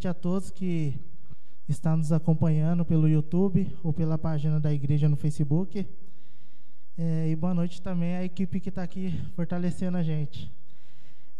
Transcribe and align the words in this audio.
noite 0.00 0.08
a 0.08 0.14
todos 0.14 0.50
que 0.50 0.98
estão 1.68 1.94
nos 1.94 2.10
acompanhando 2.10 2.86
pelo 2.86 3.06
YouTube 3.06 3.70
ou 3.84 3.92
pela 3.92 4.16
página 4.16 4.58
da 4.58 4.72
igreja 4.72 5.10
no 5.10 5.16
Facebook. 5.16 5.86
É, 6.96 7.28
e 7.28 7.36
boa 7.36 7.52
noite 7.52 7.82
também 7.82 8.16
à 8.16 8.24
equipe 8.24 8.60
que 8.60 8.70
está 8.70 8.82
aqui 8.82 9.12
fortalecendo 9.36 9.98
a 9.98 10.02
gente. 10.02 10.50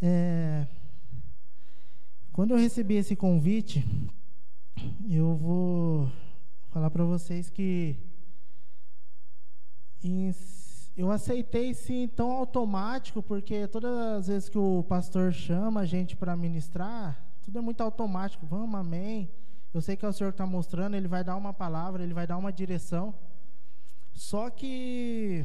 É, 0.02 0.66
quando 2.32 2.50
eu 2.50 2.58
recebi 2.58 2.96
esse 2.96 3.16
convite, 3.16 3.82
eu 5.08 5.34
vou 5.36 6.12
falar 6.68 6.90
para 6.90 7.04
vocês 7.04 7.48
que 7.48 7.96
eu 10.94 11.10
aceitei 11.10 11.72
sim 11.72 12.06
tão 12.06 12.30
automático, 12.32 13.22
porque 13.22 13.66
todas 13.68 13.96
as 14.18 14.26
vezes 14.26 14.50
que 14.50 14.58
o 14.58 14.84
pastor 14.86 15.32
chama 15.32 15.80
a 15.80 15.86
gente 15.86 16.14
para 16.14 16.36
ministrar, 16.36 17.29
tudo 17.50 17.58
é 17.58 17.62
muito 17.62 17.80
automático. 17.80 18.46
Vamos, 18.46 18.78
amém. 18.78 19.28
Eu 19.74 19.80
sei 19.82 19.96
que 19.96 20.04
é 20.04 20.08
o 20.08 20.12
Senhor 20.12 20.30
que 20.30 20.34
está 20.34 20.46
mostrando, 20.46 20.94
Ele 20.94 21.08
vai 21.08 21.24
dar 21.24 21.34
uma 21.34 21.52
palavra, 21.52 22.00
Ele 22.00 22.14
vai 22.14 22.24
dar 22.24 22.36
uma 22.36 22.52
direção. 22.52 23.12
Só 24.12 24.48
que 24.50 25.44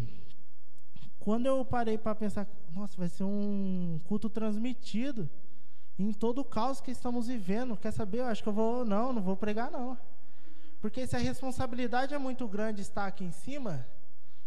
quando 1.20 1.48
eu 1.48 1.66
parei 1.66 1.98
para 1.98 2.14
pensar, 2.14 2.48
nossa, 2.72 2.96
vai 2.96 3.08
ser 3.08 3.24
um 3.24 4.00
culto 4.06 4.30
transmitido 4.30 5.28
em 5.98 6.14
todo 6.14 6.42
o 6.42 6.46
caos 6.46 6.80
que 6.80 6.92
estamos 6.92 7.26
vivendo. 7.26 7.76
Quer 7.76 7.92
saber? 7.92 8.20
Eu 8.20 8.26
acho 8.26 8.44
que 8.44 8.50
eu 8.50 8.54
vou, 8.54 8.86
não, 8.86 9.12
não 9.12 9.22
vou 9.24 9.36
pregar 9.36 9.72
não. 9.72 9.98
Porque 10.80 11.08
se 11.08 11.16
a 11.16 11.20
responsabilidade 11.20 12.14
é 12.14 12.20
muito 12.20 12.48
grande 12.48 12.82
estar 12.82 13.08
aqui 13.08 13.24
em 13.24 13.32
cima, 13.32 13.84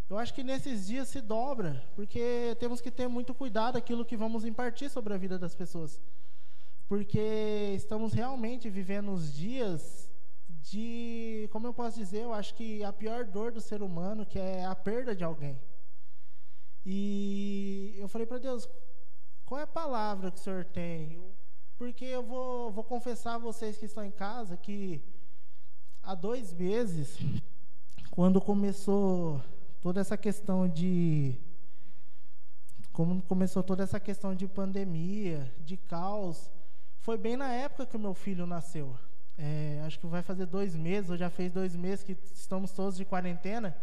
eu 0.08 0.16
acho 0.16 0.32
que 0.32 0.44
nesses 0.44 0.86
dias 0.86 1.08
se 1.08 1.20
dobra, 1.20 1.82
porque 1.96 2.56
temos 2.60 2.80
que 2.80 2.90
ter 2.92 3.08
muito 3.08 3.34
cuidado 3.34 3.76
aquilo 3.76 4.04
que 4.04 4.16
vamos 4.16 4.44
impartir 4.44 4.88
sobre 4.88 5.12
a 5.12 5.16
vida 5.16 5.36
das 5.40 5.56
pessoas 5.56 6.00
porque 6.88 7.74
estamos 7.76 8.14
realmente 8.14 8.70
vivendo 8.70 9.12
os 9.12 9.32
dias 9.34 10.10
de, 10.48 11.46
como 11.52 11.66
eu 11.66 11.74
posso 11.74 11.98
dizer, 11.98 12.22
eu 12.22 12.32
acho 12.32 12.54
que 12.54 12.82
a 12.82 12.92
pior 12.92 13.26
dor 13.26 13.52
do 13.52 13.60
ser 13.60 13.82
humano, 13.82 14.24
que 14.24 14.38
é 14.38 14.64
a 14.64 14.74
perda 14.74 15.14
de 15.14 15.22
alguém. 15.22 15.60
E 16.84 17.94
eu 17.98 18.08
falei 18.08 18.26
para 18.26 18.38
Deus, 18.38 18.66
qual 19.44 19.60
é 19.60 19.64
a 19.64 19.66
palavra 19.66 20.30
que 20.30 20.38
o 20.38 20.40
Senhor 20.40 20.64
tem? 20.64 21.22
Porque 21.76 22.06
eu 22.06 22.22
vou, 22.22 22.72
vou 22.72 22.82
confessar 22.82 23.34
a 23.34 23.38
vocês 23.38 23.76
que 23.76 23.84
estão 23.84 24.04
em 24.04 24.10
casa 24.10 24.56
que 24.56 25.02
há 26.02 26.14
dois 26.14 26.54
meses, 26.54 27.18
quando 28.10 28.40
começou 28.40 29.42
toda 29.82 30.00
essa 30.00 30.16
questão 30.16 30.66
de 30.66 31.38
como 32.92 33.22
começou 33.22 33.62
toda 33.62 33.84
essa 33.84 34.00
questão 34.00 34.34
de 34.34 34.48
pandemia, 34.48 35.54
de 35.60 35.76
caos, 35.76 36.50
foi 37.08 37.16
bem 37.16 37.38
na 37.38 37.50
época 37.50 37.86
que 37.86 37.96
o 37.96 37.98
meu 37.98 38.12
filho 38.12 38.46
nasceu. 38.46 38.94
É, 39.38 39.80
acho 39.86 39.98
que 39.98 40.06
vai 40.06 40.22
fazer 40.22 40.44
dois 40.44 40.76
meses, 40.76 41.08
ou 41.08 41.16
já 41.16 41.30
fez 41.30 41.50
dois 41.50 41.74
meses 41.74 42.04
que 42.04 42.14
estamos 42.34 42.70
todos 42.70 42.98
de 42.98 43.04
quarentena. 43.06 43.74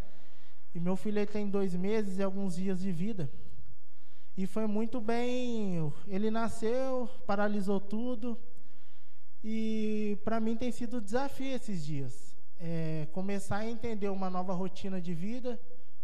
E 0.76 0.80
meu 0.80 0.96
filho 0.96 1.26
tem 1.26 1.50
dois 1.50 1.74
meses 1.74 2.20
e 2.20 2.22
alguns 2.22 2.56
dias 2.56 2.80
de 2.80 2.92
vida. 2.92 3.28
E 4.38 4.46
foi 4.46 4.68
muito 4.68 5.02
bem. 5.02 5.92
Ele 6.08 6.30
nasceu, 6.30 7.10
paralisou 7.26 7.80
tudo. 7.80 8.38
E 9.44 10.20
para 10.24 10.40
mim 10.40 10.56
tem 10.56 10.72
sido 10.72 10.98
um 10.98 11.02
desafio 11.02 11.56
esses 11.56 11.84
dias. 11.84 12.38
É, 12.60 13.08
começar 13.12 13.58
a 13.58 13.68
entender 13.68 14.10
uma 14.10 14.30
nova 14.30 14.54
rotina 14.54 15.02
de 15.02 15.16
vida, 15.16 15.60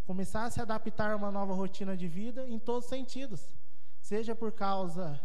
começar 0.07 0.45
a 0.45 0.49
se 0.49 0.59
adaptar 0.59 1.11
a 1.11 1.17
uma 1.17 1.29
nova 1.29 1.53
rotina 1.53 1.95
de 1.95 2.07
vida 2.07 2.49
em 2.49 2.57
todos 2.57 2.85
os 2.85 2.89
sentidos. 2.89 3.55
Seja 4.01 4.33
por 4.33 4.51
causa 4.51 5.21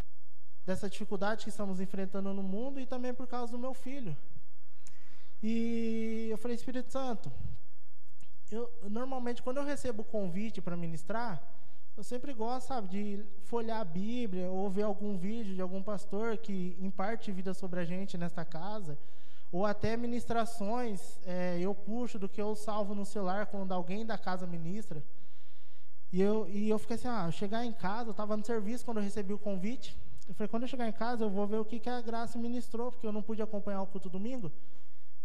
dessa 0.66 0.90
dificuldade 0.90 1.44
que 1.44 1.50
estamos 1.50 1.80
enfrentando 1.80 2.34
no 2.34 2.42
mundo 2.42 2.80
e 2.80 2.86
também 2.86 3.14
por 3.14 3.26
causa 3.26 3.52
do 3.52 3.58
meu 3.58 3.72
filho. 3.72 4.16
E 5.42 6.28
eu 6.30 6.36
falei, 6.38 6.56
Espírito 6.56 6.90
Santo, 6.90 7.30
eu 8.50 8.70
normalmente 8.82 9.42
quando 9.42 9.58
eu 9.58 9.64
recebo 9.64 10.02
convite 10.02 10.60
para 10.60 10.76
ministrar, 10.76 11.40
eu 11.96 12.02
sempre 12.02 12.34
gosto, 12.34 12.66
sabe, 12.66 12.88
de 12.88 13.24
folhear 13.44 13.80
a 13.80 13.84
Bíblia 13.84 14.50
ou 14.50 14.68
ver 14.68 14.82
algum 14.82 15.16
vídeo 15.16 15.54
de 15.54 15.62
algum 15.62 15.82
pastor 15.82 16.36
que 16.36 16.76
imparte 16.80 17.32
vida 17.32 17.54
sobre 17.54 17.80
a 17.80 17.84
gente 17.84 18.18
nesta 18.18 18.44
casa, 18.44 18.98
ou 19.50 19.64
até 19.64 19.96
ministrações 19.96 21.18
é, 21.24 21.58
eu 21.60 21.74
puxo 21.74 22.18
do 22.18 22.28
que 22.28 22.42
eu 22.42 22.54
salvo 22.56 22.94
no 22.94 23.06
celular 23.06 23.46
quando 23.46 23.72
alguém 23.72 24.04
da 24.04 24.18
casa 24.18 24.46
ministra. 24.46 25.02
E 26.12 26.20
eu, 26.20 26.48
e 26.48 26.68
eu 26.68 26.78
fiquei 26.78 26.96
assim, 26.96 27.08
ah, 27.08 27.30
chegar 27.30 27.64
em 27.64 27.72
casa, 27.72 28.08
eu 28.08 28.12
estava 28.12 28.36
no 28.36 28.44
serviço 28.44 28.84
quando 28.84 28.98
eu 28.98 29.02
recebi 29.02 29.32
o 29.32 29.38
convite, 29.38 29.96
eu 30.28 30.34
falei, 30.34 30.48
quando 30.48 30.62
eu 30.64 30.68
chegar 30.68 30.88
em 30.88 30.92
casa, 30.92 31.24
eu 31.24 31.30
vou 31.30 31.46
ver 31.46 31.58
o 31.58 31.64
que, 31.64 31.78
que 31.78 31.88
a 31.88 32.00
Graça 32.00 32.38
ministrou, 32.38 32.90
porque 32.90 33.06
eu 33.06 33.12
não 33.12 33.22
pude 33.22 33.42
acompanhar 33.42 33.82
o 33.82 33.86
culto 33.86 34.08
domingo, 34.08 34.50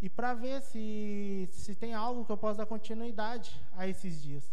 e 0.02 0.10
para 0.10 0.34
ver 0.34 0.62
se, 0.62 1.48
se 1.52 1.76
tem 1.76 1.94
algo 1.94 2.26
que 2.26 2.32
eu 2.32 2.38
possa 2.38 2.60
dar 2.60 2.66
continuidade 2.66 3.60
a 3.74 3.88
esses 3.88 4.22
dias. 4.22 4.52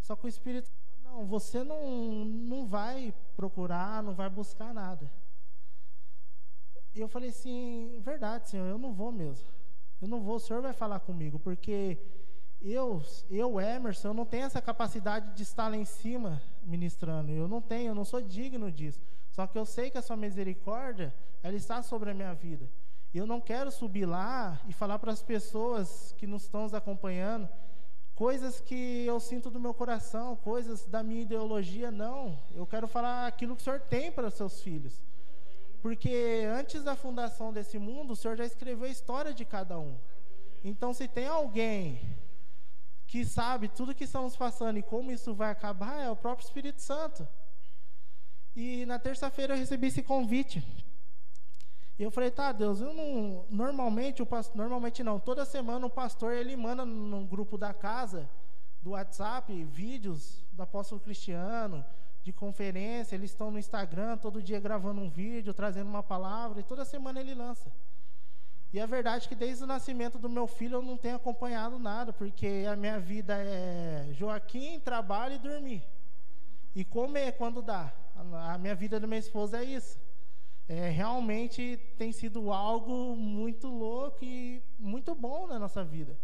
Só 0.00 0.14
que 0.16 0.26
o 0.26 0.28
Espírito 0.28 0.70
não, 1.02 1.26
você 1.26 1.64
não, 1.64 2.24
não 2.24 2.66
vai 2.66 3.12
procurar, 3.36 4.02
não 4.02 4.14
vai 4.14 4.30
buscar 4.30 4.72
nada. 4.72 5.10
E 6.94 7.00
eu 7.00 7.08
falei 7.08 7.30
assim, 7.30 8.00
verdade, 8.00 8.48
Senhor, 8.48 8.66
eu 8.66 8.78
não 8.78 8.92
vou 8.92 9.12
mesmo. 9.12 9.46
Eu 10.00 10.08
não 10.08 10.20
vou, 10.20 10.36
o 10.36 10.40
Senhor 10.40 10.62
vai 10.62 10.72
falar 10.72 11.00
comigo, 11.00 11.38
porque 11.38 11.98
eu, 12.60 13.02
eu, 13.28 13.60
Emerson, 13.60 14.08
eu 14.08 14.14
não 14.14 14.24
tenho 14.24 14.44
essa 14.44 14.60
capacidade 14.60 15.34
de 15.34 15.42
estar 15.42 15.68
lá 15.68 15.76
em 15.76 15.84
cima 15.84 16.42
ministrando. 16.62 17.30
Eu 17.32 17.48
não 17.48 17.60
tenho, 17.60 17.90
eu 17.90 17.94
não 17.94 18.04
sou 18.04 18.20
digno 18.20 18.70
disso. 18.70 19.00
Só 19.30 19.46
que 19.46 19.58
eu 19.58 19.64
sei 19.64 19.90
que 19.90 19.98
a 19.98 20.02
sua 20.02 20.16
misericórdia, 20.16 21.14
ela 21.42 21.56
está 21.56 21.82
sobre 21.82 22.10
a 22.10 22.14
minha 22.14 22.34
vida. 22.34 22.68
E 23.12 23.18
eu 23.18 23.26
não 23.26 23.40
quero 23.40 23.70
subir 23.70 24.06
lá 24.06 24.60
e 24.68 24.72
falar 24.72 24.98
para 24.98 25.12
as 25.12 25.22
pessoas 25.22 26.14
que 26.18 26.26
nos 26.26 26.42
estão 26.42 26.66
acompanhando 26.66 27.48
coisas 28.20 28.60
que 28.60 29.06
eu 29.06 29.18
sinto 29.18 29.48
do 29.48 29.58
meu 29.58 29.72
coração, 29.72 30.36
coisas 30.36 30.84
da 30.86 31.02
minha 31.02 31.22
ideologia, 31.22 31.90
não. 31.90 32.38
Eu 32.54 32.66
quero 32.66 32.86
falar 32.86 33.26
aquilo 33.26 33.56
que 33.56 33.62
o 33.62 33.64
Senhor 33.64 33.80
tem 33.80 34.12
para 34.12 34.28
os 34.28 34.34
seus 34.34 34.60
filhos. 34.60 35.02
Porque 35.80 36.46
antes 36.54 36.84
da 36.84 36.94
fundação 36.94 37.50
desse 37.50 37.78
mundo, 37.78 38.12
o 38.12 38.16
Senhor 38.16 38.36
já 38.36 38.44
escreveu 38.44 38.86
a 38.86 38.90
história 38.90 39.32
de 39.32 39.46
cada 39.46 39.78
um. 39.78 39.96
Então, 40.62 40.92
se 40.92 41.08
tem 41.08 41.26
alguém 41.26 42.14
que 43.06 43.24
sabe 43.24 43.68
tudo 43.68 43.94
que 43.94 44.04
estamos 44.04 44.36
passando 44.36 44.78
e 44.78 44.82
como 44.82 45.10
isso 45.10 45.32
vai 45.32 45.50
acabar, 45.50 45.98
é 46.04 46.10
o 46.10 46.14
próprio 46.14 46.44
Espírito 46.44 46.82
Santo. 46.82 47.26
E 48.54 48.84
na 48.86 48.98
terça-feira 48.98 49.54
eu 49.54 49.58
recebi 49.58 49.86
esse 49.86 50.02
convite. 50.02 50.62
E 51.98 52.02
eu 52.02 52.10
falei, 52.10 52.30
tá, 52.30 52.50
Deus, 52.50 52.80
eu 52.80 52.94
não. 52.94 53.44
Normalmente, 53.50 54.22
o 54.22 54.26
pastor, 54.26 54.56
normalmente 54.56 55.02
não, 55.02 55.20
toda 55.20 55.44
semana 55.44 55.84
o 55.84 55.90
pastor 55.90 56.32
ele 56.32 56.56
manda 56.56 56.84
no 56.84 57.26
grupo 57.26 57.58
da 57.58 57.74
casa, 57.74 58.28
do 58.80 58.90
WhatsApp, 58.90 59.52
vídeos 59.64 60.42
do 60.52 60.62
apóstolo 60.62 61.00
Cristiano, 61.00 61.84
de 62.22 62.32
conferência, 62.32 63.14
eles 63.14 63.30
estão 63.30 63.50
no 63.50 63.58
Instagram, 63.58 64.16
todo 64.16 64.42
dia 64.42 64.58
gravando 64.58 65.00
um 65.00 65.10
vídeo, 65.10 65.54
trazendo 65.54 65.88
uma 65.88 66.02
palavra, 66.02 66.60
e 66.60 66.62
toda 66.62 66.84
semana 66.84 67.20
ele 67.20 67.34
lança. 67.34 67.70
E 68.72 68.78
a 68.78 68.86
verdade 68.86 69.26
é 69.26 69.28
que 69.28 69.34
desde 69.34 69.64
o 69.64 69.66
nascimento 69.66 70.18
do 70.18 70.28
meu 70.28 70.46
filho 70.46 70.76
eu 70.76 70.82
não 70.82 70.96
tenho 70.96 71.16
acompanhado 71.16 71.78
nada, 71.78 72.12
porque 72.12 72.64
a 72.70 72.76
minha 72.76 73.00
vida 73.00 73.36
é 73.36 74.08
Joaquim, 74.12 74.78
trabalho 74.80 75.34
e 75.34 75.38
dormir. 75.38 75.82
E 76.74 76.84
comer 76.84 77.32
quando 77.32 77.60
dá. 77.60 77.92
A 78.52 78.58
minha 78.58 78.74
vida 78.74 79.00
da 79.00 79.06
minha 79.06 79.18
esposa 79.18 79.58
é 79.58 79.64
isso. 79.64 79.98
É, 80.68 80.90
realmente 80.90 81.78
tem 81.96 82.12
sido 82.12 82.52
algo 82.52 83.16
muito 83.16 83.66
louco 83.66 84.22
e 84.22 84.62
muito 84.78 85.14
bom 85.14 85.46
na 85.46 85.58
nossa 85.58 85.82
vida. 85.82 86.16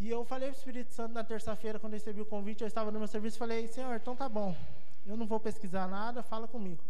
E 0.00 0.10
eu 0.10 0.24
falei 0.24 0.48
para 0.48 0.56
o 0.56 0.58
Espírito 0.58 0.92
Santo 0.92 1.14
na 1.14 1.24
terça-feira, 1.24 1.78
quando 1.78 1.92
recebi 1.92 2.20
o 2.20 2.26
convite, 2.26 2.62
eu 2.62 2.68
estava 2.68 2.90
no 2.90 2.98
meu 2.98 3.08
serviço, 3.08 3.38
falei, 3.38 3.66
Senhor, 3.68 3.94
então 3.96 4.14
tá 4.14 4.28
bom, 4.28 4.56
eu 5.06 5.16
não 5.16 5.26
vou 5.26 5.40
pesquisar 5.40 5.88
nada, 5.88 6.22
fala 6.22 6.46
comigo. 6.46 6.82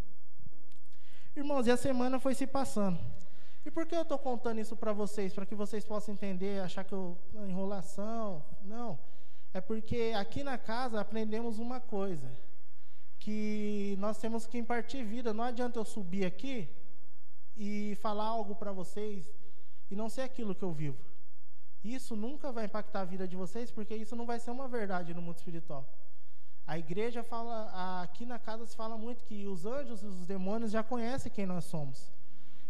Irmãos, 1.37 1.67
e 1.67 1.71
a 1.71 1.77
semana 1.77 2.19
foi 2.19 2.35
se 2.35 2.47
passando. 2.47 2.99
E 3.65 3.71
por 3.71 3.87
que 3.87 3.95
eu 3.95 4.03
estou 4.03 4.19
contando 4.19 4.59
isso 4.59 4.75
para 4.75 4.93
vocês? 4.93 5.33
Para 5.33 5.47
que 5.47 5.55
vocês 5.55 5.85
possam 5.85 6.15
entender, 6.15 6.61
achar 6.61 6.83
que 6.83 6.95
eu 6.95 7.17
enrolação? 7.47 8.43
Não. 8.65 8.99
É 9.53 9.61
porque 9.61 10.13
aqui 10.17 10.43
na 10.43 10.59
casa 10.59 11.01
aprendemos 11.01 11.59
uma 11.59 11.79
coisa 11.79 12.29
que 13.19 13.97
nós 13.99 14.19
temos 14.19 14.47
que 14.47 14.59
impartir 14.59 15.05
vida. 15.05 15.35
Não 15.35 15.45
adianta 15.45 15.79
eu 15.79 15.85
subir 15.85 16.25
aqui 16.25 16.69
e 17.57 17.97
falar 17.97 18.27
algo 18.27 18.55
para 18.55 18.73
vocês 18.73 19.35
e 19.91 19.97
não 19.97 20.09
ser 20.09 20.23
aquilo 20.23 20.55
que 20.55 20.63
eu 20.63 20.73
vivo. 20.73 20.99
Isso 21.83 22.17
nunca 22.17 22.51
vai 22.51 22.65
impactar 22.65 23.01
a 23.01 23.05
vida 23.05 23.27
de 23.27 23.37
vocês, 23.37 23.71
porque 23.71 23.95
isso 23.95 24.17
não 24.17 24.27
vai 24.27 24.39
ser 24.41 24.51
uma 24.51 24.69
verdade 24.69 25.15
no 25.15 25.23
mundo 25.23 25.37
espiritual. 25.37 25.89
A 26.67 26.79
igreja 26.79 27.23
fala, 27.23 28.03
aqui 28.03 28.27
na 28.27 28.39
casa 28.39 28.67
se 28.67 28.77
fala 28.77 28.99
muito 28.99 29.25
que 29.25 29.47
os 29.47 29.65
anjos 29.65 30.03
e 30.03 30.07
os 30.07 30.27
demônios 30.27 30.71
já 30.71 30.83
conhecem 30.83 31.33
quem 31.33 31.47
nós 31.47 31.65
somos. 31.65 32.13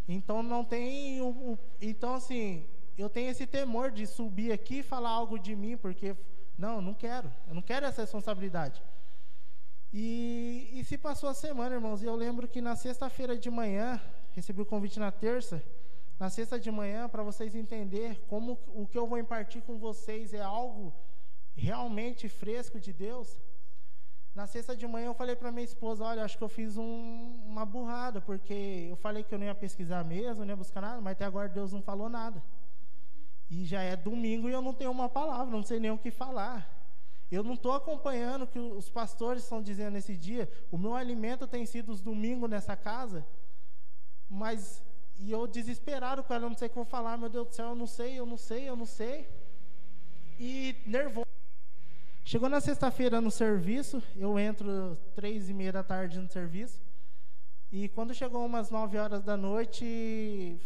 Então 0.07 0.43
não 0.43 0.65
tem 0.65 1.21
o, 1.21 1.29
o, 1.29 1.59
então 1.81 2.15
assim, 2.15 2.67
eu 2.97 3.09
tenho 3.09 3.31
esse 3.31 3.47
temor 3.47 3.91
de 3.91 4.07
subir 4.07 4.53
aqui 4.53 4.79
e 4.79 4.83
falar 4.83 5.11
algo 5.11 5.39
de 5.39 5.55
mim, 5.57 5.77
porque 5.77 6.17
não, 6.57 6.81
não 6.81 6.95
quero. 6.95 7.31
Eu 7.47 7.55
não 7.55 7.63
quero 7.63 7.87
essa 7.87 8.03
responsabilidade. 8.03 8.83
E, 9.93 10.71
e 10.75 10.85
se 10.85 10.99
passou 10.99 11.29
a 11.29 11.35
semana, 11.35 11.75
irmãos, 11.75 12.03
e 12.03 12.07
eu 12.07 12.15
lembro 12.15 12.47
que 12.47 12.61
na 12.61 12.77
sexta-feira 12.77 13.37
de 13.37 13.51
manhã, 13.51 14.01
recebi 14.33 14.61
o 14.61 14.67
convite 14.67 15.01
na 15.01 15.11
terça, 15.11 15.63
na 16.19 16.29
sexta 16.29 16.59
de 16.59 16.71
manhã, 16.71 17.09
para 17.09 17.23
vocês 17.23 17.55
entenderem 17.55 18.19
como 18.29 18.59
o 18.75 18.87
que 18.87 18.99
eu 18.99 19.07
vou 19.07 19.19
impartir 19.19 19.63
com 19.63 19.79
vocês 19.79 20.35
é 20.35 20.41
algo 20.41 20.93
realmente 21.55 22.29
fresco 22.29 22.79
de 22.79 22.93
Deus. 22.93 23.41
Na 24.35 24.47
sexta 24.47 24.77
de 24.77 24.87
manhã 24.87 25.07
eu 25.07 25.15
falei 25.15 25.35
para 25.35 25.51
minha 25.51 25.65
esposa, 25.65 26.05
olha, 26.05 26.25
acho 26.25 26.37
que 26.37 26.45
eu 26.45 26.49
fiz 26.49 26.77
um, 26.77 27.43
uma 27.47 27.65
burrada, 27.65 28.21
porque 28.21 28.87
eu 28.91 28.97
falei 28.97 29.25
que 29.25 29.35
eu 29.35 29.39
não 29.39 29.47
ia 29.47 29.55
pesquisar 29.55 30.05
mesmo, 30.05 30.45
não 30.45 30.51
ia 30.51 30.57
buscar 30.57 30.81
nada, 30.81 31.01
mas 31.01 31.13
até 31.13 31.25
agora 31.25 31.49
Deus 31.49 31.73
não 31.73 31.83
falou 31.83 32.09
nada. 32.09 32.43
E 33.51 33.65
já 33.65 33.83
é 33.83 33.97
domingo 33.97 34.49
e 34.49 34.53
eu 34.53 34.61
não 34.61 34.75
tenho 34.75 34.91
uma 34.91 35.09
palavra, 35.09 35.51
não 35.51 35.63
sei 35.63 35.81
nem 35.81 35.91
o 35.91 35.99
que 35.99 36.11
falar. 36.11 36.78
Eu 37.31 37.43
não 37.43 37.55
estou 37.55 37.73
acompanhando 37.73 38.43
o 38.43 38.47
que 38.47 38.59
os 38.59 38.89
pastores 38.89 39.43
estão 39.43 39.63
dizendo 39.63 39.93
nesse 39.93 40.17
dia. 40.17 40.51
O 40.71 40.79
meu 40.79 40.95
alimento 40.95 41.47
tem 41.47 41.67
sido 41.67 41.93
os 41.93 42.01
domingos 42.01 42.49
nessa 42.49 42.75
casa, 42.77 43.27
mas 44.29 44.83
e 45.19 45.33
eu 45.33 45.47
desesperado 45.47 46.23
com 46.23 46.33
ela, 46.33 46.49
não 46.49 46.57
sei 46.57 46.69
o 46.69 46.71
que 46.71 46.79
eu 46.79 46.85
vou 46.85 46.91
falar, 46.91 47.19
meu 47.19 47.29
Deus 47.29 47.49
do 47.49 47.55
céu, 47.55 47.71
eu 47.71 47.75
não 47.75 47.87
sei, 47.87 48.19
eu 48.19 48.27
não 48.27 48.37
sei, 48.37 48.69
eu 48.69 48.77
não 48.77 48.87
sei. 48.87 49.29
E 50.39 50.77
nervoso. 50.87 51.27
Chegou 52.25 52.49
na 52.49 52.61
sexta-feira 52.61 53.21
no 53.21 53.31
serviço, 53.31 54.03
eu 54.15 54.39
entro 54.39 54.97
três 55.15 55.49
e 55.49 55.55
meia 55.55 55.73
da 55.73 55.83
tarde 55.83 56.21
no 56.21 56.31
serviço. 56.31 56.81
E 57.73 57.89
quando 57.89 58.15
chegou 58.15 58.47
umas 58.47 58.71
nove 58.71 58.97
horas 58.97 59.23
da 59.23 59.37
noite, 59.37 60.61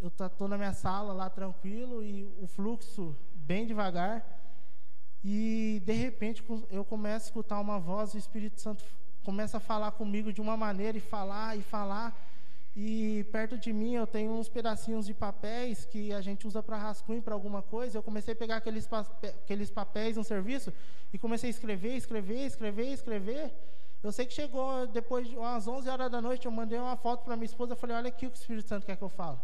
eu 0.00 0.08
estou 0.08 0.48
na 0.48 0.58
minha 0.58 0.72
sala 0.72 1.12
lá 1.12 1.30
tranquilo 1.30 2.02
e 2.02 2.24
o 2.40 2.46
fluxo 2.46 3.16
bem 3.34 3.66
devagar. 3.66 4.39
E 5.24 5.82
de 5.84 5.92
repente 5.92 6.42
eu 6.70 6.84
começo 6.84 7.26
a 7.26 7.28
escutar 7.28 7.60
uma 7.60 7.78
voz, 7.78 8.14
o 8.14 8.18
Espírito 8.18 8.60
Santo 8.60 8.82
começa 9.22 9.58
a 9.58 9.60
falar 9.60 9.90
comigo 9.92 10.32
de 10.32 10.40
uma 10.40 10.56
maneira 10.56 10.96
e 10.96 11.00
falar 11.00 11.56
e 11.56 11.62
falar. 11.62 12.16
E 12.74 13.26
perto 13.32 13.58
de 13.58 13.72
mim 13.72 13.94
eu 13.94 14.06
tenho 14.06 14.30
uns 14.32 14.48
pedacinhos 14.48 15.04
de 15.04 15.12
papéis 15.12 15.84
que 15.84 16.12
a 16.12 16.20
gente 16.20 16.46
usa 16.46 16.62
para 16.62 16.78
rascunho, 16.78 17.20
para 17.20 17.34
alguma 17.34 17.60
coisa. 17.60 17.98
Eu 17.98 18.02
comecei 18.02 18.32
a 18.32 18.36
pegar 18.36 18.56
aqueles, 18.56 18.88
aqueles 19.44 19.70
papéis 19.70 20.16
no 20.16 20.24
serviço 20.24 20.72
e 21.12 21.18
comecei 21.18 21.48
a 21.48 21.50
escrever, 21.50 21.96
escrever, 21.96 22.46
escrever, 22.46 22.92
escrever. 22.92 23.52
Eu 24.02 24.12
sei 24.12 24.24
que 24.24 24.32
chegou 24.32 24.86
depois 24.86 25.28
de 25.28 25.36
umas 25.36 25.68
11 25.68 25.88
horas 25.88 26.10
da 26.10 26.22
noite, 26.22 26.46
eu 26.46 26.52
mandei 26.52 26.78
uma 26.78 26.96
foto 26.96 27.24
para 27.24 27.36
minha 27.36 27.44
esposa, 27.44 27.76
falei: 27.76 27.96
"Olha 27.96 28.08
aqui 28.08 28.26
o 28.26 28.30
que 28.30 28.38
o 28.38 28.40
Espírito 28.40 28.68
Santo 28.68 28.86
quer 28.86 28.96
que 28.96 29.02
eu 29.02 29.10
fale". 29.10 29.38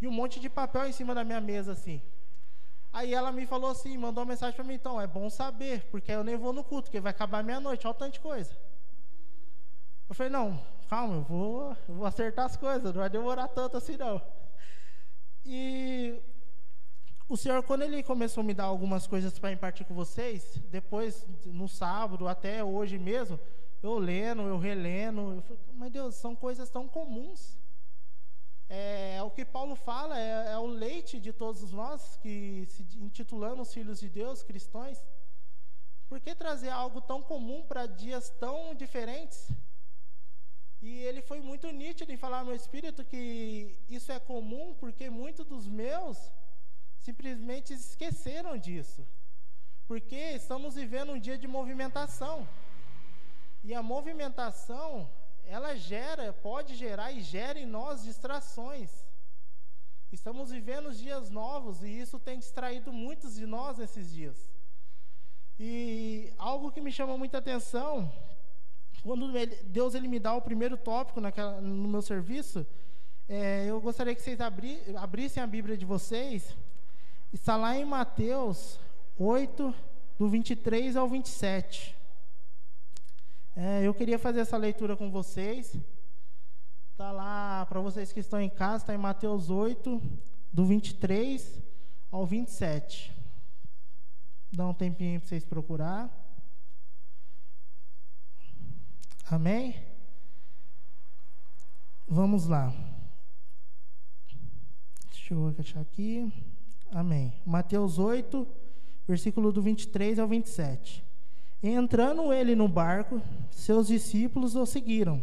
E 0.00 0.08
um 0.08 0.10
monte 0.10 0.40
de 0.40 0.48
papel 0.48 0.86
em 0.86 0.92
cima 0.92 1.14
da 1.14 1.22
minha 1.22 1.40
mesa 1.40 1.72
assim. 1.72 2.02
Aí 2.92 3.14
ela 3.14 3.30
me 3.30 3.46
falou 3.46 3.70
assim, 3.70 3.96
mandou 3.96 4.22
uma 4.22 4.30
mensagem 4.30 4.54
para 4.54 4.64
mim, 4.64 4.74
então, 4.74 5.00
é 5.00 5.06
bom 5.06 5.30
saber, 5.30 5.86
porque 5.90 6.10
eu 6.10 6.24
nem 6.24 6.36
vou 6.36 6.52
no 6.52 6.64
culto, 6.64 6.84
porque 6.84 7.00
vai 7.00 7.10
acabar 7.10 7.42
meia-noite, 7.44 7.86
olha 7.86 7.94
o 7.94 7.98
tanto 7.98 8.14
de 8.14 8.20
coisa. 8.20 8.56
Eu 10.08 10.14
falei, 10.14 10.32
não, 10.32 10.60
calma, 10.88 11.14
eu 11.14 11.22
vou, 11.22 11.76
eu 11.88 11.94
vou 11.94 12.06
acertar 12.06 12.46
as 12.46 12.56
coisas, 12.56 12.92
não 12.92 13.00
vai 13.00 13.08
demorar 13.08 13.46
tanto 13.46 13.76
assim 13.76 13.96
não. 13.96 14.20
E 15.44 16.20
o 17.28 17.36
Senhor, 17.36 17.62
quando 17.62 17.82
Ele 17.82 18.02
começou 18.02 18.40
a 18.40 18.44
me 18.44 18.52
dar 18.52 18.64
algumas 18.64 19.06
coisas 19.06 19.38
para 19.38 19.52
impartir 19.52 19.86
com 19.86 19.94
vocês, 19.94 20.60
depois, 20.68 21.24
no 21.46 21.68
sábado, 21.68 22.26
até 22.26 22.64
hoje 22.64 22.98
mesmo, 22.98 23.38
eu 23.80 23.98
lendo, 23.98 24.42
eu 24.42 24.58
relendo, 24.58 25.34
eu 25.34 25.42
falei, 25.42 25.58
mas 25.74 25.92
Deus, 25.92 26.16
são 26.16 26.34
coisas 26.34 26.68
tão 26.68 26.88
comuns. 26.88 27.56
É, 28.72 29.16
é 29.16 29.22
o 29.22 29.32
que 29.36 29.44
Paulo 29.44 29.74
fala, 29.74 30.16
é, 30.16 30.52
é, 30.52 30.58
o 30.58 30.66
leite 30.66 31.18
de 31.18 31.32
todos 31.32 31.72
nós 31.72 32.16
que 32.22 32.64
se 32.66 32.82
intitulamos 33.06 33.74
filhos 33.74 33.98
de 33.98 34.08
Deus, 34.08 34.44
cristãos. 34.44 34.98
Por 36.08 36.20
que 36.20 36.36
trazer 36.36 36.70
algo 36.70 37.00
tão 37.00 37.20
comum 37.20 37.64
para 37.66 37.86
dias 37.86 38.30
tão 38.44 38.72
diferentes? 38.82 39.50
E 40.80 40.90
ele 41.08 41.20
foi 41.20 41.40
muito 41.40 41.66
nítido 41.72 42.12
em 42.12 42.16
falar 42.16 42.44
meu 42.44 42.54
espírito 42.54 43.04
que 43.04 43.76
isso 43.88 44.12
é 44.12 44.20
comum 44.20 44.72
porque 44.78 45.10
muitos 45.10 45.44
dos 45.46 45.66
meus 45.66 46.16
simplesmente 47.00 47.72
esqueceram 47.74 48.56
disso. 48.56 49.04
Porque 49.88 50.20
estamos 50.40 50.76
vivendo 50.76 51.12
um 51.12 51.18
dia 51.18 51.36
de 51.36 51.48
movimentação. 51.48 52.48
E 53.64 53.74
a 53.74 53.82
movimentação, 53.82 55.10
ela 55.46 55.74
gera, 55.74 56.32
pode 56.32 56.74
gerar 56.74 57.12
e 57.12 57.20
gera 57.20 57.58
em 57.58 57.66
nós 57.66 58.02
distrações. 58.02 58.90
Estamos 60.12 60.50
vivendo 60.50 60.92
dias 60.92 61.30
novos 61.30 61.82
e 61.82 61.88
isso 61.88 62.18
tem 62.18 62.38
distraído 62.38 62.92
muitos 62.92 63.34
de 63.34 63.46
nós 63.46 63.78
nesses 63.78 64.12
dias. 64.12 64.50
E 65.58 66.32
algo 66.38 66.72
que 66.72 66.80
me 66.80 66.90
chama 66.90 67.16
muita 67.16 67.38
atenção 67.38 68.12
quando 69.02 69.32
Deus 69.64 69.94
ele 69.94 70.08
me 70.08 70.18
dá 70.18 70.34
o 70.34 70.42
primeiro 70.42 70.76
tópico 70.76 71.20
naquela, 71.20 71.60
no 71.60 71.88
meu 71.88 72.02
serviço, 72.02 72.66
é, 73.28 73.64
eu 73.66 73.80
gostaria 73.80 74.14
que 74.14 74.20
vocês 74.20 74.40
abri, 74.40 74.78
abrissem 74.96 75.42
a 75.42 75.46
Bíblia 75.46 75.76
de 75.76 75.84
vocês. 75.84 76.54
Está 77.32 77.56
lá 77.56 77.76
em 77.76 77.84
Mateus 77.84 78.78
8, 79.18 79.74
do 80.18 80.28
23 80.28 80.96
ao 80.96 81.08
27. 81.08 81.96
É, 83.56 83.86
eu 83.86 83.92
queria 83.92 84.18
fazer 84.18 84.40
essa 84.40 84.56
leitura 84.56 84.96
com 84.96 85.10
vocês. 85.10 85.76
Está 86.92 87.10
lá, 87.12 87.66
para 87.66 87.80
vocês 87.80 88.12
que 88.12 88.20
estão 88.20 88.40
em 88.40 88.48
casa, 88.50 88.84
está 88.84 88.94
em 88.94 88.98
Mateus 88.98 89.50
8, 89.50 90.00
do 90.52 90.64
23 90.64 91.60
ao 92.10 92.26
27. 92.26 93.16
Dá 94.52 94.66
um 94.66 94.74
tempinho 94.74 95.20
para 95.20 95.28
vocês 95.28 95.44
procurar. 95.44 96.10
Amém? 99.30 99.76
Vamos 102.06 102.46
lá. 102.46 102.74
Deixa 105.10 105.34
eu 105.34 105.54
achar 105.58 105.80
aqui. 105.80 106.32
Amém. 106.90 107.32
Mateus 107.46 107.98
8, 107.98 108.46
versículo 109.06 109.52
do 109.52 109.62
23 109.62 110.18
ao 110.18 110.26
27. 110.26 111.04
Entrando 111.62 112.32
ele 112.32 112.54
no 112.54 112.66
barco, 112.66 113.20
seus 113.50 113.88
discípulos 113.88 114.56
o 114.56 114.64
seguiram. 114.64 115.22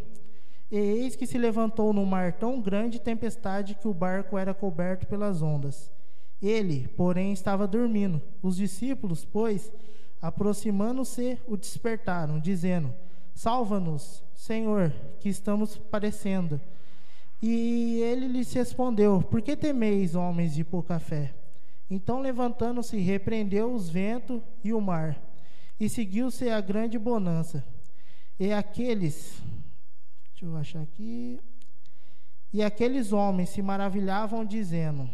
E 0.69 0.78
eis 0.78 1.16
que 1.16 1.25
se 1.25 1.38
levantou 1.38 1.92
no 1.94 2.06
mar 2.06 2.34
tão 2.34 2.62
grande 2.62 3.00
tempestade 3.00 3.74
que 3.75 3.88
o 3.88 3.94
barco 3.94 4.38
era 4.38 4.54
coberto 4.54 5.07
pelas 5.07 5.42
ondas. 5.42 5.89
Ele, 6.42 6.88
porém, 6.89 7.31
estava 7.31 7.66
dormindo. 7.66 8.22
Os 8.44 8.57
discípulos, 8.57 9.25
pois, 9.25 9.72
aproximando-se, 10.22 11.39
o 11.48 11.57
despertaram, 11.57 12.40
dizendo: 12.40 12.94
Salva-nos, 13.33 14.24
Senhor, 14.36 14.94
que 15.19 15.30
estamos 15.30 15.78
padecendo. 15.78 16.62
E 17.42 18.00
ele 18.02 18.28
lhes 18.28 18.54
respondeu: 18.54 19.23
Por 19.23 19.42
que 19.42 19.56
temeis, 19.56 20.14
homens 20.14 20.54
de 20.54 20.64
pouca 20.64 21.00
fé? 21.00 21.33
Então, 21.90 22.19
levantando-se, 22.19 22.97
repreendeu 22.97 23.73
os 23.73 23.90
ventos 23.90 24.42
e 24.64 24.73
o 24.73 24.81
mar, 24.81 25.18
e 25.80 25.88
seguiu-se 25.90 26.50
a 26.50 26.60
grande 26.60 26.98
bonança. 26.98 27.64
E 28.40 28.52
aqueles, 28.52 29.42
deixa 30.31 30.46
eu 30.46 30.56
achar 30.56 30.81
aqui, 30.81 31.40
e 32.54 32.64
aqueles 32.64 33.12
homens 33.12 33.50
se 33.50 33.62
maravilhavam, 33.62 34.46
dizendo: 34.46 35.10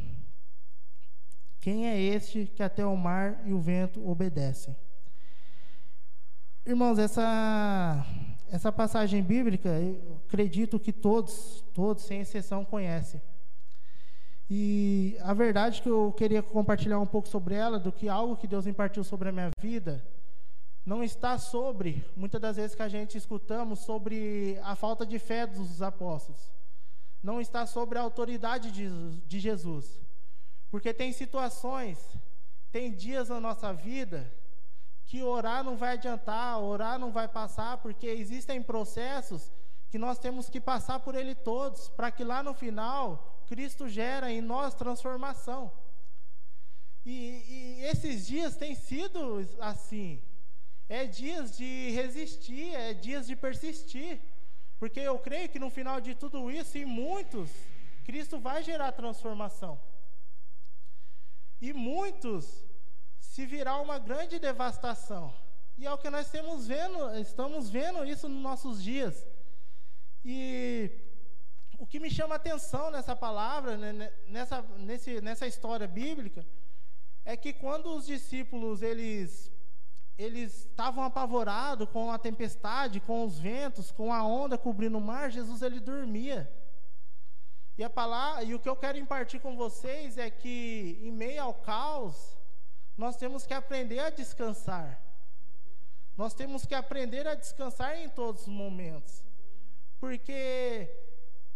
Quem 1.60 1.88
é 1.88 2.00
este 2.00 2.46
que 2.46 2.62
até 2.62 2.86
o 2.86 2.96
mar 2.96 3.42
e 3.46 3.54
o 3.54 3.60
vento 3.60 4.08
obedecem? 4.08 4.76
Irmãos, 6.66 6.98
essa, 6.98 8.06
essa 8.50 8.72
passagem 8.72 9.22
bíblica, 9.22 9.70
eu 9.70 10.22
acredito 10.26 10.80
que 10.80 10.94
todos, 10.94 11.64
todos, 11.74 12.04
sem 12.04 12.22
exceção, 12.22 12.64
conhecem. 12.64 13.22
E 14.50 15.18
a 15.22 15.34
verdade 15.34 15.82
que 15.82 15.90
eu 15.90 16.14
queria 16.14 16.44
compartilhar 16.44 17.00
um 17.00 17.06
pouco 17.06 17.28
sobre 17.28 17.56
ela, 17.56 17.80
do 17.80 17.92
que 17.92 18.08
algo 18.08 18.38
que 18.38 18.48
Deus 18.48 18.68
impartiu 18.68 19.04
sobre 19.04 19.30
a 19.30 19.32
minha 19.32 19.50
vida, 19.60 20.06
não 20.86 21.04
está 21.04 21.38
sobre, 21.38 22.06
muitas 22.16 22.42
das 22.42 22.58
vezes 22.58 22.76
que 22.76 22.82
a 22.82 22.90
gente 22.90 23.18
escutamos, 23.18 23.80
sobre 23.80 24.60
a 24.64 24.76
falta 24.76 25.06
de 25.06 25.18
fé 25.18 25.48
dos 25.48 25.82
apóstolos. 25.82 26.52
Não 27.22 27.40
está 27.40 27.66
sobre 27.66 27.98
a 27.98 28.02
autoridade 28.02 28.70
de, 28.70 29.40
Jesus. 29.40 30.02
Porque 30.70 30.94
tem 30.94 31.14
situações, 31.14 31.98
tem 32.70 32.92
dias 32.92 33.30
na 33.30 33.40
nossa 33.40 33.74
vida 33.74 34.30
que 35.06 35.24
orar 35.24 35.64
não 35.64 35.78
vai 35.78 35.94
adiantar, 35.94 36.60
orar 36.60 37.00
não 37.00 37.12
vai 37.12 37.28
passar, 37.28 37.78
porque 37.78 38.08
existem 38.08 38.62
processos 38.62 39.52
que 39.90 39.98
nós 39.98 40.18
temos 40.20 40.50
que 40.50 40.60
passar 40.60 41.00
por 41.00 41.16
ele 41.16 41.36
todos, 41.36 41.88
para 41.90 42.12
que 42.12 42.24
lá 42.24 42.44
no 42.44 42.54
final 42.54 43.42
Cristo 43.48 43.88
gera 43.88 44.32
em 44.32 44.42
nós 44.42 44.74
transformação. 44.74 45.72
E, 47.06 47.12
e 47.12 47.86
esses 47.86 48.26
dias 48.28 48.58
têm 48.58 48.76
sido 48.76 49.48
assim. 49.60 50.22
É 50.90 51.06
dias 51.06 51.58
de 51.58 51.92
resistir, 51.92 52.74
é 52.76 52.94
dias 52.94 53.28
de 53.28 53.36
persistir. 53.36 54.20
Porque 54.80 55.00
eu 55.00 55.18
creio 55.18 55.50
que 55.50 55.60
no 55.60 55.70
final 55.70 56.02
de 56.02 56.14
tudo 56.14 56.52
isso, 56.52 56.78
em 56.78 56.86
muitos, 56.86 57.50
Cristo 58.04 58.40
vai 58.40 58.62
gerar 58.64 58.92
transformação. 58.92 59.80
E 61.62 61.72
muitos 61.72 62.66
se 63.20 63.46
virar 63.46 63.80
uma 63.80 63.98
grande 63.98 64.38
devastação. 64.40 65.34
E 65.78 65.86
é 65.86 65.92
o 65.92 65.98
que 65.98 66.10
nós 66.10 66.26
estamos 66.26 66.68
vendo, 66.68 67.16
estamos 67.16 67.70
vendo 67.70 68.04
isso 68.04 68.28
nos 68.28 68.42
nossos 68.42 68.84
dias. 68.84 69.26
E 70.24 70.92
o 71.80 71.88
que 71.88 72.00
me 72.00 72.10
chama 72.10 72.36
atenção 72.36 72.92
nessa 72.92 73.16
palavra, 73.16 73.78
né, 73.78 74.12
nessa, 74.28 74.62
nesse, 74.78 75.22
nessa 75.22 75.48
história 75.48 75.88
bíblica, 75.88 76.46
é 77.26 77.36
que 77.36 77.54
quando 77.54 77.96
os 77.96 78.06
discípulos 78.06 78.82
eles 78.82 79.52
eles 80.18 80.66
estavam 80.66 81.04
apavorados 81.04 81.90
com 81.90 82.12
a 82.12 82.20
tempestade, 82.20 83.00
com 83.00 83.26
os 83.26 83.40
ventos, 83.40 83.92
com 83.92 84.14
a 84.14 84.24
onda 84.24 84.58
cobrindo 84.58 84.98
o 84.98 85.02
mar, 85.02 85.32
Jesus 85.32 85.62
ele 85.62 85.80
dormia. 85.80 86.52
E 87.78 87.84
a 87.84 87.90
palavra, 87.90 88.44
e 88.44 88.54
o 88.54 88.60
que 88.60 88.70
eu 88.70 88.76
quero 88.76 88.98
impartir 88.98 89.42
com 89.42 89.58
vocês 89.58 90.18
é 90.18 90.30
que 90.30 91.00
em 91.02 91.12
meio 91.12 91.42
ao 91.42 91.54
caos, 91.56 92.38
nós 92.96 93.18
temos 93.18 93.48
que 93.48 93.54
aprender 93.54 94.00
a 94.00 94.12
descansar. 94.12 95.02
Nós 96.16 96.36
temos 96.36 96.66
que 96.66 96.76
aprender 96.76 97.28
a 97.28 97.34
descansar 97.34 97.98
em 97.98 98.08
todos 98.10 98.44
os 98.44 98.48
momentos. 98.48 99.24
Porque 100.00 100.88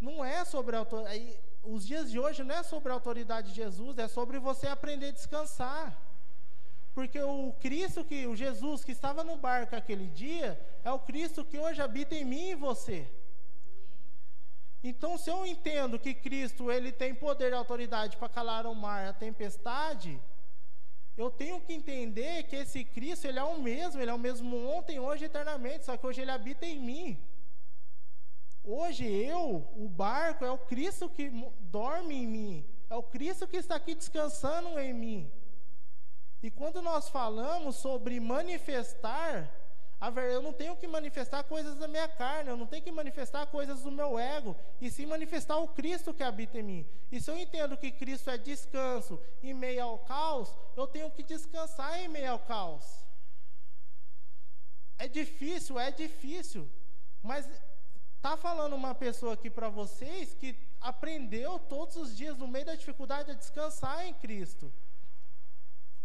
não 0.02 0.26
é 0.26 0.44
sobre 0.44 0.76
a 0.76 0.80
autoridade. 0.80 1.40
Os 1.64 1.86
dias 1.86 2.10
de 2.10 2.18
hoje 2.18 2.44
não 2.44 2.56
é 2.56 2.64
sobre 2.64 2.92
a 2.92 2.96
autoridade 2.96 3.50
de 3.50 3.56
Jesus, 3.56 3.98
é 4.00 4.08
sobre 4.08 4.40
você 4.40 4.66
aprender 4.68 5.10
a 5.10 5.12
descansar. 5.12 6.07
Porque 6.98 7.22
o 7.22 7.54
Cristo 7.60 8.04
que, 8.04 8.26
o 8.26 8.36
Jesus 8.36 8.84
que 8.84 8.92
estava 8.92 9.24
no 9.24 9.38
barco 9.38 9.76
aquele 9.76 10.08
dia, 10.08 10.60
é 10.84 10.92
o 10.92 10.98
Cristo 10.98 11.46
que 11.46 11.60
hoje 11.60 11.80
habita 11.80 12.16
em 12.16 12.26
mim 12.26 12.50
e 12.50 12.56
você. 12.56 13.08
Então, 14.84 15.16
se 15.16 15.30
eu 15.30 15.46
entendo 15.46 16.00
que 16.00 16.16
Cristo 16.16 16.72
ele 16.72 16.92
tem 16.92 17.14
poder 17.14 17.52
e 17.52 17.54
autoridade 17.54 18.18
para 18.18 18.28
calar 18.28 18.66
o 18.66 18.74
mar, 18.74 19.06
a 19.06 19.14
tempestade, 19.14 20.20
eu 21.16 21.30
tenho 21.30 21.62
que 21.62 21.72
entender 21.72 22.42
que 22.46 22.56
esse 22.56 22.84
Cristo 22.84 23.28
ele 23.28 23.38
é 23.38 23.44
o 23.44 23.62
mesmo, 23.62 24.02
ele 24.02 24.10
é 24.10 24.14
o 24.16 24.18
mesmo 24.18 24.58
ontem, 24.68 25.00
hoje, 25.00 25.26
eternamente, 25.26 25.86
só 25.86 25.96
que 25.98 26.08
hoje 26.08 26.22
ele 26.22 26.32
habita 26.32 26.66
em 26.66 26.80
mim. 26.80 27.24
Hoje 28.64 29.06
eu, 29.06 29.68
o 29.76 29.88
barco, 29.88 30.44
é 30.44 30.50
o 30.50 30.58
Cristo 30.58 31.08
que 31.08 31.30
dorme 31.60 32.16
em 32.16 32.26
mim, 32.26 32.66
é 32.90 32.96
o 32.96 33.04
Cristo 33.04 33.48
que 33.48 33.58
está 33.58 33.76
aqui 33.76 33.94
descansando 33.94 34.80
em 34.80 34.96
mim. 34.96 35.32
E 36.42 36.52
quando 36.52 36.82
nós 36.82 37.10
falamos 37.10 37.78
sobre 37.78 38.20
manifestar, 38.20 39.52
eu 40.32 40.42
não 40.42 40.54
tenho 40.54 40.76
que 40.76 40.88
manifestar 40.88 41.44
coisas 41.44 41.76
da 41.76 41.88
minha 41.88 42.08
carne, 42.08 42.50
eu 42.50 42.58
não 42.58 42.68
tenho 42.68 42.84
que 42.84 42.92
manifestar 42.92 43.48
coisas 43.48 43.82
do 43.82 43.92
meu 43.92 44.20
ego, 44.20 44.56
e 44.80 44.92
sim 44.92 45.06
manifestar 45.06 45.58
o 45.58 45.70
Cristo 45.70 46.14
que 46.14 46.24
habita 46.24 46.60
em 46.60 46.64
mim. 46.64 46.88
E 47.12 47.20
se 47.20 47.32
eu 47.32 47.38
entendo 47.38 47.78
que 47.78 47.92
Cristo 47.92 48.30
é 48.30 48.38
descanso 48.38 49.20
em 49.42 49.54
meio 49.54 49.84
ao 49.84 50.00
caos, 50.00 50.56
eu 50.76 50.86
tenho 50.88 51.10
que 51.10 51.24
descansar 51.24 52.00
em 52.00 52.08
meio 52.08 52.32
ao 52.32 52.40
caos. 52.40 52.86
É 55.00 55.08
difícil, 55.08 55.80
é 55.80 55.92
difícil, 55.92 56.70
mas 57.24 57.48
Tá 58.22 58.36
falando 58.36 58.76
uma 58.76 58.96
pessoa 58.96 59.34
aqui 59.36 59.50
para 59.50 59.70
vocês 59.70 60.34
que 60.34 60.54
aprendeu 60.82 61.60
todos 61.60 61.96
os 61.96 62.16
dias 62.16 62.38
no 62.38 62.48
meio 62.48 62.66
da 62.66 62.76
dificuldade 62.76 63.32
a 63.32 63.36
descansar 63.36 64.06
em 64.06 64.14
Cristo. 64.14 64.74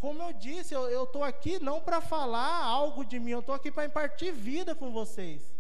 Como 0.02 0.20
eu 0.20 0.32
disse, 0.32 0.74
eu 0.74 1.04
estou 1.04 1.22
aqui 1.22 1.60
não 1.60 1.80
para 1.80 2.00
falar 2.00 2.64
algo 2.64 3.04
de 3.04 3.20
mim, 3.20 3.30
eu 3.30 3.38
estou 3.38 3.54
aqui 3.54 3.70
para 3.70 3.84
impartir 3.84 4.32
vida 4.32 4.74
com 4.74 4.90
vocês. 4.90 5.54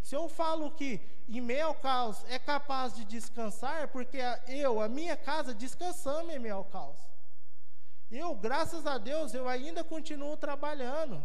Se 0.00 0.14
eu 0.16 0.30
falo 0.30 0.70
que 0.70 0.98
em 1.28 1.42
meio 1.42 1.66
ao 1.66 1.74
caos 1.74 2.24
é 2.30 2.38
capaz 2.38 2.94
de 2.94 3.04
descansar, 3.04 3.88
porque 3.88 4.16
eu, 4.48 4.80
a 4.80 4.88
minha 4.88 5.14
casa, 5.14 5.52
descansamos 5.52 6.34
em 6.34 6.38
meio 6.38 6.54
ao 6.54 6.64
caos. 6.64 6.98
Eu, 8.10 8.34
graças 8.34 8.86
a 8.86 8.96
Deus, 8.96 9.34
eu 9.34 9.46
ainda 9.46 9.84
continuo 9.84 10.38
trabalhando. 10.38 11.22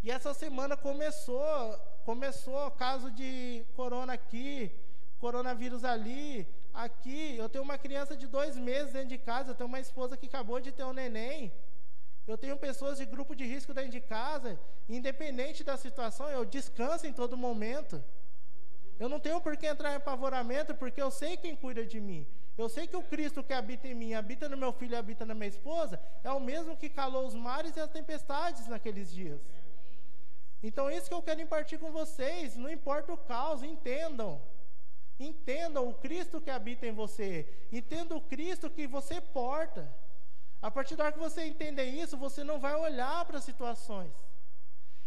E 0.00 0.12
essa 0.12 0.32
semana 0.32 0.76
começou 0.76 1.76
começou 2.04 2.70
caso 2.72 3.10
de 3.10 3.64
corona 3.74 4.12
aqui, 4.12 4.72
coronavírus 5.22 5.82
ali, 5.94 6.46
aqui. 6.84 7.20
Eu 7.42 7.48
tenho 7.52 7.64
uma 7.68 7.78
criança 7.84 8.14
de 8.20 8.26
dois 8.36 8.54
meses 8.68 8.92
dentro 8.96 9.12
de 9.14 9.18
casa, 9.30 9.50
eu 9.50 9.54
tenho 9.58 9.72
uma 9.72 9.82
esposa 9.86 10.16
que 10.20 10.26
acabou 10.30 10.58
de 10.66 10.72
ter 10.78 10.84
um 10.90 10.96
neném. 11.02 11.52
Eu 12.26 12.36
tenho 12.42 12.56
pessoas 12.66 12.98
de 13.00 13.06
grupo 13.14 13.32
de 13.40 13.44
risco 13.52 13.74
dentro 13.76 13.92
de 13.98 14.00
casa. 14.00 14.50
Independente 14.98 15.62
da 15.68 15.76
situação, 15.76 16.28
eu 16.38 16.44
descanso 16.44 17.06
em 17.06 17.14
todo 17.20 17.42
momento. 17.46 17.96
Eu 19.02 19.08
não 19.12 19.20
tenho 19.26 19.40
por 19.40 19.56
que 19.56 19.66
entrar 19.66 19.92
em 19.92 20.00
apavoramento, 20.02 20.74
porque 20.74 21.02
eu 21.06 21.10
sei 21.10 21.36
quem 21.36 21.54
cuida 21.64 21.84
de 21.92 22.00
mim. 22.08 22.22
Eu 22.62 22.68
sei 22.68 22.84
que 22.86 22.96
o 22.96 23.02
Cristo 23.12 23.42
que 23.42 23.54
habita 23.60 23.88
em 23.88 23.94
mim, 23.94 24.12
habita 24.14 24.48
no 24.52 24.56
meu 24.56 24.72
filho 24.72 24.94
e 24.94 25.00
habita 25.02 25.24
na 25.24 25.34
minha 25.34 25.52
esposa, 25.56 25.98
é 26.22 26.30
o 26.30 26.40
mesmo 26.50 26.76
que 26.76 26.88
calou 27.00 27.24
os 27.26 27.34
mares 27.46 27.76
e 27.76 27.80
as 27.80 27.90
tempestades 27.98 28.66
naqueles 28.68 29.10
dias. 29.20 29.40
Então, 30.68 30.90
isso 30.96 31.08
que 31.10 31.14
eu 31.14 31.26
quero 31.28 31.40
impartir 31.40 31.78
com 31.78 31.90
vocês. 32.00 32.56
Não 32.56 32.70
importa 32.78 33.12
o 33.12 33.16
caos, 33.16 33.62
entendam. 33.62 34.40
Entendam 35.30 35.88
o 35.88 35.94
Cristo 35.94 36.40
que 36.40 36.50
habita 36.50 36.86
em 36.86 36.92
você. 36.92 37.46
Entenda 37.70 38.14
o 38.16 38.20
Cristo 38.20 38.70
que 38.70 38.86
você 38.86 39.20
porta. 39.20 39.82
A 40.60 40.70
partir 40.70 40.94
da 40.96 41.04
hora 41.04 41.12
que 41.12 41.18
você 41.18 41.42
entender 41.42 41.86
isso, 42.02 42.16
você 42.16 42.44
não 42.44 42.58
vai 42.60 42.74
olhar 42.74 43.24
para 43.24 43.38
as 43.38 43.44
situações. 43.44 44.12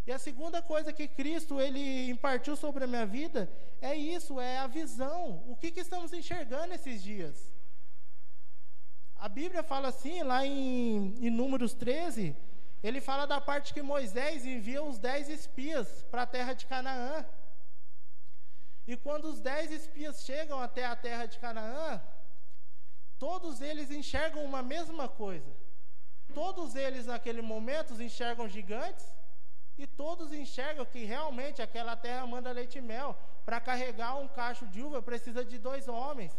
E 0.08 0.12
a 0.12 0.20
segunda 0.20 0.62
coisa 0.62 0.94
que 0.94 1.08
Cristo 1.08 1.60
ele 1.60 2.10
impartiu 2.10 2.56
sobre 2.56 2.84
a 2.84 2.88
minha 2.88 3.06
vida 3.06 3.50
é 3.82 3.96
isso, 3.96 4.40
é 4.40 4.58
a 4.60 4.68
visão. 4.68 5.44
O 5.48 5.56
que, 5.56 5.72
que 5.72 5.80
estamos 5.80 6.14
enxergando 6.14 6.74
esses 6.74 7.02
dias? 7.02 7.54
A 9.16 9.28
Bíblia 9.28 9.64
fala 9.64 9.88
assim, 9.88 10.22
lá 10.22 10.46
em, 10.46 11.16
em 11.26 11.30
Números 11.32 11.74
13, 11.74 12.36
ele 12.84 13.02
fala 13.02 13.26
da 13.26 13.42
parte 13.42 13.74
que 13.74 13.82
Moisés 13.82 14.46
envia 14.46 14.84
os 14.84 15.00
dez 15.00 15.28
espias 15.28 16.04
para 16.12 16.22
a 16.24 16.28
terra 16.28 16.54
de 16.54 16.68
Canaã. 16.68 17.26
E 18.88 18.96
quando 18.96 19.26
os 19.26 19.40
dez 19.40 19.72
espias 19.72 20.24
chegam 20.24 20.60
até 20.60 20.86
a 20.86 20.96
terra 20.96 21.26
de 21.26 21.40
Canaã, 21.40 22.02
todos 23.18 23.62
eles 23.62 23.90
enxergam 23.90 24.44
uma 24.44 24.62
mesma 24.62 25.08
coisa. 25.08 25.52
Todos 26.34 26.76
eles, 26.76 27.06
naquele 27.06 27.42
momento, 27.42 28.00
enxergam 28.02 28.48
gigantes 28.48 29.06
e 29.78 29.86
todos 29.86 30.32
enxergam 30.32 30.86
que 30.86 31.04
realmente 31.04 31.62
aquela 31.62 31.96
terra 31.96 32.26
manda 32.28 32.52
leite 32.52 32.78
e 32.78 32.82
mel. 32.82 33.18
Para 33.46 33.60
carregar 33.60 34.16
um 34.18 34.28
cacho 34.28 34.68
de 34.68 34.82
uva 34.82 35.02
precisa 35.02 35.44
de 35.44 35.58
dois 35.58 35.88
homens. 35.88 36.38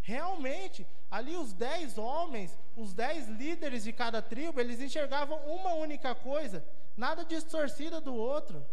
Realmente, 0.00 0.86
ali 1.10 1.36
os 1.36 1.52
dez 1.52 1.98
homens, 1.98 2.58
os 2.76 2.92
dez 2.92 3.28
líderes 3.28 3.84
de 3.84 3.92
cada 3.92 4.22
tribo, 4.22 4.60
eles 4.60 4.80
enxergavam 4.80 5.38
uma 5.46 5.74
única 5.74 6.14
coisa, 6.14 6.64
nada 6.96 7.24
distorcida 7.24 8.00
do 8.00 8.14
outro. 8.14 8.64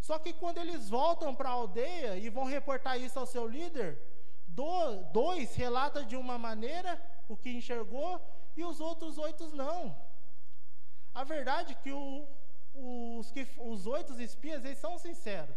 Só 0.00 0.18
que 0.18 0.32
quando 0.32 0.58
eles 0.58 0.88
voltam 0.88 1.34
para 1.34 1.48
a 1.48 1.52
aldeia 1.52 2.16
e 2.16 2.28
vão 2.28 2.44
reportar 2.44 3.00
isso 3.00 3.18
ao 3.18 3.26
seu 3.26 3.46
líder, 3.46 3.98
do, 4.46 5.02
dois 5.12 5.54
relata 5.54 6.04
de 6.04 6.16
uma 6.16 6.38
maneira 6.38 7.00
o 7.28 7.36
que 7.36 7.50
enxergou 7.50 8.20
e 8.56 8.64
os 8.64 8.80
outros 8.80 9.18
oito 9.18 9.48
não. 9.54 9.96
A 11.14 11.24
verdade 11.24 11.72
é 11.72 11.76
que 11.76 11.92
o, 11.92 12.26
os, 12.74 13.30
que, 13.30 13.46
os 13.58 13.86
oito 13.86 14.20
espias, 14.20 14.64
eles 14.64 14.78
são 14.78 14.98
sinceros. 14.98 15.56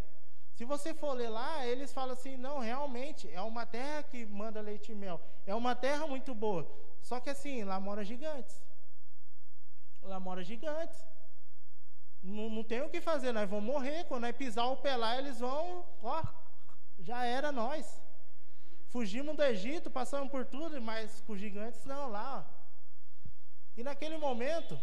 Se 0.56 0.66
você 0.66 0.94
for 0.94 1.14
ler 1.14 1.30
lá, 1.30 1.66
eles 1.66 1.94
falam 1.94 2.14
assim: 2.14 2.36
não, 2.36 2.60
realmente, 2.60 3.32
é 3.32 3.42
uma 3.42 3.66
terra 3.66 4.04
que 4.04 4.26
manda 4.26 4.60
leite 4.60 4.92
e 4.92 4.96
mel. 4.96 5.22
É 5.46 5.56
uma 5.56 5.76
terra 5.76 6.06
muito 6.06 6.36
boa. 6.36 6.70
Só 7.02 7.20
que 7.20 7.30
assim, 7.30 7.64
lá 7.64 7.80
mora 7.80 8.04
gigantes. 8.04 8.62
Lá 10.02 10.20
mora 10.20 10.44
gigantes. 10.44 11.02
Não, 12.22 12.50
não 12.50 12.64
tem 12.64 12.82
o 12.82 12.90
que 12.90 13.02
fazer, 13.02 13.32
nós 13.32 13.50
vamos 13.50 13.66
morrer. 13.66 14.06
Quando 14.06 14.24
nós 14.24 14.36
pisar 14.36 14.66
o 14.66 14.78
pé 14.78 14.96
lá, 14.96 15.18
eles 15.18 15.40
vão, 15.40 15.86
ó, 16.02 16.24
já 17.00 17.24
era 17.26 17.52
nós. 17.52 18.02
Fugimos 18.90 19.36
do 19.36 19.44
Egito, 19.44 19.90
passamos 19.90 20.30
por 20.30 20.46
tudo, 20.46 20.82
mas 20.82 21.22
com 21.22 21.34
os 21.34 21.40
gigantes 21.40 21.86
não, 21.86 22.10
lá. 22.10 22.46
Ó. 22.46 22.60
E 23.78 23.84
naquele 23.84 24.18
momento, 24.18 24.80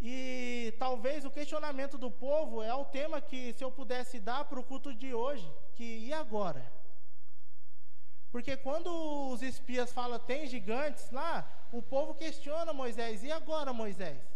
e 0.00 0.74
talvez 0.78 1.24
o 1.24 1.30
questionamento 1.30 1.98
do 1.98 2.10
povo 2.10 2.62
é 2.62 2.74
o 2.74 2.84
tema 2.84 3.20
que, 3.20 3.52
se 3.52 3.64
eu 3.64 3.70
pudesse 3.70 4.20
dar 4.20 4.44
para 4.44 4.60
o 4.60 4.64
culto 4.64 4.94
de 4.94 5.12
hoje, 5.12 5.50
que 5.74 5.84
e 6.06 6.12
agora? 6.12 6.64
Porque 8.30 8.56
quando 8.56 8.88
os 9.32 9.42
espias 9.42 9.92
falam 9.92 10.18
tem 10.18 10.46
gigantes 10.46 11.10
lá, 11.10 11.48
o 11.72 11.80
povo 11.80 12.14
questiona 12.14 12.72
Moisés, 12.72 13.22
e 13.22 13.30
agora 13.30 13.72
Moisés? 13.72 14.33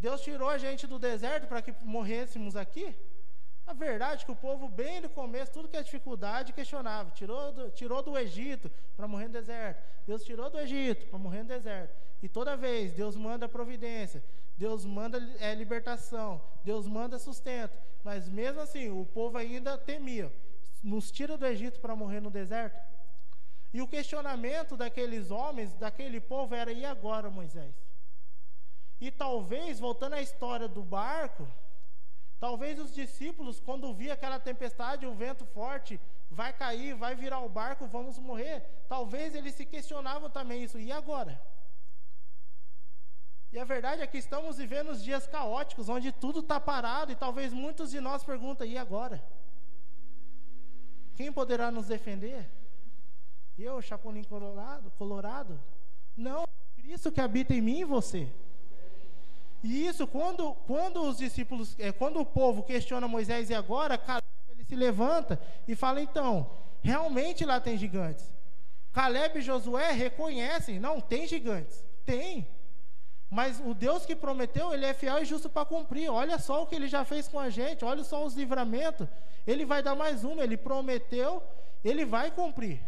Deus 0.00 0.22
tirou 0.22 0.48
a 0.48 0.56
gente 0.56 0.86
do 0.86 0.98
deserto 0.98 1.46
para 1.46 1.60
que 1.60 1.74
morrêssemos 1.84 2.56
aqui? 2.56 2.96
A 3.66 3.74
verdade 3.74 4.22
é 4.22 4.24
que 4.24 4.32
o 4.32 4.36
povo, 4.36 4.66
bem 4.66 5.00
no 5.00 5.10
começo, 5.10 5.52
tudo 5.52 5.68
que 5.68 5.76
é 5.76 5.82
dificuldade, 5.82 6.54
questionava. 6.54 7.10
Tirou 7.10 7.52
do, 7.52 7.70
tirou 7.70 8.02
do 8.02 8.16
Egito 8.18 8.70
para 8.96 9.06
morrer 9.06 9.26
no 9.26 9.34
deserto. 9.34 9.80
Deus 10.06 10.24
tirou 10.24 10.48
do 10.48 10.58
Egito 10.58 11.06
para 11.06 11.18
morrer 11.18 11.42
no 11.42 11.50
deserto. 11.50 11.94
E 12.22 12.28
toda 12.28 12.56
vez 12.56 12.92
Deus 12.94 13.14
manda 13.14 13.46
providência. 13.46 14.24
Deus 14.56 14.84
manda 14.84 15.18
é, 15.38 15.54
libertação, 15.54 16.42
Deus 16.64 16.86
manda 16.86 17.18
sustento. 17.18 17.78
Mas 18.02 18.28
mesmo 18.28 18.60
assim, 18.60 18.88
o 18.88 19.04
povo 19.04 19.36
ainda 19.36 19.76
temia. 19.76 20.32
Nos 20.82 21.10
tira 21.10 21.36
do 21.36 21.46
Egito 21.46 21.78
para 21.78 21.94
morrer 21.94 22.20
no 22.20 22.30
deserto? 22.30 22.80
E 23.72 23.82
o 23.82 23.86
questionamento 23.86 24.76
daqueles 24.76 25.30
homens, 25.30 25.74
daquele 25.74 26.20
povo, 26.20 26.54
era: 26.54 26.72
e 26.72 26.84
agora, 26.84 27.30
Moisés? 27.30 27.89
E 29.00 29.10
talvez, 29.10 29.80
voltando 29.80 30.14
à 30.14 30.22
história 30.22 30.68
do 30.68 30.82
barco, 30.82 31.48
Talvez 32.40 32.78
os 32.78 32.94
discípulos, 32.94 33.60
quando 33.60 33.92
via 33.92 34.14
aquela 34.14 34.40
tempestade, 34.40 35.06
o 35.06 35.14
vento 35.14 35.44
forte, 35.44 36.00
vai 36.30 36.54
cair, 36.54 36.94
vai 36.94 37.14
virar 37.14 37.40
o 37.40 37.50
barco, 37.50 37.86
vamos 37.86 38.18
morrer. 38.18 38.62
Talvez 38.88 39.34
eles 39.34 39.54
se 39.54 39.66
questionavam 39.66 40.30
também 40.30 40.64
isso. 40.64 40.78
E 40.78 40.90
agora? 40.90 41.38
E 43.52 43.58
a 43.58 43.64
verdade 43.64 44.00
é 44.00 44.06
que 44.06 44.16
estamos 44.16 44.56
vivendo 44.56 44.90
os 44.90 45.04
dias 45.04 45.26
caóticos, 45.26 45.90
onde 45.90 46.10
tudo 46.12 46.40
está 46.40 46.58
parado, 46.58 47.12
e 47.12 47.16
talvez 47.16 47.52
muitos 47.52 47.90
de 47.90 48.00
nós 48.00 48.24
perguntam: 48.24 48.66
e 48.66 48.78
agora? 48.78 49.22
Quem 51.14 51.30
poderá 51.30 51.70
nos 51.70 51.88
defender? 51.88 52.50
Eu, 53.58 53.82
Chapolin 53.82 54.24
Colorado? 54.24 54.90
Colorado? 54.92 55.60
Não, 56.16 56.44
Cristo 56.74 57.12
que 57.12 57.20
habita 57.20 57.52
em 57.52 57.60
mim 57.60 57.80
e 57.80 57.84
você. 57.84 58.32
E 59.62 59.86
isso, 59.86 60.06
quando, 60.06 60.54
quando 60.66 61.02
os 61.02 61.18
discípulos, 61.18 61.76
é, 61.78 61.92
quando 61.92 62.18
o 62.18 62.24
povo 62.24 62.62
questiona 62.62 63.06
Moisés 63.06 63.50
e 63.50 63.54
agora, 63.54 63.98
Caleb 63.98 64.24
ele 64.48 64.64
se 64.64 64.74
levanta 64.74 65.40
e 65.68 65.74
fala: 65.74 66.00
então, 66.00 66.50
realmente 66.80 67.44
lá 67.44 67.60
tem 67.60 67.76
gigantes. 67.76 68.24
Caleb 68.92 69.38
e 69.38 69.42
Josué 69.42 69.92
reconhecem: 69.92 70.80
não, 70.80 71.00
tem 71.00 71.26
gigantes. 71.26 71.84
Tem. 72.06 72.48
Mas 73.30 73.60
o 73.64 73.74
Deus 73.74 74.04
que 74.04 74.16
prometeu, 74.16 74.74
ele 74.74 74.84
é 74.84 74.92
fiel 74.92 75.22
e 75.22 75.24
justo 75.24 75.48
para 75.48 75.64
cumprir. 75.64 76.10
Olha 76.10 76.38
só 76.38 76.62
o 76.62 76.66
que 76.66 76.74
ele 76.74 76.88
já 76.88 77.04
fez 77.04 77.28
com 77.28 77.38
a 77.38 77.48
gente, 77.48 77.84
olha 77.84 78.02
só 78.02 78.24
os 78.24 78.34
livramentos. 78.34 79.06
Ele 79.46 79.64
vai 79.64 79.82
dar 79.82 79.94
mais 79.94 80.24
uma, 80.24 80.42
ele 80.42 80.56
prometeu, 80.56 81.42
ele 81.84 82.04
vai 82.04 82.30
cumprir. 82.30 82.80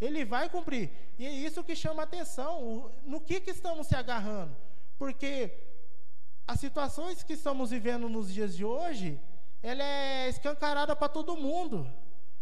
Ele 0.00 0.24
vai 0.24 0.48
cumprir. 0.48 0.90
E 1.18 1.26
é 1.26 1.30
isso 1.30 1.62
que 1.62 1.76
chama 1.76 2.04
atenção. 2.04 2.90
no 3.04 3.20
que, 3.20 3.40
que 3.40 3.50
estamos 3.50 3.88
se 3.88 3.94
agarrando? 3.94 4.56
Porque 5.00 5.50
as 6.46 6.60
situações 6.60 7.22
que 7.22 7.32
estamos 7.32 7.70
vivendo 7.70 8.06
nos 8.06 8.30
dias 8.30 8.54
de 8.54 8.66
hoje, 8.66 9.18
ela 9.62 9.82
é 9.82 10.28
escancarada 10.28 10.94
para 10.94 11.08
todo 11.08 11.38
mundo. 11.38 11.90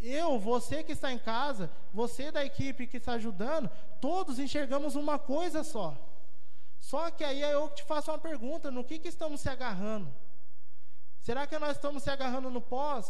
Eu, 0.01 0.41
você 0.41 0.83
que 0.83 0.91
está 0.91 1.13
em 1.13 1.21
casa, 1.21 1.71
você 1.95 2.33
da 2.33 2.45
equipe 2.45 2.89
que 2.89 2.97
está 2.97 3.13
ajudando, 3.13 3.71
todos 4.01 4.41
enxergamos 4.41 4.97
uma 4.97 5.21
coisa 5.21 5.63
só. 5.63 5.97
Só 6.81 7.13
que 7.13 7.23
aí 7.23 7.41
eu 7.41 7.71
te 7.71 7.85
faço 7.85 8.11
uma 8.11 8.19
pergunta: 8.19 8.73
no 8.73 8.83
que, 8.83 8.99
que 8.99 9.07
estamos 9.07 9.41
se 9.41 9.49
agarrando? 9.49 10.13
Será 11.21 11.47
que 11.47 11.57
nós 11.61 11.77
estamos 11.77 12.03
se 12.03 12.11
agarrando 12.11 12.51
no 12.51 12.61
pós? 12.61 13.09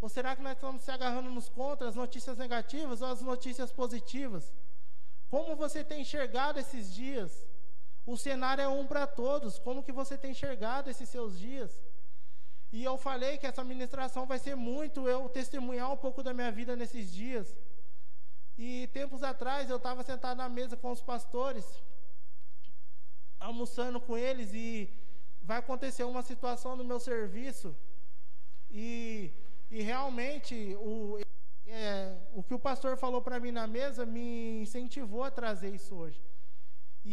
Ou 0.00 0.08
será 0.08 0.34
que 0.34 0.40
nós 0.40 0.56
estamos 0.56 0.80
se 0.80 0.90
agarrando 0.90 1.28
nos 1.28 1.50
contras, 1.50 1.94
notícias 1.94 2.38
negativas 2.38 3.02
ou 3.02 3.08
as 3.08 3.20
notícias 3.20 3.70
positivas? 3.70 4.50
Como 5.28 5.56
você 5.56 5.84
tem 5.84 6.00
enxergado 6.00 6.58
esses 6.58 6.94
dias? 6.94 7.46
O 8.12 8.16
cenário 8.16 8.62
é 8.62 8.68
um 8.80 8.86
para 8.90 9.06
todos. 9.06 9.58
Como 9.58 9.82
que 9.86 9.92
você 10.00 10.14
tem 10.16 10.30
enxergado 10.30 10.88
esses 10.88 11.08
seus 11.14 11.38
dias? 11.38 11.70
E 12.72 12.82
eu 12.82 12.96
falei 12.96 13.36
que 13.36 13.46
essa 13.46 13.62
ministração 13.72 14.22
vai 14.24 14.38
ser 14.38 14.54
muito 14.54 15.06
eu 15.06 15.28
testemunhar 15.28 15.92
um 15.92 16.00
pouco 16.04 16.22
da 16.22 16.32
minha 16.38 16.50
vida 16.50 16.74
nesses 16.74 17.12
dias. 17.12 17.46
E 18.56 18.70
tempos 18.94 19.22
atrás 19.22 19.68
eu 19.68 19.76
estava 19.76 20.02
sentado 20.02 20.38
na 20.38 20.48
mesa 20.48 20.74
com 20.74 20.90
os 20.90 21.02
pastores, 21.02 21.66
almoçando 23.38 24.00
com 24.00 24.16
eles 24.16 24.54
e 24.54 24.90
vai 25.42 25.58
acontecer 25.58 26.04
uma 26.04 26.22
situação 26.22 26.74
no 26.76 26.84
meu 26.90 27.00
serviço 27.10 27.76
e, 28.70 29.32
e 29.70 29.82
realmente 29.82 30.54
o, 30.80 31.18
é, 31.66 32.16
o 32.34 32.42
que 32.42 32.54
o 32.54 32.58
pastor 32.58 32.96
falou 32.96 33.20
para 33.20 33.38
mim 33.38 33.52
na 33.52 33.66
mesa 33.66 34.06
me 34.06 34.62
incentivou 34.62 35.24
a 35.24 35.30
trazer 35.30 35.74
isso 35.74 35.94
hoje. 35.94 36.27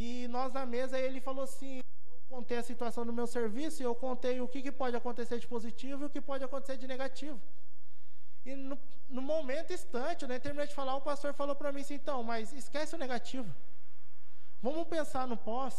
E 0.03 0.27
nós 0.27 0.51
na 0.57 0.65
mesa 0.65 0.99
ele 0.99 1.21
falou 1.27 1.43
assim, 1.49 1.73
eu 1.77 2.19
contei 2.27 2.57
a 2.57 2.63
situação 2.69 3.03
do 3.09 3.13
meu 3.19 3.27
serviço 3.35 3.81
eu 3.81 3.95
contei 3.95 4.41
o 4.41 4.47
que, 4.53 4.61
que 4.65 4.73
pode 4.81 4.95
acontecer 4.97 5.37
de 5.43 5.47
positivo 5.47 6.03
e 6.03 6.07
o 6.07 6.09
que 6.15 6.21
pode 6.29 6.43
acontecer 6.43 6.75
de 6.81 6.87
negativo. 6.93 7.39
E 8.45 8.55
no, 8.55 8.77
no 9.17 9.21
momento 9.21 9.71
instante, 9.71 10.27
né, 10.27 10.37
terminei 10.37 10.67
de 10.67 10.75
falar, 10.79 10.95
o 10.97 11.05
pastor 11.09 11.33
falou 11.33 11.55
para 11.55 11.71
mim 11.71 11.81
assim, 11.85 11.93
então, 12.01 12.21
mas 12.31 12.51
esquece 12.51 12.93
o 12.93 12.97
negativo. 13.05 13.49
Vamos 14.61 14.85
pensar 14.95 15.25
no 15.31 15.37
pós. 15.37 15.75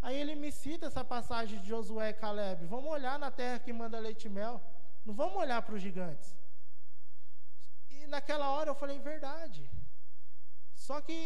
Aí 0.00 0.16
ele 0.20 0.36
me 0.36 0.52
cita 0.52 0.86
essa 0.86 1.04
passagem 1.04 1.58
de 1.60 1.68
Josué 1.68 2.10
e 2.10 2.14
Caleb. 2.22 2.64
Vamos 2.66 2.90
olhar 2.92 3.18
na 3.18 3.30
terra 3.30 3.58
que 3.58 3.72
manda 3.72 3.98
leite 3.98 4.26
e 4.26 4.34
mel. 4.38 4.60
Não 5.04 5.14
vamos 5.14 5.36
olhar 5.36 5.60
para 5.62 5.74
os 5.74 5.82
gigantes. 5.82 6.36
E 7.90 8.06
naquela 8.06 8.50
hora 8.50 8.70
eu 8.70 8.74
falei, 8.74 8.98
verdade. 9.00 9.68
Só 10.86 10.96
que 11.06 11.16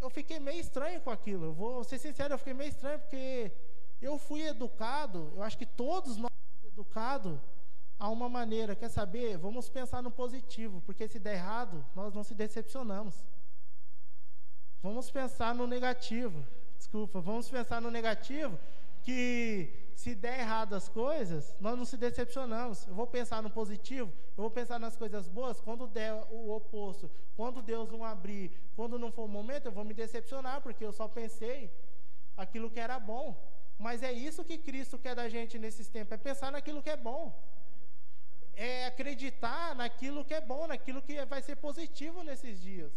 eu 0.00 0.10
fiquei 0.18 0.38
meio 0.48 0.60
estranho 0.66 1.00
com 1.00 1.10
aquilo. 1.10 1.44
Eu 1.46 1.54
vou 1.62 1.84
ser 1.84 1.98
sincero, 1.98 2.34
eu 2.34 2.38
fiquei 2.38 2.54
meio 2.54 2.70
estranho 2.70 2.98
porque 2.98 3.52
eu 4.00 4.14
fui 4.26 4.42
educado, 4.54 5.18
eu 5.36 5.42
acho 5.42 5.58
que 5.58 5.66
todos 5.66 6.16
nós 6.16 6.32
fomos 6.40 6.72
educados 6.72 7.38
a 7.98 8.08
uma 8.08 8.28
maneira, 8.28 8.74
quer 8.74 8.88
saber? 8.88 9.38
Vamos 9.46 9.68
pensar 9.68 10.02
no 10.02 10.10
positivo, 10.10 10.82
porque 10.86 11.06
se 11.06 11.18
der 11.18 11.34
errado, 11.34 11.84
nós 11.94 12.12
não 12.14 12.24
se 12.24 12.34
decepcionamos. 12.34 13.14
Vamos 14.82 15.10
pensar 15.10 15.54
no 15.54 15.66
negativo 15.66 16.44
desculpa, 16.82 17.20
vamos 17.20 17.48
pensar 17.48 17.80
no 17.80 17.90
negativo, 17.90 18.58
que 19.02 19.81
se 19.94 20.14
der 20.14 20.40
errado 20.40 20.74
as 20.74 20.88
coisas, 20.88 21.56
nós 21.60 21.76
não 21.76 21.84
se 21.84 21.96
decepcionamos. 21.96 22.86
Eu 22.86 22.94
vou 22.94 23.06
pensar 23.06 23.42
no 23.42 23.50
positivo, 23.50 24.12
eu 24.36 24.42
vou 24.42 24.50
pensar 24.50 24.78
nas 24.78 24.96
coisas 24.96 25.28
boas. 25.28 25.60
Quando 25.60 25.86
der 25.86 26.12
o 26.30 26.50
oposto, 26.50 27.10
quando 27.36 27.62
Deus 27.62 27.90
não 27.90 28.04
abrir, 28.04 28.50
quando 28.74 28.98
não 28.98 29.12
for 29.12 29.24
o 29.24 29.28
momento, 29.28 29.66
eu 29.66 29.72
vou 29.72 29.84
me 29.84 29.94
decepcionar, 29.94 30.60
porque 30.60 30.84
eu 30.84 30.92
só 30.92 31.08
pensei 31.08 31.70
aquilo 32.36 32.70
que 32.70 32.80
era 32.80 32.98
bom. 32.98 33.36
Mas 33.78 34.02
é 34.02 34.12
isso 34.12 34.44
que 34.44 34.58
Cristo 34.58 34.98
quer 34.98 35.14
da 35.14 35.28
gente 35.28 35.58
nesses 35.58 35.88
tempos, 35.88 36.12
é 36.12 36.16
pensar 36.16 36.52
naquilo 36.52 36.82
que 36.82 36.90
é 36.90 36.96
bom. 36.96 37.32
É 38.54 38.86
acreditar 38.86 39.74
naquilo 39.74 40.24
que 40.24 40.34
é 40.34 40.40
bom, 40.40 40.66
naquilo 40.66 41.02
que 41.02 41.24
vai 41.24 41.42
ser 41.42 41.56
positivo 41.56 42.22
nesses 42.22 42.60
dias. 42.60 42.92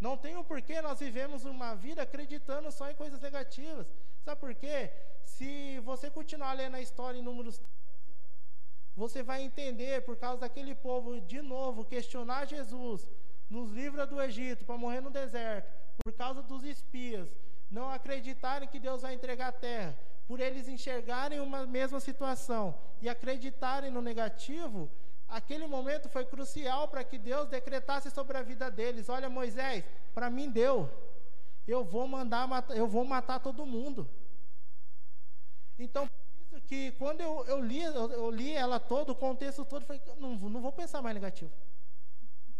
Não 0.00 0.16
tem 0.16 0.36
um 0.36 0.44
porquê 0.44 0.82
nós 0.82 0.98
vivemos 1.00 1.44
uma 1.44 1.74
vida 1.74 2.02
acreditando 2.02 2.70
só 2.70 2.90
em 2.90 2.94
coisas 2.94 3.20
negativas. 3.20 3.86
Sabe 4.24 4.40
por 4.40 4.54
quê? 4.54 4.90
Se 5.24 5.80
você 5.80 6.10
continuar 6.10 6.52
lendo 6.52 6.76
a 6.76 6.80
história 6.80 7.18
em 7.18 7.22
Números 7.22 7.58
13, 7.58 7.76
você 8.94 9.22
vai 9.22 9.42
entender, 9.42 10.02
por 10.02 10.16
causa 10.16 10.40
daquele 10.40 10.74
povo, 10.74 11.20
de 11.20 11.40
novo, 11.42 11.84
questionar 11.84 12.46
Jesus, 12.46 13.06
nos 13.48 13.70
livra 13.70 14.06
do 14.06 14.20
Egito 14.20 14.64
para 14.64 14.78
morrer 14.78 15.00
no 15.00 15.10
deserto, 15.10 15.70
por 16.02 16.12
causa 16.12 16.42
dos 16.42 16.64
espias, 16.64 17.28
não 17.70 17.90
acreditarem 17.90 18.68
que 18.68 18.80
Deus 18.80 19.02
vai 19.02 19.14
entregar 19.14 19.48
a 19.48 19.52
terra, 19.52 19.98
por 20.26 20.40
eles 20.40 20.68
enxergarem 20.68 21.40
uma 21.40 21.66
mesma 21.66 22.00
situação 22.00 22.76
e 23.00 23.08
acreditarem 23.08 23.90
no 23.90 24.02
negativo, 24.02 24.90
aquele 25.28 25.66
momento 25.66 26.08
foi 26.08 26.24
crucial 26.24 26.88
para 26.88 27.04
que 27.04 27.18
Deus 27.18 27.48
decretasse 27.48 28.10
sobre 28.10 28.36
a 28.36 28.42
vida 28.42 28.70
deles: 28.70 29.08
Olha, 29.08 29.28
Moisés, 29.28 29.84
para 30.14 30.30
mim 30.30 30.50
deu. 30.50 30.90
Eu 31.66 31.84
vou 31.84 32.06
mandar 32.06 32.48
eu 32.70 32.86
vou 32.86 33.04
matar 33.04 33.40
todo 33.40 33.66
mundo. 33.66 34.08
Então, 35.78 36.06
por 36.06 36.40
isso 36.40 36.60
que 36.66 36.92
quando 36.92 37.20
eu, 37.20 37.44
eu 37.46 37.60
li, 37.60 37.82
eu, 37.82 38.10
eu, 38.10 38.30
li 38.30 38.52
ela 38.52 38.78
todo, 38.78 39.10
o 39.10 39.14
contexto 39.16 39.64
todo, 39.64 39.82
eu 39.82 39.86
falei, 39.86 40.02
não, 40.18 40.36
não 40.36 40.60
vou 40.60 40.72
pensar 40.72 41.02
mais 41.02 41.14
negativo. 41.14 41.50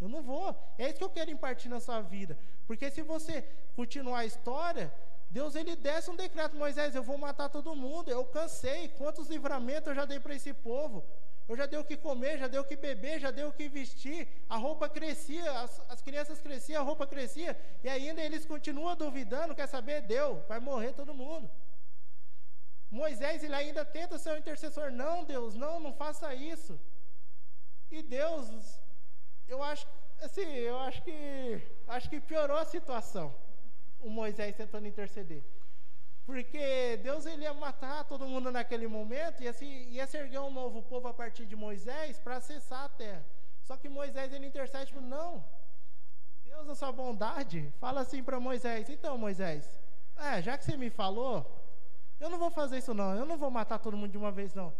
Eu 0.00 0.09
não 0.09 0.22
vou. 0.22 0.55
É 0.76 0.88
isso 0.88 0.98
que 0.98 1.05
eu 1.05 1.11
quero 1.11 1.31
impartir 1.31 1.70
na 1.70 1.81
sua 1.81 2.02
vida. 2.02 2.38
Porque 2.66 2.90
se 2.90 3.00
você 3.00 3.42
continuar 3.74 4.18
a 4.18 4.26
história, 4.26 4.92
Deus 5.31 5.55
ele 5.55 5.74
desce 5.74 6.11
um 6.11 6.16
decreto, 6.16 6.57
Moisés, 6.57 6.94
eu 6.94 7.02
vou 7.02 7.16
matar 7.16 7.48
todo 7.48 7.74
mundo. 7.74 8.11
Eu 8.11 8.24
cansei. 8.26 8.88
Quantos 8.88 9.29
livramentos 9.29 9.88
eu 9.88 9.94
já 9.94 10.05
dei 10.05 10.20
para 10.20 10.35
esse 10.35 10.52
povo? 10.52 11.02
Eu 11.48 11.56
já 11.56 11.66
dei 11.66 11.78
o 11.78 11.85
que 11.85 11.96
comer, 11.96 12.38
já 12.38 12.48
dei 12.48 12.59
o 12.59 12.64
que 12.64 12.76
beber, 12.76 13.20
já 13.20 13.30
dei 13.30 13.44
o 13.44 13.52
que 13.52 13.68
vestir. 13.68 14.26
A 14.48 14.56
roupa 14.56 14.88
crescia, 14.88 15.50
as, 15.61 15.80
as 15.88 16.02
crianças 16.02 16.40
cresciam, 16.40 16.82
a 16.82 16.85
roupa 16.85 17.06
crescia. 17.06 17.56
E 17.85 17.88
ainda 17.88 18.20
eles 18.20 18.44
continuam 18.44 18.96
duvidando, 18.96 19.54
quer 19.54 19.68
saber? 19.68 20.02
Deu, 20.02 20.42
vai 20.48 20.59
morrer 20.59 20.92
todo 20.92 21.14
mundo. 21.14 21.48
Moisés 22.90 23.44
ele 23.44 23.54
ainda 23.54 23.85
tenta 23.85 24.18
ser 24.18 24.32
o 24.32 24.38
intercessor. 24.38 24.90
Não, 24.90 25.24
Deus, 25.24 25.54
não, 25.54 25.78
não 25.78 25.92
faça 25.92 26.35
isso. 26.35 26.80
E 27.90 28.02
Deus, 28.02 28.80
eu 29.46 29.62
acho, 29.62 29.87
assim, 30.20 30.48
eu 30.72 30.78
acho 30.78 31.02
que 31.02 31.18
acho 31.87 32.11
que 32.11 32.20
piorou 32.20 32.56
a 32.56 32.64
situação. 32.64 33.32
O 34.00 34.11
Moisés 34.11 34.56
tentando 34.56 34.88
interceder. 34.88 35.44
Porque 36.27 36.99
Deus 37.05 37.25
ele 37.25 37.45
ia 37.45 37.55
matar 37.55 38.05
todo 38.05 38.27
mundo 38.27 38.51
naquele 38.51 38.89
momento 38.89 39.43
e 39.43 39.49
assim, 39.49 39.89
ia 39.91 40.07
se 40.09 40.19
erguer 40.19 40.41
um 40.41 40.51
novo 40.51 40.83
povo 40.83 41.07
a 41.07 41.15
partir 41.15 41.47
de 41.47 41.55
Moisés 41.55 42.19
para 42.19 42.37
acessar 42.37 42.85
a 42.85 42.89
terra. 42.89 43.25
Só 43.62 43.77
que 43.77 43.89
Moisés 43.89 44.33
ele 44.33 44.47
intercede, 44.47 44.87
tipo, 44.87 45.01
não. 45.01 45.45
Deus, 46.45 46.67
na 46.67 46.75
sua 46.75 46.91
bondade, 46.91 47.73
fala 47.79 48.01
assim 48.01 48.25
para 48.25 48.41
Moisés: 48.41 48.91
Então, 48.91 49.17
Moisés, 49.17 49.81
é, 50.17 50.43
já 50.43 50.59
que 50.59 50.65
você 50.65 50.77
me 50.77 50.91
falou, 50.91 51.47
eu 52.19 52.29
não 52.29 52.39
vou 52.39 52.51
fazer 52.51 52.79
isso 52.79 52.95
não, 52.95 53.15
eu 53.15 53.27
não 53.27 53.37
vou 53.37 53.51
matar 53.51 53.79
todo 53.79 53.97
mundo 53.97 54.11
de 54.11 54.19
uma 54.19 54.33
vez 54.33 54.53
não. 54.53 54.75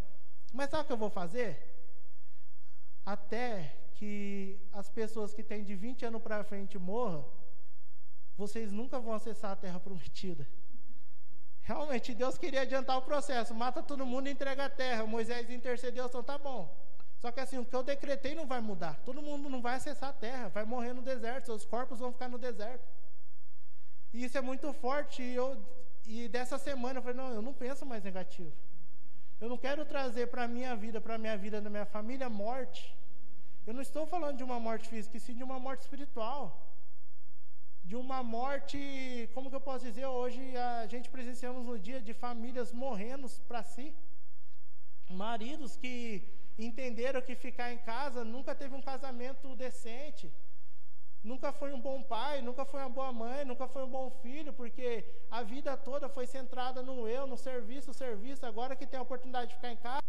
Mas 0.53 0.71
sabe 0.71 0.83
o 0.83 0.87
que 0.87 0.93
eu 0.93 0.97
vou 0.97 1.11
fazer? 1.11 1.51
Até 3.05 3.77
que 3.95 4.59
as 4.73 4.89
pessoas 4.89 5.33
que 5.33 5.43
têm 5.43 5.63
de 5.63 5.75
20 5.75 6.07
anos 6.07 6.23
para 6.23 6.43
frente 6.43 6.79
morram, 6.79 7.25
vocês 8.37 8.73
nunca 8.73 8.99
vão 8.99 9.15
acessar 9.15 9.53
a 9.53 9.57
terra 9.57 9.79
prometida. 9.87 10.47
Realmente, 11.67 12.15
Deus 12.15 12.39
queria 12.39 12.63
adiantar 12.63 12.97
o 12.97 13.03
processo. 13.03 13.53
Mata 13.53 13.83
todo 13.83 14.07
mundo 14.07 14.29
e 14.29 14.31
entrega 14.31 14.67
a 14.67 14.71
terra. 14.71 15.05
Moisés 15.05 15.51
intercedeu, 15.51 16.07
então 16.07 16.23
tá 16.23 16.39
bom. 16.39 16.73
Só 17.19 17.33
que 17.33 17.41
assim, 17.41 17.59
o 17.59 17.65
que 17.65 17.75
eu 17.75 17.83
decretei 17.83 18.37
não 18.37 18.47
vai 18.47 18.61
mudar. 18.61 18.95
Todo 19.05 19.21
mundo 19.21 19.51
não 19.51 19.61
vai 19.61 19.75
acessar 19.75 20.11
a 20.11 20.13
terra, 20.13 20.49
vai 20.49 20.65
morrer 20.65 20.93
no 20.93 21.03
deserto, 21.03 21.47
seus 21.47 21.65
corpos 21.65 21.99
vão 21.99 22.13
ficar 22.13 22.29
no 22.29 22.39
deserto. 22.39 22.87
E 24.15 24.25
isso 24.25 24.39
é 24.39 24.41
muito 24.41 24.73
forte. 24.75 25.23
E, 25.23 25.35
eu, 25.35 25.61
e 26.07 26.29
dessa 26.29 26.57
semana 26.57 27.01
eu 27.01 27.03
falei, 27.03 27.17
não, 27.17 27.33
eu 27.33 27.43
não 27.43 27.53
penso 27.53 27.85
mais 27.85 28.05
negativo. 28.05 28.53
Eu 29.41 29.49
não 29.49 29.59
quero 29.59 29.85
trazer 29.85 30.29
para 30.29 30.45
a 30.45 30.49
minha 30.49 30.77
vida, 30.77 31.01
para 31.01 31.17
a 31.17 31.19
minha 31.19 31.37
vida 31.37 31.61
da 31.61 31.69
minha 31.69 31.85
família, 31.85 32.29
morte. 32.29 32.97
Eu 33.67 33.75
não 33.75 33.83
estou 33.83 34.07
falando 34.07 34.37
de 34.37 34.45
uma 34.45 34.61
morte 34.61 34.89
física, 34.89 35.19
sim 35.19 35.35
de 35.35 35.43
uma 35.43 35.59
morte 35.59 35.81
espiritual. 35.81 36.66
De 37.89 37.97
uma 38.05 38.21
morte, 38.37 38.79
como 39.35 39.49
que 39.51 39.59
eu 39.59 39.67
posso 39.69 39.85
dizer, 39.89 40.07
hoje 40.07 40.41
a 40.57 40.87
gente 40.93 41.09
presenciamos 41.09 41.65
no 41.65 41.77
dia 41.79 42.01
de 42.09 42.13
famílias 42.25 42.73
morrendo 42.85 43.29
para 43.49 43.63
si. 43.63 43.87
Maridos 45.25 45.77
que 45.83 45.95
entenderam 46.69 47.23
que 47.23 47.35
ficar 47.47 47.69
em 47.73 47.79
casa 47.93 48.25
nunca 48.25 48.55
teve 48.61 48.75
um 48.75 48.83
casamento 48.91 49.55
decente 49.55 50.29
nunca 51.27 51.53
foi 51.53 51.73
um 51.73 51.81
bom 51.81 52.03
pai, 52.03 52.41
nunca 52.41 52.65
foi 52.65 52.81
uma 52.81 52.89
boa 52.89 53.13
mãe, 53.13 53.45
nunca 53.45 53.67
foi 53.67 53.83
um 53.83 53.91
bom 53.91 54.09
filho, 54.23 54.53
porque 54.53 55.05
a 55.31 55.43
vida 55.43 55.77
toda 55.77 56.09
foi 56.09 56.27
centrada 56.27 56.83
no 56.83 57.09
eu, 57.09 57.27
no 57.27 57.37
serviço, 57.37 57.93
serviço. 57.93 58.47
Agora 58.47 58.77
que 58.77 58.87
tem 58.87 58.99
a 58.99 59.03
oportunidade 59.03 59.49
de 59.49 59.57
ficar 59.57 59.73
em 59.73 59.77
casa, 59.77 60.03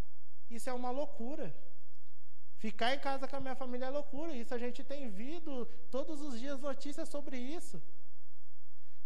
isso 0.49 0.69
é 0.69 0.73
uma 0.73 0.91
loucura. 0.91 1.53
Ficar 2.65 2.95
em 2.95 2.99
casa 2.99 3.27
com 3.27 3.35
a 3.35 3.39
minha 3.39 3.55
família 3.55 3.85
é 3.85 3.89
loucura. 3.89 4.31
Isso 4.33 4.53
a 4.53 4.57
gente 4.57 4.83
tem 4.83 5.09
visto 5.09 5.65
todos 5.91 6.21
os 6.21 6.39
dias 6.39 6.59
notícias 6.59 7.07
sobre 7.07 7.37
isso. 7.37 7.81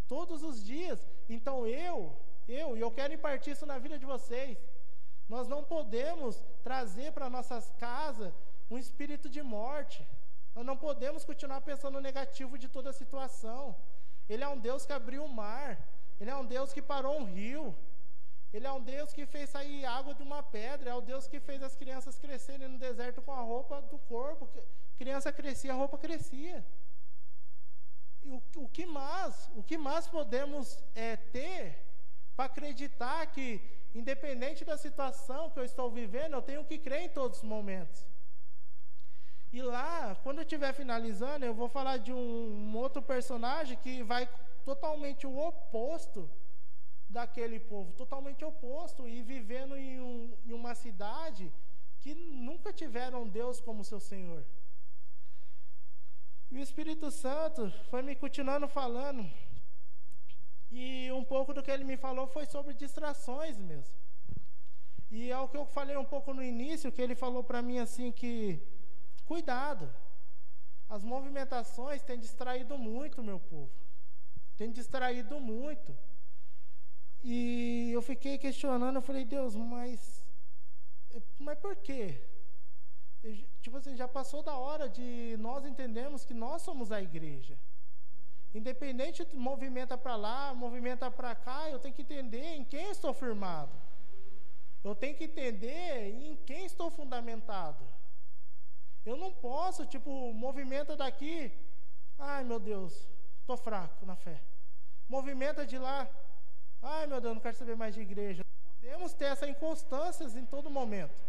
Todos 0.07 0.41
os 0.49 0.63
dias. 0.63 0.99
Então 1.29 1.67
eu, 1.67 2.15
eu, 2.47 2.77
e 2.77 2.79
eu 2.79 2.91
quero 2.91 3.13
impartir 3.13 3.53
isso 3.53 3.65
na 3.65 3.77
vida 3.77 3.97
de 3.99 4.05
vocês. 4.05 4.57
Nós 5.27 5.47
não 5.47 5.63
podemos 5.63 6.41
trazer 6.63 7.11
para 7.11 7.29
nossas 7.29 7.69
casas 7.85 8.33
um 8.69 8.77
espírito 8.77 9.29
de 9.29 9.41
morte. 9.41 10.01
Nós 10.55 10.65
não 10.65 10.77
podemos 10.77 11.23
continuar 11.25 11.61
pensando 11.61 11.95
no 11.95 12.07
negativo 12.09 12.57
de 12.57 12.67
toda 12.69 12.89
a 12.89 12.99
situação. 13.01 13.75
Ele 14.29 14.43
é 14.43 14.47
um 14.47 14.59
Deus 14.67 14.85
que 14.85 14.93
abriu 14.93 15.23
o 15.25 15.33
mar. 15.43 15.69
Ele 16.19 16.29
é 16.29 16.35
um 16.35 16.45
Deus 16.45 16.71
que 16.71 16.81
parou 16.81 17.19
um 17.19 17.25
rio. 17.25 17.75
Ele 18.53 18.67
é 18.67 18.71
um 18.71 18.81
Deus 18.81 19.13
que 19.13 19.25
fez 19.25 19.49
sair 19.49 19.85
água 19.85 20.13
de 20.13 20.23
uma 20.23 20.43
pedra. 20.43 20.89
É 20.89 20.95
o 20.95 21.01
Deus 21.01 21.27
que 21.27 21.39
fez 21.39 21.63
as 21.63 21.75
crianças 21.75 22.17
crescerem 22.19 22.67
no 22.67 22.77
deserto 22.77 23.21
com 23.21 23.31
a 23.31 23.41
roupa 23.41 23.81
do 23.83 23.97
corpo. 23.99 24.49
Criança 24.97 25.31
crescia, 25.31 25.71
a 25.71 25.75
roupa 25.75 25.97
crescia. 25.97 26.65
E 28.23 28.29
o, 28.29 28.41
o 28.57 28.67
que 28.67 28.85
mais? 28.85 29.49
O 29.55 29.63
que 29.63 29.77
mais 29.77 30.07
podemos 30.07 30.83
é, 30.93 31.15
ter 31.15 31.91
para 32.35 32.45
acreditar 32.45 33.25
que, 33.27 33.61
independente 33.95 34.65
da 34.65 34.77
situação 34.77 35.49
que 35.49 35.59
eu 35.59 35.65
estou 35.65 35.89
vivendo, 35.89 36.33
eu 36.33 36.41
tenho 36.41 36.65
que 36.65 36.77
crer 36.77 37.03
em 37.03 37.09
todos 37.09 37.37
os 37.39 37.43
momentos. 37.43 38.05
E 39.51 39.61
lá, 39.61 40.15
quando 40.23 40.37
eu 40.37 40.43
estiver 40.43 40.73
finalizando, 40.73 41.45
eu 41.45 41.53
vou 41.53 41.67
falar 41.67 41.97
de 41.97 42.13
um, 42.13 42.17
um, 42.17 42.77
outro 42.77 43.01
personagem 43.01 43.77
que 43.77 44.01
vai 44.01 44.29
totalmente 44.63 45.27
o 45.27 45.37
oposto 45.37 46.29
daquele 47.15 47.59
povo, 47.59 47.93
totalmente 47.93 48.43
oposto, 48.51 49.07
e 49.07 49.21
vivendo 49.21 49.75
em, 49.75 49.99
um, 49.99 50.37
em 50.45 50.53
uma 50.53 50.73
cidade 50.83 51.51
que 52.01 52.13
nunca 52.15 52.73
tiveram 52.81 53.27
Deus 53.27 53.59
como 53.59 53.87
seu 53.91 53.99
Senhor. 53.99 54.43
E 56.49 56.57
o 56.57 56.63
Espírito 56.67 57.09
Santo 57.11 57.71
foi 57.89 58.01
me 58.01 58.15
continuando 58.15 58.67
falando, 58.67 59.23
e 60.71 61.11
um 61.11 61.23
pouco 61.23 61.53
do 61.53 61.63
que 61.63 61.71
ele 61.71 61.83
me 61.83 61.97
falou 61.97 62.27
foi 62.27 62.45
sobre 62.45 62.73
distrações 62.73 63.57
mesmo. 63.71 63.95
E 65.09 65.29
é 65.29 65.37
o 65.37 65.49
que 65.49 65.57
eu 65.57 65.65
falei 65.65 65.97
um 65.97 66.09
pouco 66.13 66.33
no 66.33 66.43
início, 66.53 66.91
que 66.91 67.01
ele 67.01 67.15
falou 67.15 67.43
para 67.43 67.61
mim 67.61 67.79
assim 67.79 68.11
que 68.11 68.35
Cuidado. 69.31 69.85
As 70.89 71.05
movimentações 71.05 72.01
têm 72.01 72.19
distraído 72.19 72.77
muito, 72.77 73.23
meu 73.23 73.39
povo. 73.39 73.71
Tem 74.57 74.69
distraído 74.69 75.39
muito. 75.39 75.97
E 77.23 77.91
eu 77.93 78.01
fiquei 78.01 78.37
questionando, 78.37 78.95
eu 78.95 79.01
falei, 79.01 79.23
Deus, 79.23 79.55
mas, 79.55 80.23
mas 81.39 81.57
por 81.59 81.75
quê? 81.75 82.19
Eu, 83.23 83.35
tipo 83.61 83.77
assim, 83.77 83.95
já 83.95 84.07
passou 84.07 84.41
da 84.41 84.57
hora 84.57 84.89
de 84.89 85.35
nós 85.39 85.63
entendermos 85.65 86.25
que 86.25 86.33
nós 86.33 86.63
somos 86.63 86.91
a 86.91 87.01
igreja. 87.01 87.57
Independente 88.53 89.23
de 89.23 89.35
movimenta 89.35 89.97
para 89.97 90.15
lá, 90.15 90.53
movimenta 90.53 91.09
para 91.11 91.35
cá, 91.35 91.69
eu 91.69 91.79
tenho 91.79 91.93
que 91.93 92.01
entender 92.01 92.55
em 92.55 92.65
quem 92.65 92.89
estou 92.89 93.13
firmado. 93.13 93.71
Eu 94.83 94.95
tenho 94.95 95.15
que 95.15 95.25
entender 95.25 96.09
em 96.25 96.35
quem 96.37 96.65
estou 96.65 96.89
fundamentado. 96.89 97.87
Eu 99.05 99.15
não 99.15 99.31
posso, 99.31 99.85
tipo, 99.85 100.33
movimenta 100.33 100.97
daqui, 100.97 101.51
ai 102.17 102.43
meu 102.43 102.59
Deus, 102.59 103.07
estou 103.39 103.55
fraco 103.55 104.05
na 104.05 104.15
fé. 104.15 104.41
Movimenta 105.07 105.65
de 105.65 105.77
lá, 105.77 106.09
ai 106.81 107.07
meu 107.07 107.21
Deus, 107.21 107.33
não 107.35 107.41
quero 107.41 107.55
saber 107.55 107.75
mais 107.75 107.93
de 107.95 108.01
igreja. 108.01 108.43
Podemos 108.79 109.13
ter 109.13 109.25
essa 109.25 109.47
inconstância 109.47 110.25
em 110.39 110.45
todo 110.45 110.69
momento. 110.69 111.19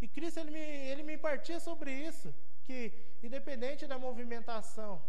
E 0.00 0.08
Cristo 0.08 0.40
ele 0.40 0.50
me, 0.50 0.58
ele 0.90 1.02
me 1.02 1.16
partia 1.18 1.60
sobre 1.60 1.92
isso, 1.92 2.34
que 2.64 2.92
independente 3.22 3.86
da 3.86 3.98
movimentação, 3.98 5.02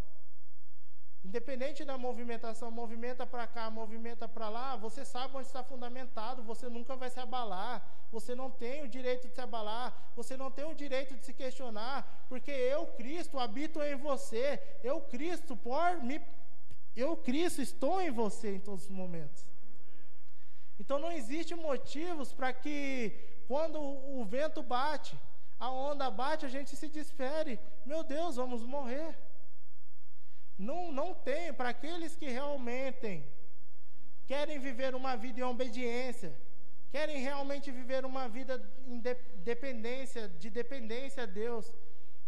Independente 1.23 1.85
da 1.85 1.99
movimentação, 1.99 2.71
movimenta 2.71 3.27
para 3.27 3.45
cá, 3.45 3.69
movimenta 3.69 4.27
para 4.27 4.49
lá, 4.49 4.75
você 4.75 5.05
sabe 5.05 5.37
onde 5.37 5.45
está 5.45 5.63
fundamentado, 5.63 6.41
você 6.41 6.67
nunca 6.67 6.95
vai 6.95 7.11
se 7.11 7.19
abalar, 7.19 7.87
você 8.11 8.33
não 8.33 8.49
tem 8.49 8.81
o 8.81 8.87
direito 8.87 9.27
de 9.27 9.35
se 9.35 9.41
abalar, 9.41 10.11
você 10.15 10.35
não 10.35 10.49
tem 10.49 10.65
o 10.65 10.73
direito 10.73 11.15
de 11.15 11.23
se 11.23 11.31
questionar, 11.31 12.25
porque 12.27 12.49
eu, 12.49 12.87
Cristo, 12.87 13.37
habito 13.37 13.79
em 13.83 13.95
você, 13.95 14.59
eu, 14.83 14.99
Cristo, 15.01 15.55
por 15.55 16.01
me, 16.01 16.19
eu, 16.95 17.15
Cristo, 17.15 17.61
estou 17.61 18.01
em 18.01 18.11
você 18.11 18.55
em 18.55 18.59
todos 18.59 18.83
os 18.85 18.89
momentos. 18.89 19.45
Então 20.79 20.97
não 20.99 21.11
existe 21.11 21.53
motivos 21.55 22.33
para 22.33 22.51
que 22.51 23.13
quando 23.47 23.79
o 23.79 24.25
vento 24.25 24.63
bate, 24.63 25.15
a 25.59 25.69
onda 25.69 26.09
bate, 26.09 26.45
a 26.45 26.49
gente 26.49 26.75
se 26.75 26.87
desfere. 26.89 27.59
Meu 27.85 28.03
Deus, 28.03 28.35
vamos 28.35 28.63
morrer. 28.63 29.15
Não, 30.57 30.91
não 30.91 31.13
tem, 31.13 31.53
para 31.53 31.69
aqueles 31.69 32.15
que 32.15 32.27
realmente 32.27 33.23
querem 34.25 34.59
viver 34.59 34.95
uma 34.95 35.15
vida 35.15 35.39
em 35.39 35.43
obediência, 35.43 36.33
querem 36.89 37.21
realmente 37.21 37.71
viver 37.71 38.05
uma 38.05 38.27
vida 38.27 38.53
em 38.85 38.99
dependência, 39.51 40.27
de 40.27 40.49
dependência 40.49 41.23
a 41.23 41.25
Deus, 41.25 41.71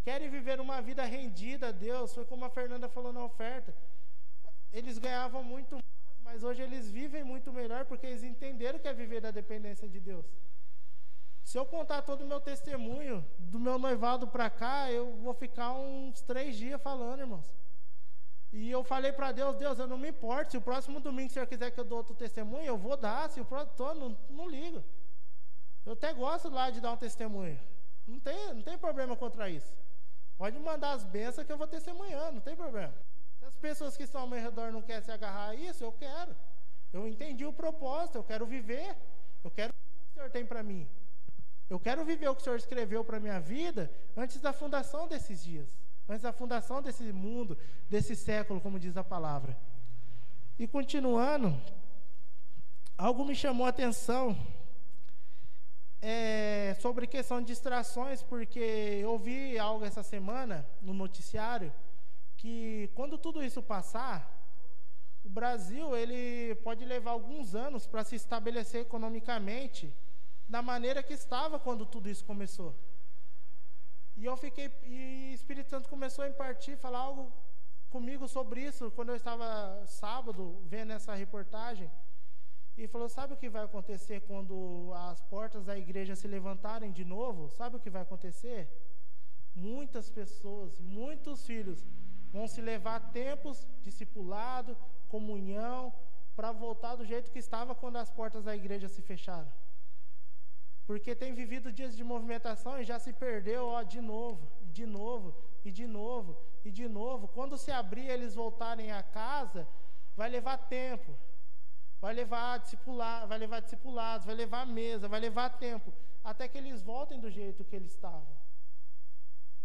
querem 0.04 0.30
viver 0.30 0.60
uma 0.60 0.82
vida 0.82 1.04
rendida 1.04 1.68
a 1.70 1.72
Deus, 1.72 2.14
foi 2.14 2.26
como 2.26 2.46
a 2.46 2.50
Fernanda 2.50 2.88
falou 2.90 3.14
na 3.14 3.24
oferta. 3.24 3.74
Eles 4.74 4.98
ganhavam 4.98 5.44
muito 5.44 5.76
mais, 5.76 6.18
mas 6.28 6.44
hoje 6.44 6.62
eles 6.62 6.90
vivem 6.90 7.24
muito 7.24 7.54
melhor 7.54 7.86
porque 7.86 8.08
eles 8.08 8.24
entenderam 8.24 8.80
que 8.80 8.88
é 8.88 8.94
viver 8.94 9.22
da 9.22 9.32
dependência 9.32 9.88
de 9.88 10.00
Deus. 10.00 10.26
Se 11.44 11.58
eu 11.58 11.66
contar 11.66 12.02
todo 12.02 12.22
o 12.22 12.28
meu 12.28 12.40
testemunho 12.40 13.24
do 13.38 13.60
meu 13.60 13.78
noivado 13.78 14.28
para 14.28 14.50
cá, 14.50 14.92
eu 14.92 15.14
vou 15.18 15.34
ficar 15.34 15.74
uns 15.74 16.22
três 16.22 16.56
dias 16.56 16.82
falando, 16.82 17.20
irmãos. 17.20 17.54
E 18.52 18.70
eu 18.70 18.84
falei 18.84 19.12
para 19.12 19.32
Deus, 19.32 19.56
Deus, 19.56 19.78
eu 19.80 19.88
não 19.88 19.98
me 19.98 20.10
importo, 20.10 20.52
se 20.52 20.58
o 20.58 20.62
próximo 20.62 21.00
domingo 21.00 21.30
o 21.30 21.34
Senhor 21.34 21.48
quiser 21.48 21.72
que 21.72 21.80
eu 21.80 21.84
dou 21.84 21.98
outro 21.98 22.16
testemunho, 22.16 22.66
eu 22.66 22.78
vou 22.78 22.96
dar, 22.96 23.30
se 23.30 23.42
o 23.42 23.46
próximo, 23.46 23.76
tô, 23.76 23.94
não, 23.94 24.18
não 24.30 24.48
ligo. 24.48 24.84
Eu 25.86 25.94
até 25.94 26.14
gosto 26.14 26.50
lá 26.50 26.70
de 26.70 26.80
dar 26.80 26.94
um 26.94 26.98
testemunho. 26.98 27.60
Não 28.08 28.20
tem, 28.20 28.54
não 28.54 28.62
tem 28.62 28.78
problema 28.78 29.16
contra 29.16 29.50
isso. 29.50 29.76
Pode 30.38 30.58
mandar 30.60 30.92
as 30.94 31.04
bênçãos 31.04 31.46
que 31.46 31.52
eu 31.52 31.58
vou 31.58 31.68
testemunhando, 31.68 32.34
não 32.34 32.42
tem 32.42 32.56
problema. 32.56 32.63
Pessoas 33.84 33.98
que 33.98 34.04
estão 34.04 34.22
ao 34.22 34.28
meu 34.28 34.40
redor 34.40 34.72
não 34.72 34.82
querem 34.82 35.04
se 35.04 35.12
agarrar 35.12 35.50
a 35.50 35.56
isso, 35.56 35.84
eu 35.84 35.92
quero. 35.92 36.34
Eu 36.94 37.06
entendi 37.06 37.46
o 37.46 37.52
propósito, 37.52 38.18
eu 38.18 38.24
quero 38.24 38.46
viver. 38.46 38.96
Eu 39.44 39.52
quero 39.52 39.74
o 39.74 39.76
que 39.76 40.12
o 40.12 40.14
Senhor 40.14 40.30
tem 40.30 40.46
para 40.46 40.64
mim. 40.64 40.88
Eu 41.70 41.78
quero 41.78 42.06
viver 42.06 42.30
o 42.30 42.34
que 42.34 42.40
o 42.40 42.44
Senhor 42.46 42.56
escreveu 42.56 43.04
para 43.04 43.20
minha 43.20 43.42
vida 43.42 43.92
antes 44.16 44.40
da 44.40 44.54
fundação 44.54 45.06
desses 45.06 45.44
dias 45.44 45.70
antes 46.08 46.22
da 46.22 46.32
fundação 46.32 46.82
desse 46.82 47.04
mundo, 47.12 47.58
desse 47.90 48.16
século, 48.16 48.62
como 48.62 48.80
diz 48.80 48.96
a 48.96 49.04
palavra. 49.04 49.58
E 50.58 50.66
continuando, 50.66 51.60
algo 52.98 53.26
me 53.26 53.36
chamou 53.36 53.66
a 53.66 53.70
atenção 53.70 54.38
é, 56.02 56.76
sobre 56.80 57.06
questão 57.06 57.42
de 57.42 57.48
distrações, 57.48 58.22
porque 58.22 58.60
eu 59.02 59.18
vi 59.18 59.58
algo 59.58 59.84
essa 59.84 60.04
semana 60.04 60.66
no 60.82 60.94
noticiário 60.94 61.74
que 62.44 62.90
quando 62.94 63.18
tudo 63.18 63.42
isso 63.42 63.62
passar, 63.64 64.18
o 65.24 65.30
Brasil 65.30 65.96
ele 65.96 66.56
pode 66.56 66.84
levar 66.84 67.12
alguns 67.12 67.56
anos 67.56 67.88
para 67.88 68.04
se 68.04 68.18
estabelecer 68.18 68.82
economicamente 68.82 69.94
da 70.56 70.62
maneira 70.62 71.02
que 71.02 71.14
estava 71.14 71.58
quando 71.58 71.86
tudo 71.86 72.10
isso 72.10 72.26
começou. 72.26 72.76
E 74.18 74.26
eu 74.26 74.36
fiquei, 74.36 74.70
e 74.84 75.30
o 75.32 75.36
Espírito 75.36 75.70
Santo 75.70 75.88
começou 75.88 76.26
a 76.26 76.28
impartir, 76.28 76.76
falar 76.76 77.00
algo 77.00 77.32
comigo 77.90 78.28
sobre 78.28 78.60
isso, 78.70 78.92
quando 78.92 79.14
eu 79.14 79.16
estava 79.16 79.48
sábado 79.88 80.44
vendo 80.66 80.92
essa 80.92 81.16
reportagem. 81.16 81.90
E 82.76 82.88
falou: 82.88 83.08
Sabe 83.08 83.34
o 83.34 83.38
que 83.38 83.50
vai 83.56 83.64
acontecer 83.64 84.20
quando 84.30 84.92
as 85.08 85.22
portas 85.22 85.64
da 85.64 85.78
igreja 85.78 86.14
se 86.14 86.28
levantarem 86.28 86.92
de 86.92 87.06
novo? 87.06 87.50
Sabe 87.52 87.78
o 87.78 87.80
que 87.80 87.90
vai 87.90 88.02
acontecer? 88.02 88.62
Muitas 89.56 90.10
pessoas, 90.10 90.80
muitos 90.82 91.46
filhos 91.46 91.86
vão 92.34 92.48
se 92.48 92.62
levar 92.62 93.00
tempos 93.12 93.68
discipulado, 93.84 94.76
comunhão, 95.08 95.94
para 96.36 96.52
voltar 96.52 96.96
do 96.96 97.06
jeito 97.06 97.32
que 97.32 97.38
estava 97.38 97.76
quando 97.76 97.98
as 97.98 98.10
portas 98.10 98.44
da 98.44 98.56
igreja 98.56 98.90
se 98.90 99.02
fecharam. 99.04 99.52
Porque 100.88 101.16
tem 101.16 101.34
vivido 101.34 101.72
dias 101.72 101.96
de 101.96 102.04
movimentação 102.04 102.80
e 102.80 102.84
já 102.84 102.98
se 103.00 103.14
perdeu, 103.14 103.68
ó, 103.68 103.84
de 103.84 104.02
novo, 104.02 104.52
de 104.78 104.86
novo, 104.86 105.34
e 105.64 105.72
de 105.72 105.86
novo, 105.88 106.36
e 106.66 106.72
de 106.72 106.88
novo. 106.90 107.28
Quando 107.28 107.58
se 107.58 107.72
abrir 107.72 108.08
eles 108.08 108.34
voltarem 108.34 108.92
a 108.92 109.04
casa, 109.04 109.68
vai 110.18 110.30
levar 110.30 110.58
tempo. 110.58 111.16
Vai 112.02 112.14
levar 112.14 112.60
discipular, 112.60 113.26
vai 113.28 113.38
levar 113.38 113.62
discipulados, 113.62 114.26
vai 114.26 114.36
levar 114.36 114.66
mesa, 114.66 115.08
vai 115.08 115.22
levar 115.22 115.50
tempo, 115.52 115.94
até 116.22 116.50
que 116.50 116.58
eles 116.58 116.82
voltem 116.82 117.18
do 117.18 117.30
jeito 117.32 117.64
que 117.64 117.78
eles 117.78 117.94
estavam. 117.94 118.43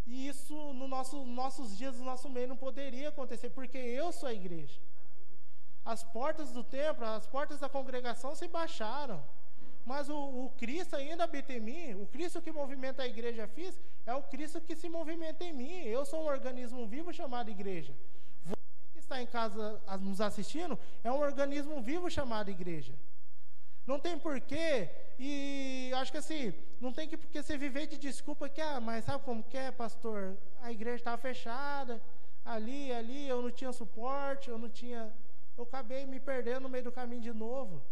E 0.08 0.26
isso 0.26 0.54
no 0.72 0.88
nosso 0.88 1.24
nossos 1.26 1.76
dias, 1.76 1.98
no 1.98 2.04
nosso 2.04 2.28
meio 2.30 2.48
não 2.48 2.56
poderia 2.56 3.10
acontecer, 3.10 3.50
porque 3.50 3.76
eu 3.76 4.10
sou 4.10 4.28
a 4.28 4.32
igreja. 4.32 4.80
As 5.84 6.02
portas 6.02 6.50
do 6.50 6.64
templo, 6.64 7.04
as 7.04 7.26
portas 7.26 7.60
da 7.60 7.68
congregação 7.68 8.34
se 8.34 8.48
baixaram. 8.48 9.22
Mas 9.84 10.08
o, 10.08 10.18
o, 10.44 10.50
Cristo 10.56 10.96
ainda 10.96 11.24
habita 11.24 11.52
em 11.52 11.60
mim. 11.60 11.94
O 11.94 12.06
Cristo 12.06 12.40
que 12.40 12.52
movimenta 12.52 13.02
a 13.02 13.06
igreja 13.06 13.46
física 13.48 13.84
é 14.06 14.14
o 14.14 14.22
Cristo 14.22 14.60
que 14.60 14.74
se 14.76 14.88
movimenta 14.88 15.44
em 15.44 15.52
mim. 15.52 15.76
Eu 15.96 16.04
sou 16.06 16.22
um 16.22 16.26
organismo 16.26 16.86
vivo 16.86 17.12
chamado 17.12 17.50
igreja. 17.50 17.94
Você 18.44 18.54
que 18.92 18.98
está 18.98 19.22
em 19.22 19.26
casa 19.26 19.80
nos 20.00 20.20
assistindo 20.20 20.78
é 21.04 21.12
um 21.12 21.20
organismo 21.20 21.82
vivo 21.82 22.10
chamado 22.10 22.50
igreja. 22.50 22.94
Não 23.88 23.98
tem 23.98 24.18
porquê, 24.18 24.90
e 25.18 25.90
acho 26.00 26.12
que 26.12 26.18
assim, 26.18 26.54
não 26.78 26.92
tem 26.92 27.08
que 27.08 27.16
porque 27.16 27.42
você 27.42 27.56
viver 27.56 27.86
de 27.86 27.96
desculpa 27.96 28.46
que, 28.54 28.60
ah, 28.60 28.78
mas 28.78 29.06
sabe 29.06 29.24
como 29.24 29.42
que 29.42 29.56
é, 29.56 29.70
pastor? 29.70 30.36
A 30.60 30.70
igreja 30.70 30.96
estava 30.96 31.16
fechada, 31.16 31.94
ali, 32.44 32.92
ali, 32.92 33.26
eu 33.26 33.40
não 33.40 33.50
tinha 33.50 33.72
suporte, 33.72 34.50
eu 34.50 34.58
não 34.58 34.68
tinha. 34.68 35.10
Eu 35.56 35.64
acabei 35.64 36.04
me 36.04 36.20
perdendo 36.20 36.64
no 36.64 36.68
meio 36.68 36.84
do 36.84 36.92
caminho 36.92 37.22
de 37.22 37.32
novo. 37.32 37.82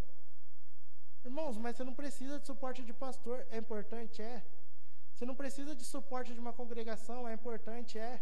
Irmãos, 1.24 1.56
mas 1.56 1.76
você 1.76 1.84
não 1.88 1.94
precisa 1.94 2.38
de 2.38 2.46
suporte 2.46 2.82
de 2.84 2.92
pastor, 2.92 3.46
é 3.50 3.56
importante, 3.56 4.20
é. 4.20 4.44
Você 5.14 5.24
não 5.24 5.34
precisa 5.34 5.74
de 5.74 5.84
suporte 5.94 6.34
de 6.34 6.38
uma 6.38 6.52
congregação, 6.52 7.26
é 7.26 7.32
importante, 7.32 7.98
é. 7.98 8.20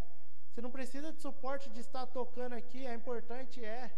Você 0.48 0.60
não 0.62 0.70
precisa 0.70 1.12
de 1.12 1.20
suporte 1.20 1.68
de 1.70 1.80
estar 1.80 2.06
tocando 2.06 2.52
aqui, 2.52 2.86
é 2.86 2.94
importante, 2.94 3.64
é. 3.64 3.90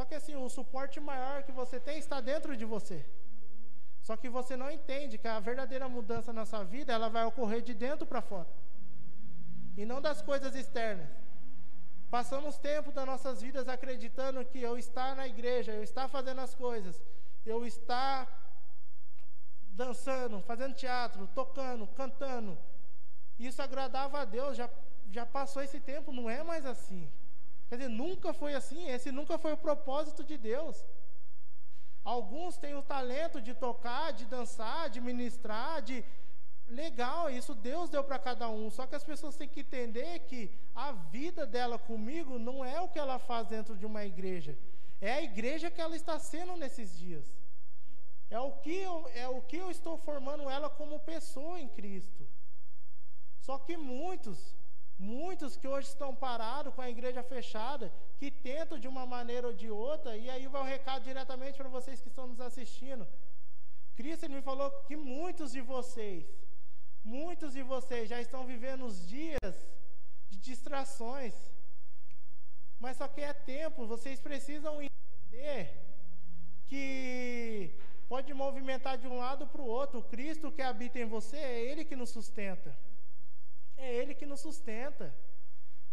Só 0.00 0.06
que 0.06 0.14
assim, 0.14 0.34
o 0.34 0.48
suporte 0.48 0.98
maior 0.98 1.42
que 1.46 1.52
você 1.52 1.78
tem 1.78 1.98
está 1.98 2.22
dentro 2.22 2.56
de 2.56 2.64
você. 2.64 3.04
Só 4.00 4.16
que 4.16 4.30
você 4.30 4.56
não 4.56 4.70
entende 4.70 5.18
que 5.18 5.28
a 5.28 5.38
verdadeira 5.38 5.90
mudança 5.90 6.32
na 6.32 6.46
sua 6.46 6.64
vida, 6.64 6.90
ela 6.90 7.10
vai 7.10 7.24
ocorrer 7.26 7.60
de 7.60 7.74
dentro 7.74 8.06
para 8.06 8.22
fora. 8.22 8.48
E 9.76 9.84
não 9.84 10.00
das 10.00 10.22
coisas 10.22 10.54
externas. 10.54 11.06
Passamos 12.10 12.56
tempo 12.56 12.90
das 12.90 13.04
nossas 13.04 13.42
vidas 13.42 13.68
acreditando 13.68 14.42
que 14.42 14.62
eu 14.62 14.78
estar 14.78 15.14
na 15.14 15.28
igreja, 15.28 15.72
eu 15.72 15.82
estar 15.82 16.08
fazendo 16.08 16.40
as 16.40 16.54
coisas, 16.54 16.98
eu 17.44 17.66
estar 17.66 18.26
dançando, 19.82 20.40
fazendo 20.40 20.74
teatro, 20.74 21.28
tocando, 21.34 21.86
cantando. 21.88 22.56
Isso 23.38 23.60
agradava 23.60 24.20
a 24.20 24.24
Deus, 24.24 24.56
já, 24.56 24.70
já 25.10 25.26
passou 25.26 25.62
esse 25.62 25.78
tempo, 25.78 26.10
não 26.10 26.30
é 26.30 26.42
mais 26.42 26.64
assim. 26.64 27.06
Quer 27.70 27.76
dizer, 27.76 27.88
nunca 27.88 28.32
foi 28.32 28.52
assim, 28.52 28.88
esse 28.94 29.12
nunca 29.12 29.38
foi 29.38 29.52
o 29.52 29.56
propósito 29.66 30.24
de 30.30 30.36
Deus. 30.36 30.76
Alguns 32.02 32.56
têm 32.62 32.74
o 32.74 32.82
talento 32.82 33.40
de 33.40 33.54
tocar, 33.54 34.12
de 34.12 34.24
dançar, 34.24 34.90
de 34.90 35.00
ministrar, 35.00 35.80
de. 35.80 36.04
Legal, 36.66 37.30
isso 37.30 37.54
Deus 37.54 37.88
deu 37.88 38.02
para 38.02 38.18
cada 38.18 38.48
um. 38.48 38.70
Só 38.70 38.88
que 38.88 38.96
as 38.96 39.04
pessoas 39.04 39.36
têm 39.36 39.48
que 39.48 39.60
entender 39.60 40.18
que 40.30 40.40
a 40.74 40.90
vida 40.92 41.46
dela 41.46 41.78
comigo 41.78 42.40
não 42.40 42.64
é 42.64 42.80
o 42.80 42.88
que 42.88 42.98
ela 42.98 43.18
faz 43.20 43.46
dentro 43.46 43.76
de 43.76 43.86
uma 43.86 44.04
igreja. 44.04 44.58
É 45.00 45.12
a 45.12 45.22
igreja 45.22 45.70
que 45.70 45.80
ela 45.80 45.94
está 45.94 46.18
sendo 46.18 46.56
nesses 46.56 46.98
dias. 46.98 47.26
É 48.30 48.40
o 48.40 48.52
que 48.64 48.76
eu, 48.90 49.08
é 49.14 49.28
o 49.28 49.42
que 49.42 49.56
eu 49.56 49.70
estou 49.70 49.96
formando 49.96 50.50
ela 50.50 50.68
como 50.68 50.98
pessoa 51.00 51.60
em 51.60 51.68
Cristo. 51.68 52.26
Só 53.40 53.58
que 53.58 53.76
muitos, 53.76 54.56
muitos 55.00 55.56
que 55.56 55.66
hoje 55.66 55.88
estão 55.88 56.14
parados 56.14 56.74
com 56.74 56.82
a 56.82 56.90
igreja 56.94 57.22
fechada, 57.22 57.90
que 58.18 58.30
tentam 58.30 58.78
de 58.78 58.86
uma 58.86 59.04
maneira 59.06 59.46
ou 59.46 59.54
de 59.54 59.70
outra, 59.70 60.14
e 60.16 60.28
aí 60.28 60.46
vai 60.46 60.60
o 60.62 60.70
recado 60.74 61.04
diretamente 61.04 61.56
para 61.56 61.70
vocês 61.76 62.02
que 62.02 62.08
estão 62.08 62.26
nos 62.26 62.40
assistindo. 62.48 63.08
Cristo 63.96 64.28
me 64.28 64.42
falou 64.42 64.70
que 64.86 64.96
muitos 64.96 65.52
de 65.52 65.62
vocês, 65.62 66.26
muitos 67.02 67.54
de 67.54 67.62
vocês 67.62 68.08
já 68.10 68.20
estão 68.20 68.44
vivendo 68.52 68.84
os 68.84 69.08
dias 69.08 69.54
de 70.28 70.38
distrações. 70.38 71.34
Mas 72.78 72.98
só 72.98 73.08
que 73.08 73.22
é 73.22 73.32
tempo, 73.32 73.86
vocês 73.86 74.20
precisam 74.20 74.82
entender 74.82 75.62
que 76.66 77.74
pode 78.06 78.32
movimentar 78.34 78.98
de 78.98 79.08
um 79.08 79.18
lado 79.18 79.46
para 79.46 79.62
o 79.62 79.72
outro. 79.80 80.02
Cristo 80.02 80.52
que 80.52 80.62
habita 80.62 80.98
em 80.98 81.06
você 81.16 81.38
é 81.38 81.64
Ele 81.70 81.84
que 81.84 81.96
nos 81.96 82.10
sustenta. 82.10 82.76
É 83.86 83.94
Ele 83.98 84.14
que 84.14 84.26
nos 84.26 84.40
sustenta. 84.40 85.06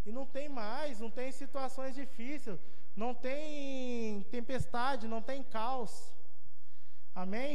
E 0.06 0.12
não 0.12 0.26
tem 0.36 0.48
mais, 0.48 1.00
não 1.00 1.10
tem 1.10 1.30
situações 1.32 1.94
difíceis, 1.94 2.58
não 3.02 3.12
tem 3.14 4.22
tempestade, 4.36 5.12
não 5.14 5.20
tem 5.30 5.42
caos. 5.42 5.92
Amém? 7.14 7.54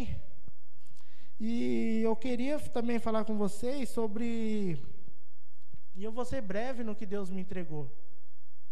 E 1.39 2.01
eu 2.03 2.15
queria 2.15 2.59
também 2.77 2.99
falar 2.99 3.23
com 3.25 3.37
vocês 3.37 3.89
sobre. 3.89 4.79
E 5.95 6.03
eu 6.03 6.11
vou 6.11 6.25
ser 6.25 6.41
breve 6.41 6.83
no 6.83 6.95
que 6.95 7.05
Deus 7.05 7.29
me 7.29 7.41
entregou. 7.41 7.85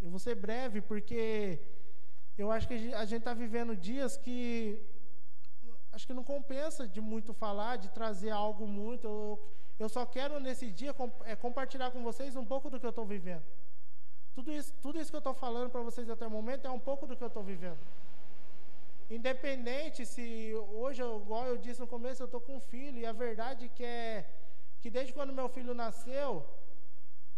Eu 0.02 0.10
vou 0.10 0.19
ser 0.19 0.36
breve 0.36 0.82
porque 0.82 1.60
eu 2.38 2.52
acho 2.52 2.67
que 2.67 2.93
a 2.93 3.06
gente 3.06 3.19
está 3.19 3.34
vivendo 3.34 3.76
dias 3.76 4.17
que 4.17 4.82
acho 5.91 6.08
que 6.08 6.13
não 6.13 6.24
compensa 6.24 6.88
de 6.88 7.02
muito 7.02 7.34
falar, 7.34 7.76
de 7.76 7.89
trazer 7.89 8.32
algo 8.32 8.65
muito. 8.67 9.08
Eu, 9.08 9.52
eu 9.82 9.89
só 9.89 10.04
quero 10.15 10.39
nesse 10.39 10.67
dia 10.80 10.94
é, 11.26 11.36
compartilhar 11.36 11.89
com 11.94 12.02
vocês 12.10 12.36
um 12.36 12.46
pouco 12.46 12.70
do 12.70 12.80
que 12.80 12.86
eu 12.86 12.91
estou 12.96 13.06
vivendo. 13.06 13.44
Tudo 14.36 14.50
isso, 14.58 14.72
tudo 14.84 15.00
isso 15.00 15.12
que 15.12 15.15
eu 15.15 15.26
estou 15.26 15.34
falando 15.34 15.70
para 15.72 15.82
vocês 15.82 16.08
até 16.10 16.26
o 16.28 16.32
momento 16.39 16.67
é 16.67 16.72
um 16.80 16.84
pouco 16.89 17.08
do 17.08 17.15
que 17.17 17.24
eu 17.24 17.32
estou 17.32 17.44
vivendo. 17.44 17.80
Independente 19.10 20.06
se 20.06 20.26
hoje, 20.82 21.02
igual 21.02 21.46
eu 21.48 21.58
disse 21.58 21.80
no 21.80 21.88
começo, 21.88 22.22
eu 22.22 22.30
estou 22.30 22.39
com 22.39 22.58
um 22.58 22.62
filho, 22.74 23.00
e 23.00 23.06
a 23.06 23.12
verdade 23.12 23.70
que 23.70 23.84
é 23.84 24.30
que 24.82 24.89
desde 24.89 25.13
quando 25.13 25.34
meu 25.34 25.50
filho 25.50 25.74
nasceu, 25.74 26.46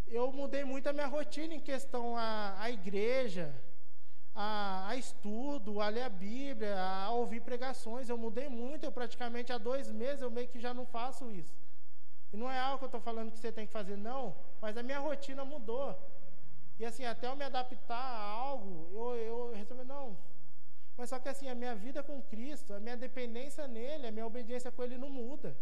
eu 0.08 0.32
mudei 0.32 0.64
muito 0.66 0.88
a 0.88 0.94
minha 0.94 1.08
rotina 1.08 1.56
em 1.56 1.60
questão 1.72 2.18
à, 2.18 2.56
à 2.60 2.70
igreja, 2.70 3.54
a, 4.36 4.90
a, 4.90 4.96
estudo, 4.98 5.80
a 5.80 5.88
ler 5.88 6.04
a 6.04 6.10
Bíblia, 6.10 6.78
a 6.78 7.10
ouvir 7.12 7.42
pregações. 7.42 8.10
Eu 8.10 8.18
mudei 8.18 8.50
muito, 8.50 8.84
eu 8.84 8.92
praticamente 8.92 9.52
há 9.54 9.58
dois 9.58 9.90
meses 9.90 10.22
eu 10.22 10.30
meio 10.30 10.50
que 10.50 10.60
já 10.60 10.74
não 10.74 10.86
faço 10.86 11.32
isso. 11.32 11.63
E 12.34 12.38
não 12.38 12.52
é 12.52 12.60
algo 12.60 12.80
que 12.80 12.86
eu 12.86 12.88
estou 12.88 13.00
falando 13.00 13.32
que 13.32 13.38
você 13.38 13.52
tem 13.52 13.68
que 13.68 13.72
fazer, 13.72 13.96
não, 13.96 14.36
mas 14.60 14.76
a 14.76 14.82
minha 14.82 15.00
rotina 15.00 15.46
mudou. 15.46 15.96
E 16.80 16.84
assim, 16.84 17.06
até 17.06 17.28
eu 17.28 17.36
me 17.36 17.46
adaptar 17.46 17.96
a 17.96 18.24
algo, 18.24 18.90
eu, 18.92 19.16
eu 19.16 19.54
resolvi, 19.54 19.84
não. 19.84 20.18
Mas 20.98 21.10
só 21.10 21.20
que 21.20 21.30
assim, 21.30 21.48
a 21.48 21.56
minha 21.56 21.76
vida 21.76 22.02
com 22.02 22.22
Cristo, 22.24 22.74
a 22.74 22.80
minha 22.80 22.98
dependência 22.98 23.68
nele, 23.68 24.08
a 24.08 24.12
minha 24.12 24.26
obediência 24.26 24.72
com 24.72 24.84
ele 24.84 24.98
não 24.98 25.12
muda. 25.12 25.56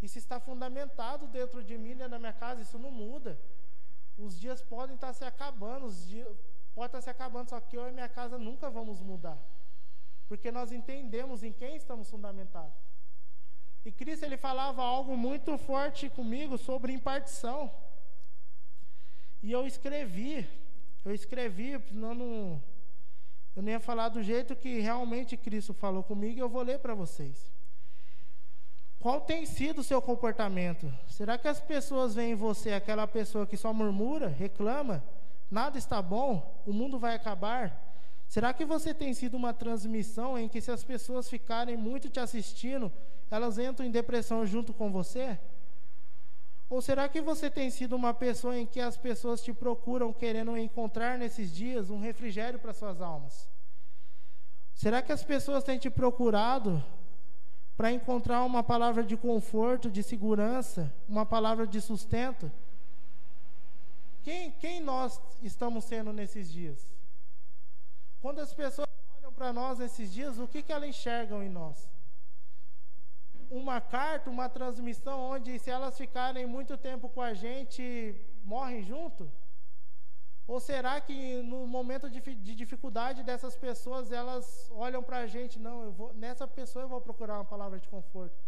Isso 0.00 0.18
está 0.18 0.38
fundamentado 0.38 1.26
dentro 1.26 1.62
de 1.64 1.76
mim, 1.76 1.96
dentro 1.96 2.10
da 2.10 2.18
minha 2.18 2.32
casa, 2.32 2.62
isso 2.62 2.78
não 2.78 2.90
muda. 2.90 3.38
Os 4.16 4.38
dias 4.38 4.62
podem 4.62 4.94
estar 4.94 5.12
se 5.12 5.24
acabando, 5.24 5.86
os 5.86 6.08
dias 6.08 6.28
podem 6.74 6.86
estar 6.86 7.02
se 7.02 7.10
acabando, 7.10 7.50
só 7.50 7.60
que 7.60 7.76
eu 7.76 7.88
e 7.88 7.92
minha 7.92 8.08
casa 8.08 8.38
nunca 8.38 8.70
vamos 8.70 9.00
mudar. 9.00 9.38
Porque 10.28 10.50
nós 10.52 10.70
entendemos 10.70 11.42
em 11.42 11.52
quem 11.52 11.76
estamos 11.76 12.08
fundamentados. 12.08 12.91
E 13.84 13.90
Cristo 13.90 14.24
ele 14.24 14.36
falava 14.36 14.82
algo 14.82 15.16
muito 15.16 15.58
forte 15.58 16.08
comigo 16.08 16.56
sobre 16.56 16.92
impartição. 16.92 17.70
E 19.42 19.50
eu 19.50 19.66
escrevi, 19.66 20.48
eu 21.04 21.12
escrevi, 21.12 21.76
não, 21.90 22.14
não, 22.14 22.62
eu 23.56 23.62
nem 23.62 23.74
ia 23.74 23.80
falar 23.80 24.08
do 24.08 24.22
jeito 24.22 24.54
que 24.54 24.78
realmente 24.78 25.36
Cristo 25.36 25.74
falou 25.74 26.02
comigo, 26.02 26.36
e 26.36 26.40
eu 26.40 26.48
vou 26.48 26.62
ler 26.62 26.78
para 26.78 26.94
vocês. 26.94 27.50
Qual 29.00 29.20
tem 29.20 29.44
sido 29.44 29.80
o 29.80 29.84
seu 29.84 30.00
comportamento? 30.00 30.92
Será 31.08 31.36
que 31.36 31.48
as 31.48 31.60
pessoas 31.60 32.14
veem 32.14 32.32
em 32.32 32.36
você 32.36 32.72
aquela 32.72 33.04
pessoa 33.04 33.44
que 33.44 33.56
só 33.56 33.72
murmura, 33.72 34.28
reclama, 34.28 35.02
nada 35.50 35.76
está 35.76 36.00
bom, 36.00 36.62
o 36.64 36.72
mundo 36.72 37.00
vai 37.00 37.16
acabar? 37.16 37.92
Será 38.28 38.54
que 38.54 38.64
você 38.64 38.94
tem 38.94 39.12
sido 39.12 39.36
uma 39.36 39.52
transmissão 39.52 40.38
em 40.38 40.48
que 40.48 40.60
se 40.60 40.70
as 40.70 40.84
pessoas 40.84 41.28
ficarem 41.28 41.76
muito 41.76 42.08
te 42.08 42.20
assistindo, 42.20 42.92
elas 43.32 43.58
entram 43.58 43.86
em 43.86 43.90
depressão 43.90 44.44
junto 44.44 44.74
com 44.74 44.92
você? 44.92 45.38
Ou 46.68 46.82
será 46.82 47.08
que 47.08 47.22
você 47.22 47.50
tem 47.50 47.70
sido 47.70 47.96
uma 47.96 48.12
pessoa 48.12 48.58
em 48.58 48.66
que 48.66 48.78
as 48.78 48.96
pessoas 48.96 49.42
te 49.42 49.54
procuram 49.54 50.12
querendo 50.12 50.54
encontrar 50.56 51.16
nesses 51.16 51.50
dias 51.50 51.88
um 51.88 51.98
refrigério 51.98 52.58
para 52.58 52.74
suas 52.74 53.00
almas? 53.00 53.48
Será 54.74 55.00
que 55.00 55.12
as 55.12 55.24
pessoas 55.24 55.64
têm 55.64 55.78
te 55.78 55.88
procurado 55.88 56.84
para 57.74 57.90
encontrar 57.90 58.44
uma 58.44 58.62
palavra 58.62 59.02
de 59.02 59.16
conforto, 59.16 59.90
de 59.90 60.02
segurança, 60.02 60.92
uma 61.08 61.24
palavra 61.24 61.66
de 61.66 61.80
sustento? 61.80 62.52
Quem, 64.22 64.50
quem 64.52 64.78
nós 64.80 65.18
estamos 65.42 65.84
sendo 65.84 66.12
nesses 66.12 66.52
dias? 66.52 66.86
Quando 68.20 68.40
as 68.40 68.52
pessoas 68.52 68.88
olham 69.18 69.32
para 69.32 69.54
nós 69.54 69.78
nesses 69.78 70.12
dias, 70.12 70.38
o 70.38 70.46
que, 70.46 70.62
que 70.62 70.70
elas 70.70 70.88
enxergam 70.88 71.42
em 71.42 71.48
nós? 71.48 71.90
Uma 73.60 73.78
carta, 73.80 74.30
uma 74.36 74.48
transmissão 74.48 75.16
onde, 75.32 75.58
se 75.58 75.70
elas 75.76 75.96
ficarem 76.02 76.46
muito 76.46 76.74
tempo 76.88 77.06
com 77.14 77.22
a 77.30 77.34
gente, 77.34 77.82
morrem 78.52 78.82
junto? 78.82 79.30
Ou 80.52 80.58
será 80.58 80.94
que 81.00 81.16
no 81.50 81.66
momento 81.66 82.06
de, 82.14 82.20
de 82.20 82.54
dificuldade 82.62 83.22
dessas 83.22 83.54
pessoas, 83.56 84.10
elas 84.10 84.46
olham 84.84 85.02
para 85.02 85.18
a 85.18 85.26
gente, 85.26 85.58
não, 85.58 85.76
eu 85.86 85.92
vou, 85.92 86.08
nessa 86.14 86.46
pessoa 86.48 86.84
eu 86.84 86.88
vou 86.88 87.00
procurar 87.00 87.34
uma 87.38 87.44
palavra 87.44 87.78
de 87.78 87.88
conforto. 87.88 88.38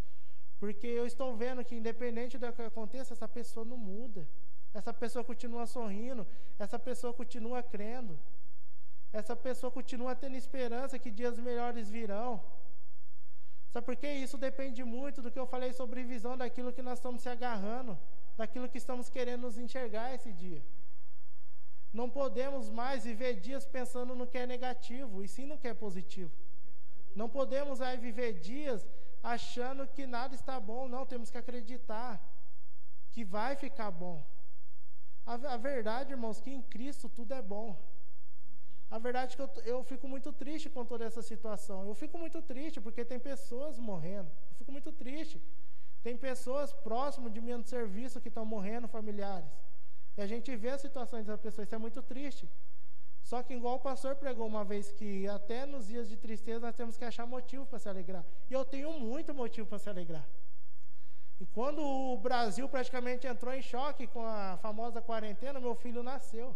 Porque 0.58 0.86
eu 0.86 1.06
estou 1.06 1.36
vendo 1.36 1.64
que 1.64 1.74
independente 1.74 2.38
do 2.38 2.52
que 2.52 2.62
aconteça, 2.62 3.12
essa 3.12 3.28
pessoa 3.28 3.64
não 3.64 3.76
muda. 3.76 4.26
Essa 4.72 4.92
pessoa 4.92 5.22
continua 5.24 5.66
sorrindo, 5.66 6.26
essa 6.58 6.78
pessoa 6.78 7.12
continua 7.12 7.62
crendo. 7.62 8.18
Essa 9.12 9.36
pessoa 9.36 9.70
continua 9.70 10.12
tendo 10.16 10.36
esperança 10.36 10.98
que 10.98 11.10
dias 11.10 11.38
melhores 11.38 11.88
virão. 11.88 12.42
Sabe 13.74 13.87
por 13.87 13.96
quê? 13.96 14.10
Isso 14.24 14.38
depende 14.38 14.84
muito 14.84 15.20
do 15.20 15.32
que 15.32 15.40
eu 15.42 15.48
falei 15.52 15.72
sobre 15.72 16.04
visão 16.04 16.37
daquilo 16.42 16.72
que 16.72 16.80
nós 16.88 16.98
estamos 17.00 17.22
se 17.22 17.28
agarrando, 17.28 17.98
daquilo 18.40 18.68
que 18.68 18.78
estamos 18.78 19.08
querendo 19.14 19.42
nos 19.46 19.58
enxergar 19.58 20.14
esse 20.14 20.30
dia. 20.32 20.62
Não 21.92 22.08
podemos 22.08 22.70
mais 22.70 23.02
viver 23.02 23.32
dias 23.46 23.64
pensando 23.66 24.14
no 24.14 24.28
que 24.28 24.38
é 24.38 24.46
negativo 24.46 25.24
e 25.24 25.26
sim 25.26 25.44
no 25.44 25.58
que 25.58 25.66
é 25.66 25.74
positivo. 25.74 26.30
Não 27.16 27.28
podemos 27.28 27.80
aí 27.80 27.96
viver 27.96 28.34
dias 28.34 28.87
achando 29.20 29.88
que 29.88 30.06
nada 30.06 30.37
está 30.37 30.60
bom. 30.60 30.87
Não, 30.87 31.04
temos 31.04 31.28
que 31.28 31.38
acreditar 31.38 32.22
que 33.10 33.24
vai 33.24 33.56
ficar 33.56 33.90
bom. 33.90 34.24
A, 35.26 35.34
a 35.54 35.56
verdade, 35.56 36.12
irmãos, 36.12 36.40
que 36.40 36.52
em 36.58 36.62
Cristo 36.62 37.08
tudo 37.08 37.34
é 37.34 37.42
bom. 37.42 37.76
A 38.90 38.98
verdade 38.98 39.34
é 39.34 39.36
que 39.36 39.42
eu, 39.42 39.50
eu 39.64 39.84
fico 39.84 40.06
muito 40.06 40.32
triste 40.32 40.68
com 40.70 40.84
toda 40.84 41.04
essa 41.04 41.22
situação. 41.22 41.86
Eu 41.86 41.94
fico 41.94 42.18
muito 42.18 42.40
triste 42.42 42.80
porque 42.80 43.04
tem 43.04 43.18
pessoas 43.18 43.78
morrendo. 43.78 44.30
Eu 44.50 44.56
fico 44.56 44.72
muito 44.72 44.92
triste. 44.92 45.42
Tem 46.02 46.16
pessoas 46.16 46.72
próximas 46.72 47.32
de 47.32 47.40
mim 47.40 47.54
no 47.54 47.64
serviço 47.64 48.20
que 48.20 48.28
estão 48.28 48.44
morrendo, 48.44 48.86
familiares. 48.86 49.50
E 50.16 50.20
a 50.22 50.26
gente 50.26 50.54
vê 50.54 50.70
as 50.70 50.80
situações 50.80 51.26
das 51.26 51.40
pessoas, 51.40 51.66
isso 51.66 51.74
é 51.74 51.78
muito 51.78 52.02
triste. 52.02 52.48
Só 53.22 53.42
que, 53.42 53.54
igual 53.54 53.76
o 53.76 53.80
pastor 53.80 54.14
pregou 54.16 54.46
uma 54.46 54.64
vez, 54.64 54.92
que 54.92 55.26
até 55.26 55.64
nos 55.64 55.86
dias 55.88 56.08
de 56.08 56.16
tristeza 56.16 56.66
nós 56.66 56.76
temos 56.76 56.96
que 56.98 57.06
achar 57.06 57.26
motivo 57.26 57.64
para 57.64 57.78
se 57.78 57.88
alegrar. 57.88 58.24
E 58.50 58.52
eu 58.52 58.64
tenho 58.66 58.92
muito 59.00 59.34
motivo 59.34 59.66
para 59.66 59.78
se 59.78 59.88
alegrar. 59.88 60.26
E 61.40 61.46
quando 61.46 61.82
o 61.82 62.18
Brasil 62.18 62.68
praticamente 62.68 63.26
entrou 63.26 63.52
em 63.52 63.62
choque 63.62 64.06
com 64.06 64.24
a 64.24 64.58
famosa 64.58 65.00
quarentena, 65.00 65.58
meu 65.58 65.74
filho 65.74 66.02
nasceu. 66.02 66.54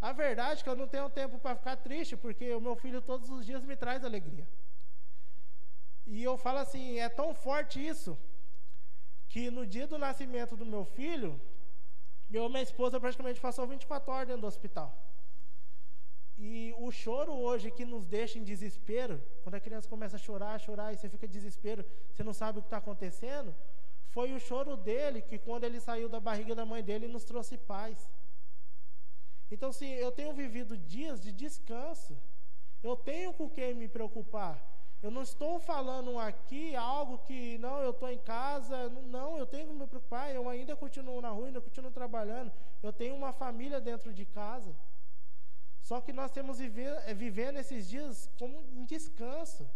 A 0.00 0.12
verdade 0.12 0.60
é 0.60 0.62
que 0.62 0.68
eu 0.68 0.76
não 0.76 0.88
tenho 0.88 1.08
tempo 1.08 1.38
para 1.38 1.56
ficar 1.56 1.76
triste, 1.76 2.16
porque 2.16 2.54
o 2.54 2.60
meu 2.60 2.76
filho 2.76 3.00
todos 3.00 3.30
os 3.30 3.44
dias 3.44 3.64
me 3.64 3.76
traz 3.76 4.04
alegria. 4.04 4.46
E 6.06 6.22
eu 6.22 6.36
falo 6.36 6.58
assim, 6.58 6.98
é 6.98 7.08
tão 7.08 7.34
forte 7.34 7.84
isso, 7.84 8.16
que 9.28 9.50
no 9.50 9.66
dia 9.66 9.86
do 9.86 9.98
nascimento 9.98 10.56
do 10.56 10.64
meu 10.64 10.84
filho, 10.84 11.40
eu 12.30 12.46
e 12.46 12.48
minha 12.48 12.62
esposa 12.62 13.00
praticamente 13.00 13.40
passou 13.40 13.66
24 13.66 14.12
horas 14.12 14.26
dentro 14.28 14.42
do 14.42 14.46
hospital. 14.46 14.94
E 16.38 16.74
o 16.78 16.90
choro 16.90 17.32
hoje 17.32 17.70
que 17.70 17.84
nos 17.84 18.06
deixa 18.06 18.38
em 18.38 18.44
desespero, 18.44 19.22
quando 19.42 19.54
a 19.54 19.60
criança 19.60 19.88
começa 19.88 20.16
a 20.16 20.18
chorar, 20.18 20.60
chorar, 20.60 20.92
e 20.92 20.96
você 20.96 21.08
fica 21.08 21.24
em 21.24 21.30
desespero, 21.30 21.84
você 22.12 22.22
não 22.22 22.34
sabe 22.34 22.58
o 22.58 22.62
que 22.62 22.66
está 22.66 22.76
acontecendo, 22.76 23.54
foi 24.10 24.32
o 24.32 24.40
choro 24.40 24.76
dele 24.76 25.22
que, 25.22 25.38
quando 25.38 25.64
ele 25.64 25.80
saiu 25.80 26.08
da 26.08 26.20
barriga 26.20 26.54
da 26.54 26.66
mãe 26.66 26.82
dele, 26.82 27.08
nos 27.08 27.24
trouxe 27.24 27.56
paz. 27.56 28.08
Então, 29.50 29.72
sim, 29.72 29.92
eu 29.94 30.10
tenho 30.10 30.32
vivido 30.34 30.76
dias 30.76 31.20
de 31.20 31.32
descanso. 31.32 32.16
Eu 32.82 32.96
tenho 32.96 33.32
com 33.32 33.48
quem 33.48 33.74
me 33.74 33.88
preocupar. 33.88 34.54
Eu 35.02 35.10
não 35.10 35.22
estou 35.22 35.60
falando 35.60 36.18
aqui 36.18 36.74
algo 36.74 37.18
que, 37.18 37.58
não, 37.58 37.80
eu 37.80 37.90
estou 37.90 38.10
em 38.10 38.18
casa, 38.18 38.88
não, 38.88 39.36
eu 39.36 39.46
tenho 39.46 39.68
que 39.68 39.74
me 39.74 39.86
preocupar, 39.86 40.34
eu 40.34 40.48
ainda 40.48 40.74
continuo 40.74 41.20
na 41.20 41.30
rua, 41.30 41.46
ainda 41.46 41.60
continuo 41.60 41.90
trabalhando, 41.90 42.50
eu 42.82 42.92
tenho 42.92 43.14
uma 43.14 43.32
família 43.32 43.80
dentro 43.80 44.12
de 44.12 44.24
casa. 44.24 44.74
Só 45.82 46.00
que 46.00 46.12
nós 46.12 46.32
temos 46.32 46.58
viver, 46.58 46.92
é, 47.06 47.14
vivendo 47.14 47.58
esses 47.58 47.88
dias 47.88 48.28
como 48.38 48.58
em 48.72 48.84
descanso. 48.84 49.68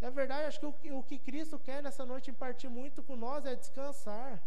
É 0.00 0.10
verdade, 0.10 0.46
acho 0.46 0.58
que 0.58 0.90
o, 0.90 0.98
o 0.98 1.02
que 1.02 1.18
Cristo 1.18 1.58
quer 1.58 1.82
nessa 1.82 2.04
noite 2.04 2.30
impartir 2.30 2.68
muito 2.68 3.02
com 3.02 3.14
nós 3.14 3.46
é 3.46 3.54
descansar. 3.54 4.42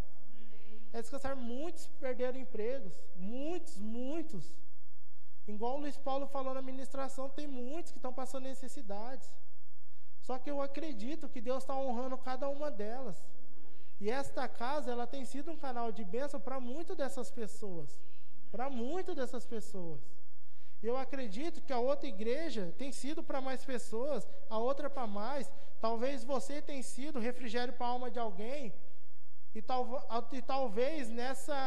É 0.94 1.02
descansar. 1.02 1.36
Muitos 1.36 1.88
perderam 2.00 2.40
empregos, 2.40 2.94
muitos, 3.16 3.78
muitos. 3.78 4.54
Igual 5.48 5.76
o 5.76 5.80
Luiz 5.80 5.98
Paulo 5.98 6.28
falou 6.28 6.54
na 6.54 6.62
ministração, 6.62 7.30
tem 7.30 7.48
muitos 7.48 7.92
que 7.92 7.98
estão 7.98 8.14
passando 8.14 8.44
necessidades. 8.44 9.30
Só 10.22 10.38
que 10.38 10.52
eu 10.52 10.62
acredito 10.62 11.30
que 11.30 11.40
Deus 11.40 11.64
está 11.64 11.76
honrando 11.76 12.18
cada 12.18 12.50
uma 12.50 12.70
delas. 12.70 13.18
E 14.00 14.10
esta 14.10 14.48
casa, 14.48 14.92
ela 14.92 15.08
tem 15.08 15.24
sido 15.26 15.52
um 15.52 15.58
canal 15.58 15.92
de 15.92 16.04
bênção 16.04 16.40
para 16.40 16.60
muitas 16.60 16.98
dessas 16.98 17.32
pessoas. 17.32 17.98
Para 18.52 18.70
muitas 18.70 19.16
dessas 19.16 19.46
pessoas. 19.46 20.02
Eu 20.82 20.96
acredito 20.96 21.62
que 21.62 21.74
a 21.74 21.80
outra 21.80 22.08
igreja 22.08 22.74
tem 22.78 22.92
sido 22.92 23.24
para 23.24 23.42
mais 23.42 23.66
pessoas, 23.66 24.28
a 24.50 24.58
outra 24.60 24.90
para 24.90 25.08
mais. 25.08 25.52
Talvez 25.82 26.24
você 26.24 26.62
tenha 26.62 26.84
sido 26.84 27.20
refrigério 27.20 27.74
para 27.74 27.88
a 27.88 27.90
alma 27.90 28.12
de 28.12 28.20
alguém. 28.20 28.74
E, 29.58 29.62
tal, 29.70 29.84
e 30.38 30.42
talvez 30.54 31.10
nessa 31.10 31.60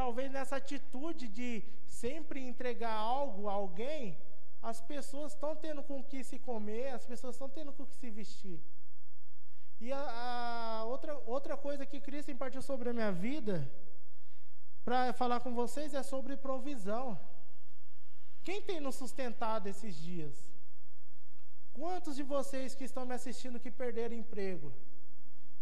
talvez 0.00 0.30
nessa 0.30 0.56
atitude 0.62 1.26
de 1.38 1.48
sempre 1.84 2.38
entregar 2.50 2.92
algo 2.92 3.48
a 3.48 3.54
alguém, 3.54 4.16
as 4.70 4.80
pessoas 4.92 5.32
estão 5.32 5.56
tendo 5.64 5.82
com 5.82 5.98
o 5.98 6.04
que 6.10 6.22
se 6.28 6.38
comer, 6.38 6.86
as 6.90 7.04
pessoas 7.04 7.34
estão 7.34 7.48
tendo 7.56 7.72
com 7.72 7.82
o 7.82 7.86
que 7.90 7.96
se 7.96 8.10
vestir. 8.10 8.60
E 9.80 9.90
a, 9.90 10.02
a 10.04 10.84
outra, 10.84 11.18
outra 11.26 11.56
coisa 11.56 11.84
que 11.84 12.00
Cristo 12.00 12.30
impartiu 12.30 12.62
sobre 12.62 12.90
a 12.90 12.96
minha 12.98 13.10
vida, 13.10 13.56
para 14.84 15.12
falar 15.12 15.40
com 15.40 15.52
vocês, 15.52 15.94
é 15.94 16.04
sobre 16.04 16.36
provisão. 16.36 17.06
Quem 18.44 18.62
tem 18.62 18.78
nos 18.78 18.94
sustentado 18.94 19.66
esses 19.66 19.96
dias? 19.96 20.34
Quantos 21.72 22.14
de 22.14 22.22
vocês 22.22 22.76
que 22.76 22.84
estão 22.84 23.04
me 23.04 23.14
assistindo 23.14 23.58
que 23.58 23.78
perderam 23.82 24.14
emprego? 24.14 24.72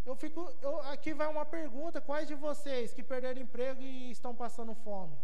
Eu 0.05 0.15
fico, 0.17 0.41
eu, 0.61 0.81
aqui 0.93 1.15
vai 1.15 1.27
uma 1.27 1.45
pergunta: 1.45 2.01
quais 2.01 2.27
de 2.27 2.35
vocês 2.35 2.93
que 2.93 3.03
perderam 3.03 3.41
emprego 3.41 3.81
e 3.83 4.11
estão 4.11 4.35
passando 4.35 4.75
fome? 4.75 5.17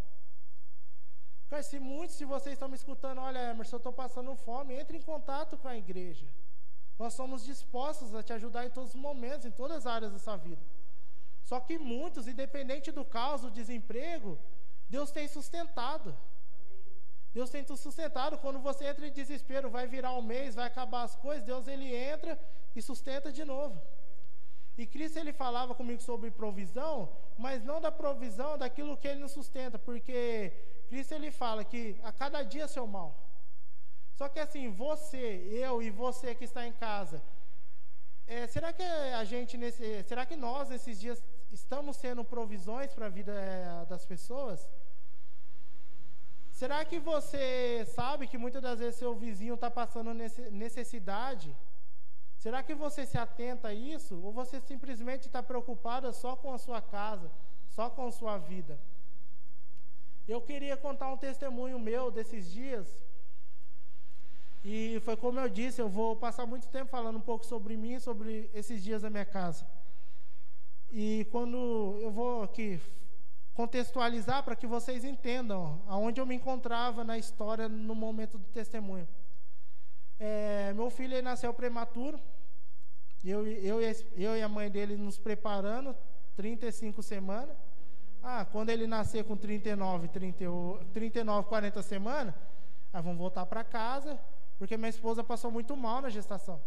Cara, 1.49 1.62
se 1.62 1.79
muitos 1.79 2.19
de 2.19 2.25
vocês 2.25 2.53
estão 2.55 2.69
me 2.69 2.77
escutando, 2.77 3.21
olha, 3.21 3.51
Emerson, 3.51 3.77
eu 3.77 3.79
estou 3.79 3.93
passando 3.93 4.35
fome, 4.37 4.75
entre 4.75 4.99
em 4.99 5.03
contato 5.03 5.57
com 5.57 5.69
a 5.69 5.77
igreja. 5.77 6.27
Nós 6.99 7.14
somos 7.14 7.45
dispostos 7.45 8.14
a 8.14 8.23
te 8.23 8.33
ajudar 8.33 8.67
em 8.67 8.71
todos 8.71 8.91
os 8.91 9.01
momentos, 9.01 9.47
em 9.47 9.51
todas 9.51 9.79
as 9.79 9.87
áreas 9.87 10.12
da 10.12 10.19
sua 10.19 10.37
vida. 10.37 10.62
Só 11.43 11.59
que 11.61 11.79
muitos, 11.79 12.29
independente 12.29 12.93
do 12.93 13.05
caos, 13.05 13.41
do 13.41 13.51
desemprego, 13.51 14.38
Deus 14.88 15.11
tem 15.11 15.27
sustentado. 15.27 16.14
Deus 17.33 17.51
tem 17.51 17.62
te 17.62 17.77
sustentado. 17.77 18.38
Quando 18.38 18.59
você 18.59 18.85
entra 18.87 19.07
em 19.07 19.12
desespero, 19.12 19.71
vai 19.71 19.87
virar 19.87 20.12
um 20.12 20.23
mês, 20.23 20.55
vai 20.55 20.67
acabar 20.67 21.03
as 21.03 21.14
coisas, 21.17 21.45
Deus 21.45 21.67
ele 21.69 21.95
entra 21.95 22.38
e 22.77 22.83
sustenta 22.83 23.31
de 23.33 23.45
novo. 23.45 23.81
E 24.79 24.87
Cristo 24.87 25.19
ele 25.19 25.33
falava 25.33 25.75
comigo 25.75 26.01
sobre 26.01 26.31
provisão, 26.31 26.95
mas 27.37 27.64
não 27.64 27.81
da 27.81 27.91
provisão 27.91 28.57
daquilo 28.57 28.97
que 28.97 29.09
ele 29.09 29.21
nos 29.25 29.33
sustenta, 29.33 29.77
porque 29.77 30.53
Cristo 30.88 31.14
ele 31.14 31.31
fala 31.33 31.64
que 31.64 31.83
a 32.11 32.12
cada 32.12 32.43
dia 32.45 32.64
é 32.64 32.69
seu 32.69 32.87
mal. 32.87 33.11
Só 34.18 34.29
que 34.29 34.39
assim, 34.39 34.70
você, 34.70 35.26
eu 35.66 35.83
e 35.83 35.91
você 35.91 36.33
que 36.39 36.45
está 36.45 36.64
em 36.64 36.72
casa, 36.87 37.20
é, 38.26 38.47
será 38.47 38.72
que 38.72 38.83
a 39.20 39.24
gente 39.24 39.57
nesse, 39.57 40.05
será 40.05 40.24
que 40.24 40.37
nós 40.37 40.68
nesses 40.68 41.01
dias 41.01 41.20
estamos 41.51 41.97
sendo 41.97 42.22
provisões 42.24 42.93
para 42.95 43.07
a 43.07 43.14
vida 43.18 43.33
é, 43.33 43.87
das 43.87 44.05
pessoas? 44.07 44.61
Será 46.53 46.85
que 46.85 46.99
você 46.99 47.85
sabe 47.99 48.29
que 48.29 48.39
muitas 48.39 48.62
das 48.62 48.79
vezes 48.79 48.97
seu 48.97 49.14
vizinho 49.14 49.55
está 49.55 49.70
passando 49.70 50.12
necessidade? 50.64 51.49
Será 52.39 52.62
que 52.62 52.74
você 52.74 53.05
se 53.05 53.18
atenta 53.18 53.68
a 53.68 53.74
isso? 53.74 54.14
Ou 54.22 54.32
você 54.32 54.61
simplesmente 54.61 55.26
está 55.26 55.43
preocupada 55.43 56.12
só 56.12 56.36
com 56.36 56.53
a 56.53 56.59
sua 56.59 56.80
casa, 56.80 57.30
só 57.68 57.91
com 57.91 58.07
a 58.07 58.12
sua 58.12 58.39
vida? 58.39 58.78
Eu 60.26 60.41
queria 60.41 60.76
contar 60.76 61.09
um 61.12 61.16
testemunho 61.16 61.78
meu 61.78 62.11
desses 62.11 62.51
dias. 62.51 62.86
E 64.64 65.01
foi 65.05 65.16
como 65.16 65.41
eu 65.41 65.49
disse, 65.49 65.80
eu 65.80 65.89
vou 65.89 66.14
passar 66.14 66.47
muito 66.47 66.68
tempo 66.68 66.91
falando 66.91 67.16
um 67.16 67.26
pouco 67.30 67.45
sobre 67.45 67.76
mim, 67.76 67.99
sobre 67.99 68.51
esses 68.55 68.84
dias 68.84 69.03
da 69.03 69.11
minha 69.11 69.24
casa. 69.24 69.66
E 70.91 71.26
quando 71.32 71.99
eu 72.01 72.11
vou 72.11 72.43
aqui 72.43 72.80
contextualizar 73.55 74.45
para 74.45 74.55
que 74.55 74.68
vocês 74.68 75.05
entendam 75.05 75.82
aonde 75.89 76.20
eu 76.20 76.26
me 76.26 76.36
encontrava 76.36 77.03
na 77.03 77.18
história 77.18 77.68
no 77.68 77.95
momento 77.95 78.39
do 78.39 78.47
testemunho. 78.51 79.09
É, 80.19 80.73
meu 80.75 80.91
filho 80.91 81.14
ele 81.14 81.23
nasceu 81.23 81.53
prematuro. 81.55 82.21
Eu, 83.25 83.47
eu, 83.47 83.81
eu 84.16 84.37
e 84.37 84.43
a 84.43 84.49
mãe 84.49 84.71
dele 84.71 84.97
nos 84.97 85.19
preparando, 85.19 85.95
35 86.37 87.03
semanas. 87.03 87.57
Ah, 88.23 88.45
quando 88.45 88.71
ele 88.71 88.87
nascer 88.87 89.25
com 89.25 89.37
39, 89.37 90.09
30, 90.09 90.45
39 90.93 91.49
40 91.49 91.83
semanas, 91.83 92.35
vamos 92.93 93.16
voltar 93.16 93.47
para 93.47 93.62
casa, 93.62 94.19
porque 94.59 94.77
minha 94.77 94.89
esposa 94.89 95.23
passou 95.23 95.51
muito 95.51 95.77
mal 95.77 96.01
na 96.01 96.09
gestação. 96.09 96.61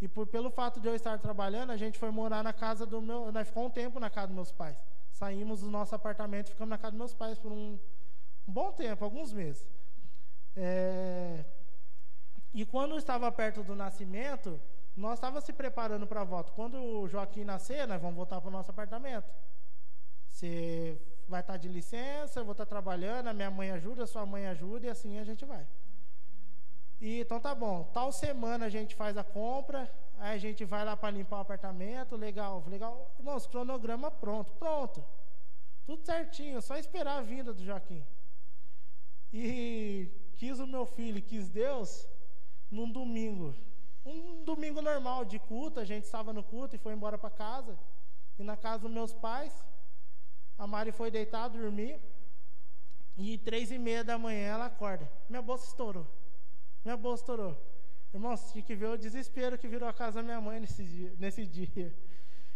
E 0.00 0.08
por, 0.08 0.26
pelo 0.26 0.50
fato 0.50 0.80
de 0.80 0.88
eu 0.88 0.94
estar 0.94 1.18
trabalhando, 1.18 1.70
a 1.70 1.76
gente 1.76 1.98
foi 1.98 2.10
morar 2.10 2.42
na 2.42 2.52
casa 2.52 2.86
do 2.86 3.02
meu. 3.02 3.30
Nós 3.30 3.48
ficou 3.48 3.66
um 3.66 3.70
tempo 3.70 4.00
na 4.00 4.08
casa 4.08 4.28
dos 4.28 4.36
meus 4.36 4.52
pais. 4.52 4.76
Saímos 5.12 5.60
do 5.60 5.70
nosso 5.70 5.94
apartamento 5.94 6.48
e 6.48 6.52
ficamos 6.52 6.70
na 6.70 6.78
casa 6.78 6.92
dos 6.92 6.98
meus 6.98 7.14
pais 7.14 7.38
por 7.38 7.52
um, 7.52 7.78
um 8.48 8.52
bom 8.52 8.72
tempo, 8.72 9.04
alguns 9.04 9.32
meses. 9.32 9.68
É, 10.56 11.44
e 12.52 12.64
quando 12.64 12.96
estava 12.96 13.30
perto 13.30 13.62
do 13.62 13.74
nascimento, 13.74 14.60
nós 14.96 15.14
estávamos 15.14 15.44
se 15.44 15.52
preparando 15.52 16.06
para 16.06 16.22
a 16.22 16.24
volta. 16.24 16.52
Quando 16.52 16.76
o 16.82 17.08
Joaquim 17.08 17.44
nascer, 17.44 17.86
nós 17.86 18.00
vamos 18.00 18.16
voltar 18.16 18.40
para 18.40 18.48
o 18.48 18.52
nosso 18.52 18.70
apartamento. 18.70 19.28
Você 20.30 21.00
vai 21.28 21.40
estar 21.40 21.54
tá 21.54 21.56
de 21.56 21.68
licença, 21.68 22.40
eu 22.40 22.44
vou 22.44 22.52
estar 22.52 22.66
tá 22.66 22.70
trabalhando, 22.70 23.28
a 23.28 23.32
minha 23.32 23.50
mãe 23.50 23.70
ajuda, 23.70 24.04
a 24.04 24.06
sua 24.06 24.26
mãe 24.26 24.46
ajuda, 24.46 24.86
e 24.86 24.90
assim 24.90 25.18
a 25.18 25.24
gente 25.24 25.44
vai. 25.44 25.66
E, 27.00 27.20
então 27.20 27.40
tá 27.40 27.54
bom, 27.54 27.84
tal 27.94 28.12
semana 28.12 28.66
a 28.66 28.68
gente 28.68 28.94
faz 28.94 29.16
a 29.16 29.24
compra, 29.24 29.90
aí 30.18 30.34
a 30.34 30.38
gente 30.38 30.64
vai 30.64 30.84
lá 30.84 30.96
para 30.96 31.10
limpar 31.10 31.38
o 31.38 31.40
apartamento, 31.40 32.16
legal, 32.16 32.64
legal. 32.66 33.14
Irmãos, 33.18 33.46
cronograma 33.46 34.10
pronto, 34.10 34.52
pronto. 34.54 35.04
Tudo 35.86 36.04
certinho, 36.04 36.60
só 36.60 36.76
esperar 36.76 37.18
a 37.18 37.22
vinda 37.22 37.52
do 37.52 37.64
Joaquim. 37.64 38.04
E 39.32 40.10
quis 40.36 40.58
o 40.58 40.66
meu 40.66 40.84
filho, 40.84 41.22
quis 41.22 41.48
Deus, 41.48 42.06
num 42.70 42.90
domingo. 42.90 43.54
Um 44.04 44.44
domingo 44.44 44.80
normal 44.80 45.24
de 45.24 45.38
culto, 45.38 45.80
a 45.80 45.84
gente 45.84 46.04
estava 46.04 46.32
no 46.32 46.42
culto 46.42 46.76
e 46.76 46.78
foi 46.78 46.92
embora 46.92 47.18
para 47.18 47.30
casa. 47.30 47.78
E 48.38 48.42
na 48.42 48.56
casa 48.56 48.84
dos 48.84 48.90
meus 48.90 49.12
pais, 49.12 49.52
a 50.56 50.66
Mari 50.66 50.92
foi 50.92 51.10
deitar, 51.10 51.48
dormir. 51.48 52.00
E 53.16 53.36
três 53.38 53.70
e 53.70 53.78
meia 53.78 54.02
da 54.02 54.16
manhã 54.16 54.48
ela 54.54 54.66
acorda. 54.66 55.10
Minha 55.28 55.42
bolsa 55.42 55.66
estourou. 55.66 56.06
Minha 56.84 56.96
bolsa 56.96 57.22
estourou. 57.22 57.70
Irmãos, 58.14 58.50
tinha 58.50 58.62
que 58.62 58.74
ver 58.74 58.86
o 58.86 58.96
desespero 58.96 59.58
que 59.58 59.68
virou 59.68 59.88
a 59.88 59.92
casa 59.92 60.20
da 60.20 60.22
minha 60.22 60.40
mãe 60.40 60.58
nesse 60.58 60.82
dia. 60.82 61.14
Nesse 61.18 61.46
dia. 61.46 61.94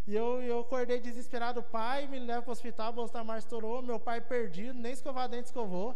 E 0.07 0.15
eu, 0.15 0.41
eu 0.41 0.59
acordei 0.59 0.99
desesperado. 0.99 1.59
O 1.59 1.63
pai 1.63 2.07
me 2.07 2.19
leva 2.19 2.41
para 2.41 2.49
o 2.49 2.53
hospital, 2.53 2.89
a 2.89 2.91
bolsa 2.91 3.13
da 3.13 3.23
Mar 3.23 3.37
estourou. 3.37 3.81
Meu 3.81 3.99
pai 3.99 4.21
perdido, 4.21 4.73
nem 4.73 4.91
escovar 4.91 5.29
dente 5.29 5.45
escovou. 5.45 5.95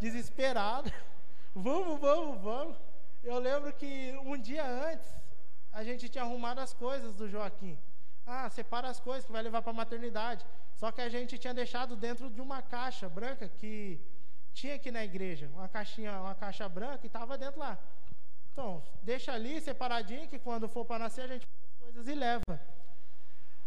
Desesperado. 0.00 0.90
vamos, 1.54 2.00
vamos, 2.00 2.40
vamos. 2.42 2.89
Eu 3.22 3.38
lembro 3.38 3.72
que 3.72 4.18
um 4.24 4.36
dia 4.38 4.66
antes, 4.66 5.08
a 5.72 5.84
gente 5.84 6.08
tinha 6.08 6.24
arrumado 6.24 6.60
as 6.60 6.72
coisas 6.72 7.16
do 7.16 7.28
Joaquim. 7.28 7.78
Ah, 8.26 8.48
separa 8.48 8.88
as 8.88 8.98
coisas 8.98 9.24
que 9.26 9.32
vai 9.32 9.42
levar 9.42 9.60
para 9.62 9.72
a 9.72 9.74
maternidade. 9.74 10.44
Só 10.74 10.90
que 10.90 11.00
a 11.00 11.08
gente 11.08 11.36
tinha 11.36 11.52
deixado 11.52 11.96
dentro 11.96 12.30
de 12.30 12.40
uma 12.40 12.62
caixa 12.62 13.08
branca 13.08 13.48
que 13.48 14.00
tinha 14.54 14.74
aqui 14.76 14.90
na 14.90 15.04
igreja, 15.04 15.50
uma 15.54 15.68
caixinha, 15.68 16.12
uma 16.20 16.34
caixa 16.34 16.68
branca 16.68 17.00
e 17.04 17.06
estava 17.06 17.36
dentro 17.36 17.60
lá. 17.60 17.78
Então, 18.52 18.82
deixa 19.02 19.32
ali 19.32 19.60
separadinho 19.60 20.28
que 20.28 20.38
quando 20.38 20.68
for 20.68 20.84
para 20.84 21.00
nascer 21.00 21.22
a 21.22 21.28
gente 21.28 21.46
faz 21.46 21.62
as 21.64 21.78
coisas 21.78 22.08
e 22.08 22.14
leva. 22.14 22.60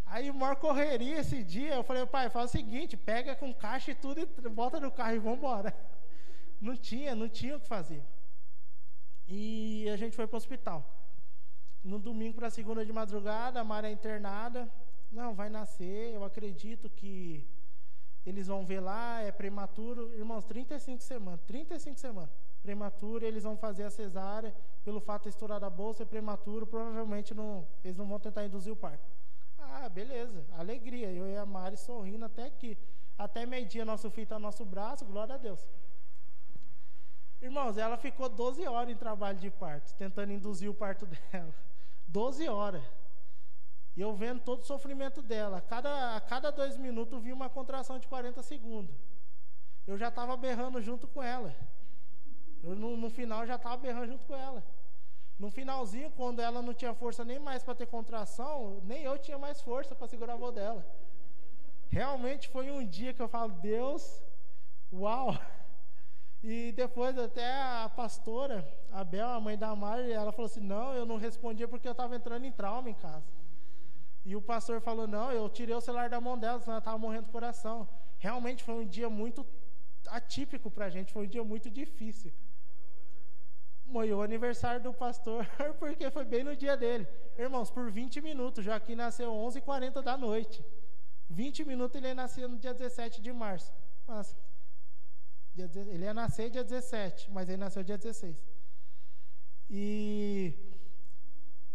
Aí, 0.05 0.31
maior 0.31 0.55
correria 0.55 1.19
esse 1.19 1.43
dia, 1.43 1.75
eu 1.75 1.83
falei, 1.83 2.05
pai, 2.05 2.29
faz 2.29 2.49
o 2.49 2.51
seguinte, 2.51 2.97
pega 2.97 3.35
com 3.35 3.53
caixa 3.53 3.91
e 3.91 3.95
tudo 3.95 4.19
e 4.21 4.49
bota 4.49 4.79
no 4.79 4.91
carro 4.91 5.15
e 5.15 5.19
vamos 5.19 5.37
embora. 5.37 5.73
Não 6.61 6.77
tinha, 6.77 7.13
não 7.13 7.27
tinha 7.27 7.57
o 7.57 7.59
que 7.59 7.67
fazer. 7.67 8.01
E 9.35 9.89
a 9.89 9.97
gente 9.97 10.15
foi 10.15 10.27
para 10.27 10.35
o 10.35 10.41
hospital. 10.43 10.79
No 11.83 11.97
domingo 11.97 12.35
para 12.35 12.51
segunda 12.51 12.85
de 12.85 12.93
madrugada, 12.93 13.59
a 13.59 13.63
Mara 13.63 13.89
é 13.89 13.91
internada. 13.91 14.71
Não, 15.11 15.33
vai 15.33 15.49
nascer, 15.49 16.13
eu 16.13 16.23
acredito 16.23 16.87
que 16.87 17.43
eles 18.23 18.45
vão 18.45 18.63
ver 18.63 18.79
lá, 18.79 19.21
é 19.21 19.31
prematuro, 19.31 20.13
irmãos, 20.13 20.45
35 20.45 21.01
semanas, 21.01 21.41
35 21.47 21.99
semanas, 21.99 22.29
prematuro, 22.61 23.25
eles 23.25 23.43
vão 23.43 23.57
fazer 23.57 23.83
a 23.83 23.89
cesárea, 23.89 24.55
pelo 24.85 25.01
fato 25.01 25.23
de 25.23 25.29
estourar 25.29 25.63
a 25.63 25.69
bolsa, 25.69 26.03
é 26.03 26.05
prematuro, 26.05 26.67
provavelmente 26.67 27.33
não, 27.33 27.67
eles 27.83 27.97
não 27.97 28.07
vão 28.07 28.19
tentar 28.19 28.45
induzir 28.45 28.71
o 28.71 28.75
parto. 28.75 29.09
Ah, 29.57 29.89
beleza, 29.89 30.45
alegria, 30.51 31.11
eu 31.11 31.25
e 31.27 31.35
a 31.35 31.45
Mari 31.45 31.77
sorrindo 31.77 32.25
até 32.25 32.45
aqui. 32.45 32.77
Até 33.17 33.45
meio-dia, 33.47 33.83
nosso 33.83 34.09
filho 34.11 34.25
está 34.25 34.35
no 34.35 34.45
nosso 34.45 34.63
braço, 34.63 35.05
glória 35.05 35.35
a 35.35 35.37
Deus. 35.39 35.67
Irmãos, 37.43 37.77
ela 37.77 37.97
ficou 37.97 38.29
12 38.29 38.65
horas 38.65 38.89
em 38.89 38.95
trabalho 38.95 39.37
de 39.37 39.51
parto, 39.51 39.93
tentando 39.95 40.31
induzir 40.31 40.69
o 40.69 40.73
parto 40.73 41.05
dela. 41.13 41.53
12 42.07 42.47
horas. 42.47 42.81
E 43.97 43.99
eu 43.99 44.15
vendo 44.15 44.39
todo 44.39 44.61
o 44.61 44.65
sofrimento 44.65 45.21
dela. 45.21 45.57
A 45.57 45.61
cada, 45.61 46.15
a 46.15 46.21
cada 46.21 46.51
dois 46.51 46.77
minutos 46.77 47.21
vi 47.21 47.33
uma 47.33 47.49
contração 47.49 47.99
de 47.99 48.07
40 48.07 48.41
segundos. 48.41 48.95
Eu 49.85 49.97
já 49.97 50.07
estava 50.07 50.37
berrando 50.37 50.81
junto 50.81 51.05
com 51.05 51.21
ela. 51.21 51.53
Eu, 52.63 52.77
no, 52.77 52.95
no 52.95 53.09
final 53.09 53.45
já 53.45 53.55
estava 53.55 53.75
berrando 53.75 54.07
junto 54.07 54.25
com 54.25 54.35
ela. 54.35 54.63
No 55.37 55.51
finalzinho, 55.51 56.09
quando 56.11 56.39
ela 56.39 56.61
não 56.61 56.73
tinha 56.73 56.93
força 56.93 57.25
nem 57.25 57.39
mais 57.39 57.61
para 57.61 57.75
ter 57.75 57.87
contração, 57.87 58.79
nem 58.85 59.03
eu 59.03 59.19
tinha 59.19 59.37
mais 59.37 59.59
força 59.59 59.93
para 59.93 60.07
segurar 60.07 60.33
a 60.33 60.35
avó 60.35 60.49
dela. 60.49 60.85
Realmente 61.89 62.47
foi 62.47 62.71
um 62.71 62.87
dia 62.87 63.13
que 63.13 63.21
eu 63.21 63.27
falo, 63.27 63.51
Deus, 63.51 64.23
uau! 64.93 65.37
E 66.43 66.73
depois 66.73 67.17
até 67.17 67.49
a 67.61 67.89
pastora, 67.95 68.67
a 68.91 69.03
Bel, 69.03 69.29
a 69.29 69.39
mãe 69.39 69.57
da 69.57 69.73
Mari, 69.75 70.11
ela 70.11 70.31
falou 70.33 70.47
assim, 70.47 70.59
não, 70.59 70.93
eu 70.93 71.05
não 71.05 71.15
respondia 71.15 71.67
porque 71.67 71.87
eu 71.87 71.93
estava 71.93 72.15
entrando 72.15 72.45
em 72.45 72.51
trauma 72.51 72.89
em 72.89 72.93
casa. 72.93 73.31
E 74.25 74.35
o 74.35 74.41
pastor 74.41 74.79
falou: 74.79 75.05
Não, 75.05 75.31
eu 75.31 75.49
tirei 75.49 75.75
o 75.75 75.81
celular 75.81 76.09
da 76.09 76.21
mão 76.21 76.37
dela, 76.37 76.59
senão 76.59 76.73
ela 76.73 76.79
estava 76.79 76.97
morrendo 76.97 77.25
do 77.25 77.31
coração. 77.31 77.87
Realmente 78.19 78.63
foi 78.63 78.75
um 78.75 78.85
dia 78.85 79.09
muito 79.09 79.45
atípico 80.07 80.71
para 80.71 80.85
a 80.85 80.89
gente, 80.89 81.11
foi 81.11 81.25
um 81.25 81.29
dia 81.29 81.43
muito 81.43 81.69
difícil. 81.69 82.31
Moiou 83.85 84.21
o 84.21 84.23
aniversário 84.23 84.81
do 84.81 84.93
pastor, 84.93 85.45
porque 85.77 86.09
foi 86.09 86.23
bem 86.23 86.43
no 86.43 86.55
dia 86.55 86.77
dele. 86.77 87.05
Irmãos, 87.37 87.69
por 87.69 87.91
20 87.91 88.21
minutos, 88.21 88.63
Joaquim 88.63 88.95
nasceu 88.95 89.29
11h40 89.31 90.01
da 90.01 90.17
noite. 90.17 90.63
20 91.29 91.65
minutos 91.65 91.95
ele 91.97 92.07
ia 92.07 92.15
nascer 92.15 92.47
no 92.47 92.57
dia 92.57 92.73
17 92.73 93.21
de 93.21 93.33
março. 93.33 93.73
Nossa, 94.07 94.35
ele 95.57 96.03
ia 96.03 96.13
nascer 96.13 96.49
dia 96.49 96.63
17, 96.63 97.29
mas 97.31 97.47
ele 97.47 97.57
nasceu 97.57 97.83
dia 97.83 97.97
16. 97.97 98.35
E 99.69 100.53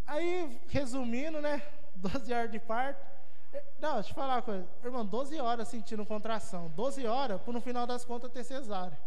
aí, 0.06 0.60
resumindo, 0.68 1.40
né? 1.40 1.62
12 1.96 2.32
horas 2.32 2.50
de 2.50 2.58
parto. 2.58 3.04
É, 3.52 3.64
não, 3.80 3.94
deixa 3.94 4.10
eu 4.10 4.14
falar 4.14 4.36
uma 4.36 4.42
coisa. 4.42 4.68
Irmão, 4.84 5.04
12 5.06 5.40
horas 5.40 5.68
sentindo 5.68 6.04
contração. 6.04 6.68
12 6.70 7.06
horas, 7.06 7.40
por 7.40 7.52
no 7.54 7.60
final 7.60 7.86
das 7.86 8.04
contas 8.04 8.30
ter 8.30 8.44
cesárea. 8.44 8.98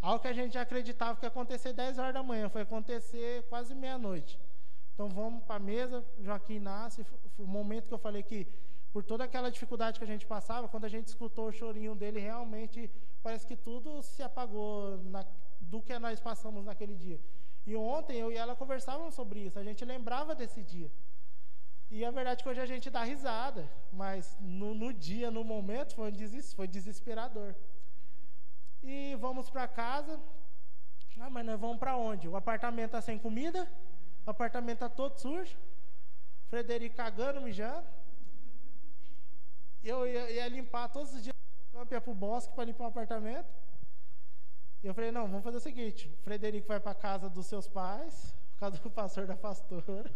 Algo 0.00 0.20
que 0.20 0.28
a 0.28 0.32
gente 0.32 0.56
acreditava 0.56 1.18
que 1.18 1.24
ia 1.24 1.28
acontecer 1.28 1.72
10 1.72 1.98
horas 1.98 2.14
da 2.14 2.22
manhã, 2.22 2.48
foi 2.48 2.62
acontecer 2.62 3.42
quase 3.48 3.74
meia-noite. 3.74 4.38
Então 4.94 5.08
vamos 5.08 5.44
para 5.44 5.56
a 5.56 5.60
mesa, 5.60 6.04
Joaquim 6.20 6.58
nasce. 6.58 7.04
Foi 7.04 7.44
o 7.44 7.48
momento 7.48 7.88
que 7.88 7.94
eu 7.94 7.98
falei 7.98 8.22
que, 8.22 8.46
por 8.98 9.04
toda 9.04 9.22
aquela 9.22 9.48
dificuldade 9.48 9.96
que 9.96 10.04
a 10.04 10.12
gente 10.12 10.26
passava, 10.26 10.68
quando 10.68 10.84
a 10.84 10.88
gente 10.94 11.06
escutou 11.06 11.46
o 11.46 11.52
chorinho 11.52 11.94
dele, 11.94 12.18
realmente 12.18 12.90
parece 13.22 13.46
que 13.46 13.54
tudo 13.54 14.02
se 14.02 14.24
apagou 14.24 14.98
na, 15.04 15.24
do 15.60 15.80
que 15.80 15.96
nós 16.00 16.18
passamos 16.18 16.64
naquele 16.64 16.96
dia. 16.96 17.20
E 17.64 17.76
ontem 17.76 18.16
eu 18.18 18.32
e 18.32 18.36
ela 18.36 18.56
conversávamos 18.56 19.14
sobre 19.14 19.38
isso, 19.46 19.56
a 19.56 19.62
gente 19.62 19.84
lembrava 19.84 20.34
desse 20.34 20.64
dia. 20.64 20.90
E 21.88 22.04
a 22.04 22.10
verdade 22.10 22.40
é 22.40 22.42
que 22.42 22.48
hoje 22.48 22.60
a 22.60 22.66
gente 22.66 22.90
dá 22.90 23.04
risada, 23.04 23.70
mas 23.92 24.36
no, 24.40 24.74
no 24.74 24.92
dia, 24.92 25.30
no 25.30 25.44
momento, 25.44 25.94
foi, 25.94 26.10
des, 26.10 26.52
foi 26.52 26.66
desesperador. 26.66 27.54
E 28.82 29.14
vamos 29.20 29.48
para 29.48 29.68
casa. 29.68 30.18
Ah, 31.20 31.30
mas 31.30 31.46
nós 31.46 31.60
vamos 31.60 31.78
para 31.78 31.96
onde? 31.96 32.26
O 32.26 32.34
apartamento 32.34 32.86
está 32.86 33.00
sem 33.00 33.16
comida, 33.16 33.62
o 34.26 34.30
apartamento 34.30 34.78
está 34.78 34.88
todo 34.88 35.20
sujo, 35.20 35.56
Frederico 36.50 36.96
cagando, 36.96 37.40
mijando. 37.40 37.97
Eu 39.82 40.06
ia, 40.06 40.30
ia 40.30 40.48
limpar 40.48 40.88
todos 40.88 41.14
os 41.14 41.22
dias 41.22 41.34
no 41.72 41.78
campo, 41.78 41.94
ia 41.94 42.00
para 42.00 42.10
o 42.10 42.14
bosque 42.14 42.54
para 42.54 42.64
limpar 42.64 42.84
o 42.84 42.88
apartamento. 42.88 43.48
E 44.82 44.86
eu 44.86 44.94
falei, 44.94 45.10
não, 45.10 45.26
vamos 45.26 45.42
fazer 45.42 45.56
o 45.56 45.60
seguinte, 45.60 46.08
o 46.20 46.22
Frederico 46.22 46.68
vai 46.68 46.78
para 46.78 46.94
casa 46.94 47.28
dos 47.28 47.46
seus 47.46 47.66
pais, 47.66 48.34
por 48.52 48.60
causa 48.60 48.78
do 48.78 48.90
pastor 48.90 49.26
da 49.26 49.36
pastora. 49.36 50.10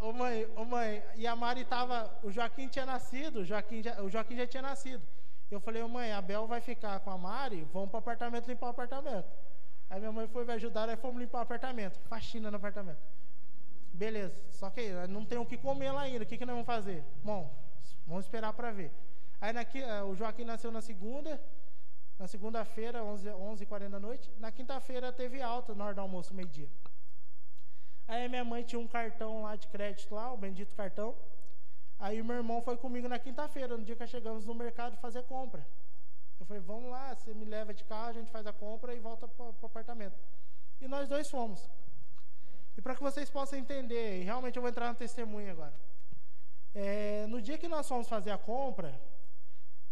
Ô 0.00 0.12
mãe, 0.12 0.48
ô 0.56 0.64
mãe, 0.64 1.00
e 1.14 1.28
a 1.28 1.36
Mari 1.36 1.64
tava, 1.64 2.12
o 2.24 2.30
Joaquim 2.32 2.66
tinha 2.66 2.84
nascido, 2.84 3.40
o 3.40 3.44
Joaquim 3.44 3.80
já, 3.80 4.02
o 4.02 4.10
Joaquim 4.10 4.36
já 4.36 4.46
tinha 4.48 4.62
nascido. 4.62 5.00
Eu 5.48 5.60
falei, 5.60 5.80
mãe, 5.84 6.10
a 6.12 6.20
Bel 6.20 6.46
vai 6.46 6.60
ficar 6.60 6.98
com 7.00 7.10
a 7.10 7.16
Mari, 7.16 7.62
vamos 7.72 7.90
para 7.90 7.98
o 7.98 8.00
apartamento 8.00 8.48
limpar 8.48 8.66
o 8.66 8.70
apartamento. 8.70 9.30
Aí 9.88 10.00
minha 10.00 10.10
mãe 10.10 10.26
foi 10.26 10.44
me 10.44 10.52
ajudar, 10.54 10.88
aí 10.88 10.96
fomos 10.96 11.20
limpar 11.20 11.38
o 11.38 11.42
apartamento, 11.42 12.00
faxina 12.08 12.50
no 12.50 12.56
apartamento. 12.56 12.98
Beleza, 13.92 14.34
só 14.50 14.70
que 14.70 14.90
não 15.08 15.24
tem 15.24 15.38
o 15.38 15.46
que 15.46 15.56
comer 15.56 15.92
lá 15.92 16.02
ainda, 16.02 16.24
o 16.24 16.26
que, 16.26 16.36
que 16.36 16.46
nós 16.46 16.54
vamos 16.54 16.66
fazer? 16.66 17.04
Bom, 17.22 17.54
vamos 18.06 18.24
esperar 18.24 18.52
para 18.52 18.70
ver. 18.70 18.92
Aí 19.40 19.52
naqui, 19.52 19.80
eh, 19.80 20.02
o 20.02 20.14
Joaquim 20.14 20.44
nasceu 20.44 20.70
na 20.70 20.80
segunda, 20.80 21.40
Na 22.18 22.28
segunda-feira, 22.28 23.02
11, 23.02 23.28
11h40 23.30 23.88
da 23.88 23.98
noite. 23.98 24.30
Na 24.38 24.52
quinta-feira 24.52 25.12
teve 25.12 25.42
alta 25.42 25.74
na 25.74 25.86
hora 25.86 25.94
do 25.94 26.00
almoço, 26.00 26.32
meio-dia. 26.32 26.68
Aí 28.06 28.28
minha 28.28 28.44
mãe 28.44 28.62
tinha 28.62 28.78
um 28.78 28.86
cartão 28.86 29.42
lá 29.42 29.56
de 29.56 29.66
crédito 29.66 30.14
lá, 30.14 30.32
o 30.32 30.36
bendito 30.36 30.74
cartão. 30.74 31.16
Aí 31.98 32.22
meu 32.22 32.36
irmão 32.36 32.60
foi 32.60 32.76
comigo 32.76 33.08
na 33.08 33.18
quinta-feira, 33.18 33.76
no 33.76 33.84
dia 33.84 33.96
que 33.96 34.06
chegamos 34.06 34.44
no 34.44 34.54
mercado 34.54 34.96
fazer 34.98 35.22
compra. 35.24 35.66
Eu 36.38 36.46
falei, 36.46 36.62
vamos 36.62 36.90
lá, 36.90 37.14
você 37.14 37.32
me 37.32 37.44
leva 37.44 37.72
de 37.72 37.84
carro, 37.84 38.10
a 38.10 38.12
gente 38.12 38.30
faz 38.30 38.46
a 38.46 38.52
compra 38.52 38.94
e 38.94 39.00
volta 39.00 39.26
para 39.28 39.44
o 39.44 39.66
apartamento. 39.66 40.18
E 40.80 40.86
nós 40.86 41.08
dois 41.08 41.30
fomos. 41.30 41.68
E 42.76 42.82
para 42.82 42.94
que 42.96 43.02
vocês 43.02 43.30
possam 43.30 43.58
entender, 43.58 44.20
e 44.20 44.24
realmente 44.24 44.56
eu 44.56 44.62
vou 44.62 44.68
entrar 44.68 44.88
no 44.88 44.94
testemunho 44.94 45.50
agora. 45.50 45.74
É, 46.74 47.26
no 47.28 47.40
dia 47.40 47.58
que 47.58 47.68
nós 47.68 47.88
fomos 47.88 48.08
fazer 48.08 48.30
a 48.30 48.38
compra, 48.38 49.00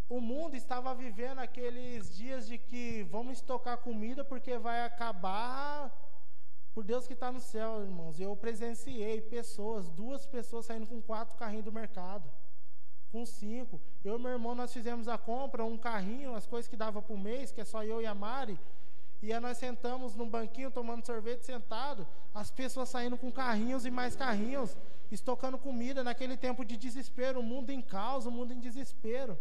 o 0.09 0.21
mundo 0.21 0.55
estava 0.57 0.95
vivendo 0.95 1.39
aqueles 1.39 2.17
dias 2.17 2.47
de 2.47 2.59
que 2.59 3.03
vamos 3.05 3.39
estocar 3.39 3.79
comida 3.79 4.25
porque 4.25 4.59
vai 4.59 4.85
acabar 4.85 5.95
por 6.73 6.85
Deus 6.85 7.07
que 7.07 7.13
está 7.13 7.31
no 7.31 7.41
céu, 7.41 7.83
irmãos. 7.83 8.19
Eu 8.19 8.35
presenciei 8.37 9.21
pessoas, 9.21 9.89
duas 9.91 10.27
pessoas 10.27 10.67
saindo 10.67 10.87
com 10.87 11.01
quatro 11.03 11.37
carrinhos 11.37 11.65
do 11.65 11.73
mercado 11.73 12.31
com 13.11 13.27
cinco. 13.27 13.81
Eu 14.05 14.19
e 14.19 14.23
meu 14.23 14.31
irmão, 14.31 14.55
nós 14.55 14.73
fizemos 14.73 15.09
a 15.09 15.19
compra, 15.19 15.65
um 15.65 15.77
carrinho, 15.77 16.35
as 16.35 16.47
coisas 16.47 16.69
que 16.69 16.77
dava 16.77 17.03
por 17.03 17.19
mês, 17.19 17.53
que 17.53 17.61
é 17.61 17.65
só 17.65 17.83
eu 17.85 18.01
e 18.01 18.07
a 18.07 18.15
Mari. 18.15 18.59
E 19.23 19.33
aí 19.33 19.41
nós 19.41 19.59
sentamos 19.59 20.15
num 20.15 20.29
banquinho 20.29 20.71
tomando 20.71 21.05
sorvete 21.05 21.45
sentado, 21.45 22.07
as 22.35 22.51
pessoas 22.51 22.89
saindo 22.89 23.19
com 23.19 23.31
carrinhos 23.31 23.85
e 23.85 23.91
mais 23.91 24.17
carrinhos, 24.17 24.77
estocando 25.11 25.59
comida 25.59 26.03
naquele 26.03 26.37
tempo 26.37 26.65
de 26.65 26.77
desespero, 26.77 27.41
o 27.41 27.43
mundo 27.43 27.71
em 27.71 27.83
caos, 27.83 28.25
o 28.25 28.31
mundo 28.31 28.53
em 28.53 28.61
desespero. 28.61 29.39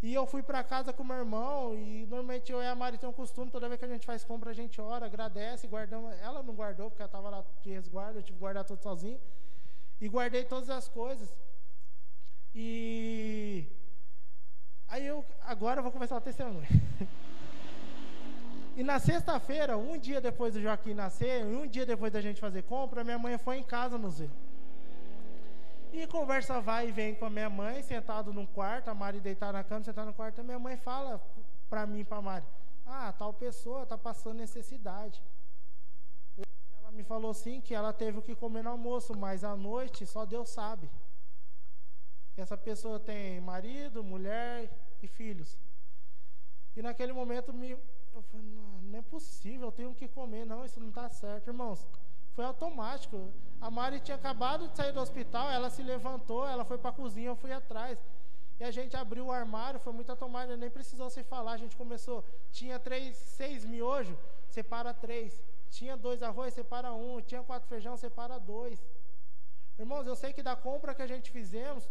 E 0.00 0.14
eu 0.14 0.24
fui 0.26 0.44
para 0.44 0.62
casa 0.62 0.92
com 0.92 1.02
meu 1.02 1.16
irmão, 1.16 1.74
e 1.74 2.06
normalmente 2.06 2.52
eu 2.52 2.62
e 2.62 2.66
a 2.66 2.74
Mari 2.74 2.98
tem 2.98 3.08
um 3.08 3.12
costume, 3.12 3.50
toda 3.50 3.68
vez 3.68 3.80
que 3.80 3.84
a 3.84 3.88
gente 3.88 4.06
faz 4.06 4.22
compra, 4.22 4.50
a 4.50 4.54
gente 4.54 4.80
ora, 4.80 5.06
agradece, 5.06 5.66
guardamos. 5.66 6.14
Ela 6.20 6.40
não 6.40 6.54
guardou, 6.54 6.88
porque 6.88 7.02
ela 7.02 7.08
estava 7.08 7.28
lá 7.28 7.44
de 7.62 7.70
resguardo, 7.70 8.18
eu 8.18 8.22
tive 8.22 8.36
que 8.36 8.40
guardar 8.40 8.64
tudo 8.64 8.80
sozinho. 8.80 9.20
E 10.00 10.08
guardei 10.08 10.44
todas 10.44 10.70
as 10.70 10.88
coisas. 10.88 11.28
E 12.54 13.66
aí 14.86 15.04
eu 15.04 15.24
agora 15.40 15.80
eu 15.80 15.82
vou 15.82 15.90
começar 15.90 16.16
o 16.16 16.20
testemunho. 16.20 16.68
E 18.78 18.82
na 18.84 19.00
sexta-feira, 19.00 19.76
um 19.76 19.98
dia 19.98 20.20
depois 20.20 20.54
do 20.54 20.62
Joaquim 20.62 20.94
nascer, 20.94 21.44
um 21.44 21.66
dia 21.66 21.84
depois 21.84 22.12
da 22.12 22.20
gente 22.20 22.40
fazer 22.40 22.62
compra, 22.62 23.02
minha 23.02 23.18
mãe 23.18 23.36
foi 23.36 23.56
em 23.58 23.62
casa 23.64 23.98
nos 23.98 24.20
ver. 24.20 24.30
E 25.92 26.06
conversa 26.06 26.60
vai 26.60 26.88
e 26.88 26.92
vem 26.92 27.12
com 27.16 27.24
a 27.24 27.30
minha 27.30 27.50
mãe, 27.50 27.82
sentado 27.82 28.32
num 28.32 28.46
quarto, 28.46 28.88
a 28.88 28.94
Mari 28.94 29.18
deitada 29.18 29.54
na 29.58 29.64
cama, 29.64 29.82
sentada 29.82 30.06
no 30.06 30.14
quarto, 30.14 30.40
a 30.40 30.44
minha 30.44 30.60
mãe 30.60 30.76
fala 30.76 31.20
para 31.68 31.88
mim 31.88 32.00
e 32.00 32.04
para 32.04 32.22
Mari: 32.22 32.46
"Ah, 32.86 33.12
tal 33.12 33.32
pessoa 33.34 33.82
está 33.82 33.98
passando 33.98 34.36
necessidade". 34.36 35.20
Ela 36.80 36.92
me 36.92 37.02
falou 37.02 37.32
assim 37.32 37.60
que 37.60 37.74
ela 37.74 37.92
teve 37.92 38.18
o 38.18 38.22
que 38.22 38.36
comer 38.36 38.62
no 38.62 38.70
almoço, 38.70 39.12
mas 39.18 39.42
à 39.42 39.56
noite 39.56 40.06
só 40.06 40.24
Deus 40.24 40.50
sabe. 40.50 40.88
Essa 42.36 42.56
pessoa 42.56 43.00
tem 43.00 43.40
marido, 43.40 44.04
mulher 44.04 44.70
e 45.02 45.08
filhos. 45.08 45.58
E 46.76 46.80
naquele 46.80 47.12
momento 47.12 47.52
me, 47.52 47.76
eu 48.14 48.22
falei, 48.22 48.46
não, 48.46 48.82
não 48.82 48.98
é 48.98 49.02
possível, 49.02 49.68
eu 49.68 49.72
tenho 49.72 49.94
que 49.94 50.08
comer, 50.08 50.44
não, 50.44 50.64
isso 50.64 50.80
não 50.80 50.88
está 50.88 51.08
certo, 51.08 51.48
irmãos. 51.48 51.86
Foi 52.34 52.44
automático. 52.44 53.32
A 53.60 53.70
Mari 53.70 54.00
tinha 54.00 54.16
acabado 54.16 54.68
de 54.68 54.76
sair 54.76 54.92
do 54.92 55.00
hospital, 55.00 55.50
ela 55.50 55.70
se 55.70 55.82
levantou, 55.82 56.46
ela 56.46 56.64
foi 56.64 56.78
para 56.78 56.90
a 56.90 56.92
cozinha, 56.92 57.28
eu 57.28 57.36
fui 57.36 57.52
atrás. 57.52 57.98
E 58.60 58.64
a 58.64 58.70
gente 58.70 58.96
abriu 58.96 59.26
o 59.26 59.32
armário, 59.32 59.80
foi 59.80 59.92
muito 59.92 60.10
automático, 60.10 60.56
nem 60.56 60.70
precisou 60.70 61.10
se 61.10 61.22
falar. 61.22 61.52
A 61.52 61.56
gente 61.56 61.76
começou, 61.76 62.24
tinha 62.50 62.78
três, 62.78 63.16
seis 63.16 63.64
miojos, 63.64 64.16
separa 64.48 64.92
três. 64.92 65.42
Tinha 65.70 65.96
dois 65.96 66.22
arroz, 66.22 66.54
separa 66.54 66.92
um. 66.92 67.20
Tinha 67.20 67.42
quatro 67.42 67.68
feijão, 67.68 67.96
separa 67.96 68.38
dois. 68.38 68.84
Irmãos, 69.78 70.06
eu 70.06 70.16
sei 70.16 70.32
que 70.32 70.42
da 70.42 70.56
compra 70.56 70.94
que 70.94 71.02
a 71.02 71.06
gente 71.06 71.30
fizemos, 71.30 71.88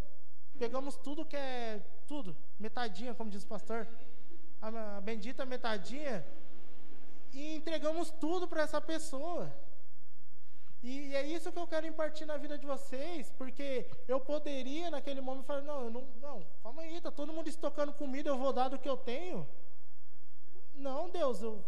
Pegamos 0.57 0.97
tudo 0.97 1.25
que 1.25 1.35
é 1.35 1.79
tudo, 2.07 2.35
metadinha, 2.59 3.13
como 3.13 3.29
diz 3.29 3.43
o 3.43 3.47
pastor, 3.47 3.87
a, 4.61 5.01
bendita 5.01 5.45
metadinha, 5.45 6.25
e 7.33 7.55
entregamos 7.55 8.09
tudo 8.09 8.47
para 8.47 8.63
essa 8.63 8.81
pessoa. 8.81 9.51
E, 10.83 11.13
é 11.15 11.23
isso 11.27 11.51
que 11.51 11.59
eu 11.59 11.67
quero 11.67 11.87
impartir 11.87 12.25
na 12.25 12.37
vida 12.37 12.57
de 12.57 12.65
vocês, 12.65 13.31
porque 13.37 13.89
eu 14.07 14.19
poderia 14.19 14.89
naquele 14.91 15.21
momento 15.21 15.45
falar, 15.45 15.61
não, 15.61 15.89
não, 15.89 16.07
não, 16.21 16.45
calma 16.63 16.81
aí, 16.83 17.01
tá 17.01 17.11
todo 17.11 17.33
mundo 17.33 17.49
estocando 17.49 17.93
comida, 17.93 18.29
eu 18.29 18.37
vou 18.37 18.53
dar 18.53 18.69
do 18.69 18.79
que 18.79 18.89
eu 18.89 18.97
tenho. 18.97 19.47
Não, 20.75 21.09
Deus, 21.09 21.41
eu, 21.41 21.63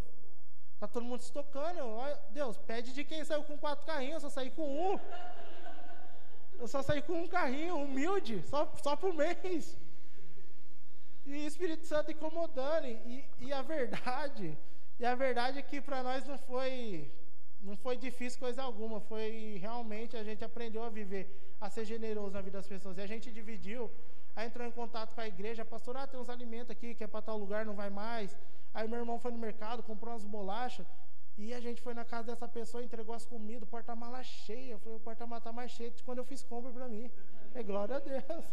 tá 0.80 0.88
todo 0.88 1.04
mundo 1.04 1.22
estocando. 1.22 1.82
Deus, 2.32 2.58
pede 2.58 2.94
de 2.94 3.04
quem 3.04 3.26
saiu 3.26 3.44
com 3.44 3.58
quatro 3.58 3.86
carrinhos, 3.86 4.24
eu 4.24 4.30
só 4.30 4.30
saí 4.30 4.52
com 4.52 4.94
um. 4.94 5.00
Eu 6.60 6.68
só 6.68 6.82
saí 6.82 7.02
com 7.02 7.14
um 7.24 7.28
carrinho 7.28 7.78
humilde, 7.78 8.44
só, 8.48 8.72
só 8.84 8.96
por 8.96 9.14
mês. 9.14 9.78
E 11.30 11.44
o 11.44 11.48
Espírito 11.48 11.86
Santo 11.86 12.12
incomodando. 12.12 12.88
E, 12.88 13.24
e 13.40 13.54
a 13.54 13.62
verdade, 13.62 14.58
e 15.00 15.06
a 15.06 15.14
verdade 15.14 15.60
é 15.60 15.62
que 15.62 15.80
para 15.80 16.02
nós 16.02 16.26
não 16.28 16.40
foi, 16.40 17.12
não 17.62 17.76
foi 17.78 17.96
difícil 17.98 18.40
coisa 18.40 18.64
alguma. 18.64 19.00
Foi 19.00 19.60
realmente 19.62 20.18
a 20.18 20.24
gente 20.24 20.44
aprendeu 20.44 20.84
a 20.84 20.90
viver, 20.90 21.26
a 21.62 21.70
ser 21.70 21.86
generoso 21.86 22.34
na 22.34 22.42
vida 22.42 22.58
das 22.58 22.68
pessoas. 22.68 22.98
E 22.98 23.02
a 23.02 23.06
gente 23.06 23.32
dividiu, 23.32 23.92
aí 24.36 24.48
entrou 24.48 24.66
em 24.68 24.72
contato 24.72 25.14
com 25.14 25.22
a 25.22 25.28
igreja, 25.28 25.64
pastor, 25.64 25.98
ah, 25.98 26.08
tem 26.08 26.20
uns 26.20 26.30
alimentos 26.30 26.72
aqui 26.72 26.96
que 26.96 27.04
é 27.04 27.08
para 27.08 27.22
tal 27.22 27.38
lugar, 27.38 27.64
não 27.64 27.76
vai 27.76 27.92
mais. 27.92 28.36
Aí 28.74 28.88
meu 28.88 29.00
irmão 29.00 29.20
foi 29.20 29.32
no 29.32 29.38
mercado, 29.38 29.84
comprou 29.84 30.14
umas 30.14 30.26
bolachas. 30.26 30.88
E 31.38 31.54
a 31.54 31.60
gente 31.60 31.80
foi 31.80 31.94
na 31.94 32.04
casa 32.04 32.26
dessa 32.32 32.48
pessoa, 32.48 32.84
entregou 32.84 33.14
as 33.14 33.26
comidas, 33.26 33.64
o 33.64 33.68
porta-mala 33.68 34.24
cheio. 34.24 34.72
Eu 34.72 34.80
falei, 34.80 34.98
o 34.98 35.00
porta-mala 35.00 35.38
está 35.38 35.54
mais 35.54 35.72
cheio 35.72 35.92
de 35.92 36.04
quando 36.04 36.18
eu 36.18 36.26
fiz 36.26 36.42
compra 36.44 36.72
para 36.72 36.88
mim. 36.90 37.10
É 37.54 37.64
glória 37.64 37.98
a 37.98 38.00
Deus. 38.00 38.46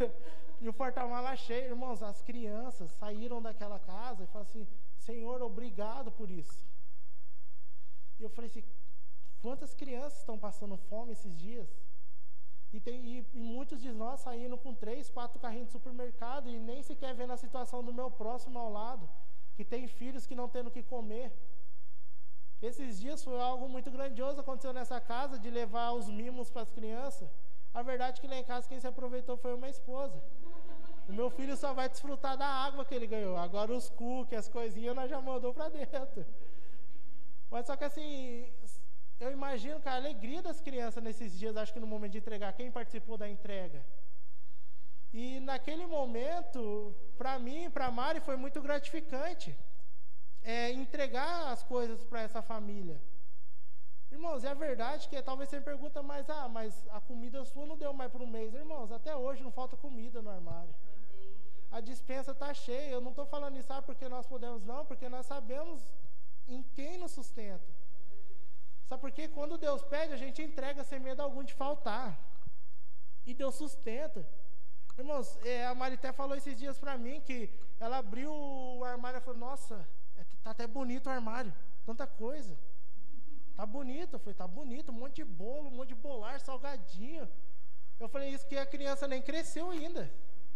e 0.60 0.68
o 0.68 0.72
porta-mala 0.72 1.36
cheio, 1.36 1.70
irmãos, 1.72 2.02
as 2.02 2.22
crianças 2.22 2.90
saíram 2.92 3.40
daquela 3.40 3.78
casa 3.78 4.24
e 4.24 4.26
falaram 4.26 4.50
assim, 4.50 4.66
Senhor, 4.96 5.42
obrigado 5.42 6.10
por 6.10 6.30
isso. 6.30 6.64
E 8.18 8.22
eu 8.22 8.30
falei 8.30 8.50
assim, 8.50 8.64
quantas 9.42 9.74
crianças 9.74 10.18
estão 10.18 10.38
passando 10.38 10.76
fome 10.76 11.12
esses 11.12 11.36
dias? 11.36 11.68
E, 12.72 12.80
tem, 12.80 13.04
e, 13.06 13.26
e 13.34 13.40
muitos 13.40 13.80
de 13.80 13.92
nós 13.92 14.20
saindo 14.20 14.56
com 14.58 14.74
três, 14.74 15.08
quatro 15.08 15.38
carrinhos 15.38 15.68
de 15.68 15.72
supermercado 15.72 16.48
e 16.48 16.58
nem 16.58 16.82
sequer 16.82 17.14
vendo 17.14 17.32
a 17.32 17.36
situação 17.36 17.84
do 17.84 17.92
meu 17.92 18.10
próximo 18.10 18.58
ao 18.58 18.70
lado, 18.70 19.08
que 19.54 19.64
tem 19.64 19.86
filhos 19.86 20.26
que 20.26 20.34
não 20.34 20.48
tendo 20.48 20.68
o 20.68 20.70
que 20.70 20.82
comer. 20.82 21.32
Esses 22.60 22.98
dias 22.98 23.22
foi 23.22 23.38
algo 23.40 23.68
muito 23.68 23.90
grandioso 23.90 24.40
aconteceu 24.40 24.72
nessa 24.72 25.00
casa 25.00 25.38
de 25.38 25.50
levar 25.50 25.92
os 25.92 26.08
mimos 26.08 26.50
para 26.50 26.62
as 26.62 26.70
crianças. 26.70 27.30
A 27.74 27.82
verdade 27.82 28.18
é 28.18 28.20
que 28.20 28.28
lá 28.28 28.36
em 28.36 28.44
casa 28.44 28.68
quem 28.68 28.80
se 28.80 28.86
aproveitou 28.86 29.36
foi 29.36 29.52
uma 29.54 29.68
esposa. 29.68 30.22
O 31.08 31.12
meu 31.12 31.28
filho 31.28 31.56
só 31.56 31.74
vai 31.74 31.88
desfrutar 31.88 32.36
da 32.36 32.46
água 32.46 32.84
que 32.84 32.94
ele 32.94 33.06
ganhou. 33.06 33.36
Agora 33.36 33.72
os 33.72 33.90
cookies, 33.90 34.38
as 34.38 34.48
coisinhas, 34.48 34.94
nós 34.94 35.10
já 35.10 35.20
mandou 35.20 35.52
para 35.52 35.68
dentro. 35.68 36.24
Mas 37.50 37.66
só 37.66 37.76
que 37.76 37.84
assim, 37.84 38.48
eu 39.20 39.30
imagino 39.32 39.80
que 39.80 39.88
a 39.88 39.96
alegria 39.96 40.40
das 40.40 40.60
crianças 40.60 41.02
nesses 41.02 41.36
dias, 41.38 41.56
acho 41.56 41.72
que 41.74 41.80
no 41.80 41.86
momento 41.86 42.12
de 42.12 42.18
entregar, 42.18 42.52
quem 42.52 42.70
participou 42.70 43.16
da 43.18 43.28
entrega. 43.28 43.84
E 45.12 45.40
naquele 45.40 45.86
momento, 45.86 46.94
para 47.16 47.38
mim, 47.38 47.70
para 47.70 47.90
Mari, 47.90 48.20
foi 48.20 48.36
muito 48.36 48.60
gratificante 48.62 49.56
é, 50.42 50.72
entregar 50.72 51.52
as 51.52 51.62
coisas 51.62 52.02
para 52.04 52.22
essa 52.22 52.42
família. 52.42 53.00
Irmãos, 54.14 54.44
é 54.44 54.54
verdade 54.54 55.08
que 55.08 55.20
talvez 55.28 55.48
você 55.48 55.60
pergunta, 55.60 56.00
mas 56.10 56.28
ah, 56.30 56.48
mas 56.56 56.70
a 56.96 57.00
comida 57.00 57.44
sua 57.44 57.66
não 57.70 57.76
deu 57.76 57.92
mais 58.00 58.10
por 58.12 58.22
um 58.22 58.30
mês. 58.36 58.54
Irmãos, 58.54 58.92
até 58.98 59.12
hoje 59.24 59.42
não 59.42 59.50
falta 59.50 59.76
comida 59.76 60.22
no 60.22 60.30
armário. 60.30 60.74
A 61.76 61.80
dispensa 61.80 62.30
está 62.30 62.50
cheia. 62.54 62.92
Eu 62.92 63.00
não 63.06 63.10
estou 63.10 63.26
falando 63.26 63.58
isso 63.60 63.72
ah, 63.72 63.82
porque 63.82 64.08
nós 64.08 64.26
podemos, 64.32 64.62
não, 64.64 64.82
porque 64.90 65.08
nós 65.08 65.26
sabemos 65.26 65.82
em 66.46 66.62
quem 66.76 66.96
nos 67.02 67.12
sustenta. 67.18 67.70
Sabe 68.88 69.00
por 69.00 69.10
quê? 69.10 69.26
Quando 69.26 69.58
Deus 69.66 69.82
pede, 69.94 70.12
a 70.12 70.20
gente 70.24 70.40
entrega 70.42 70.84
sem 70.84 71.00
medo 71.00 71.20
algum 71.20 71.42
de 71.42 71.54
faltar. 71.54 72.08
E 73.26 73.34
Deus 73.34 73.56
sustenta. 73.56 74.24
Irmãos, 74.96 75.36
é, 75.44 75.66
a 75.66 75.74
Marité 75.74 76.12
falou 76.12 76.36
esses 76.36 76.56
dias 76.56 76.78
para 76.78 76.96
mim 76.96 77.20
que 77.20 77.38
ela 77.80 77.98
abriu 77.98 78.30
o 78.32 78.84
armário 78.84 79.18
e 79.18 79.20
falou: 79.20 79.40
Nossa, 79.40 79.76
Tá 80.44 80.50
até 80.50 80.66
bonito 80.66 81.06
o 81.06 81.10
armário, 81.10 81.52
tanta 81.86 82.06
coisa. 82.06 82.54
Tá 83.56 83.64
bonito, 83.64 84.14
eu 84.14 84.18
falei, 84.18 84.34
tá 84.34 84.46
bonito, 84.46 84.90
um 84.90 84.94
monte 84.94 85.16
de 85.16 85.24
bolo, 85.24 85.68
um 85.68 85.76
monte 85.76 85.88
de 85.88 85.94
bolar, 85.94 86.40
salgadinho. 86.40 87.28
Eu 88.00 88.08
falei, 88.08 88.30
isso 88.30 88.46
que 88.46 88.56
a 88.56 88.66
criança 88.66 89.06
nem 89.06 89.22
cresceu 89.22 89.70
ainda. 89.70 90.10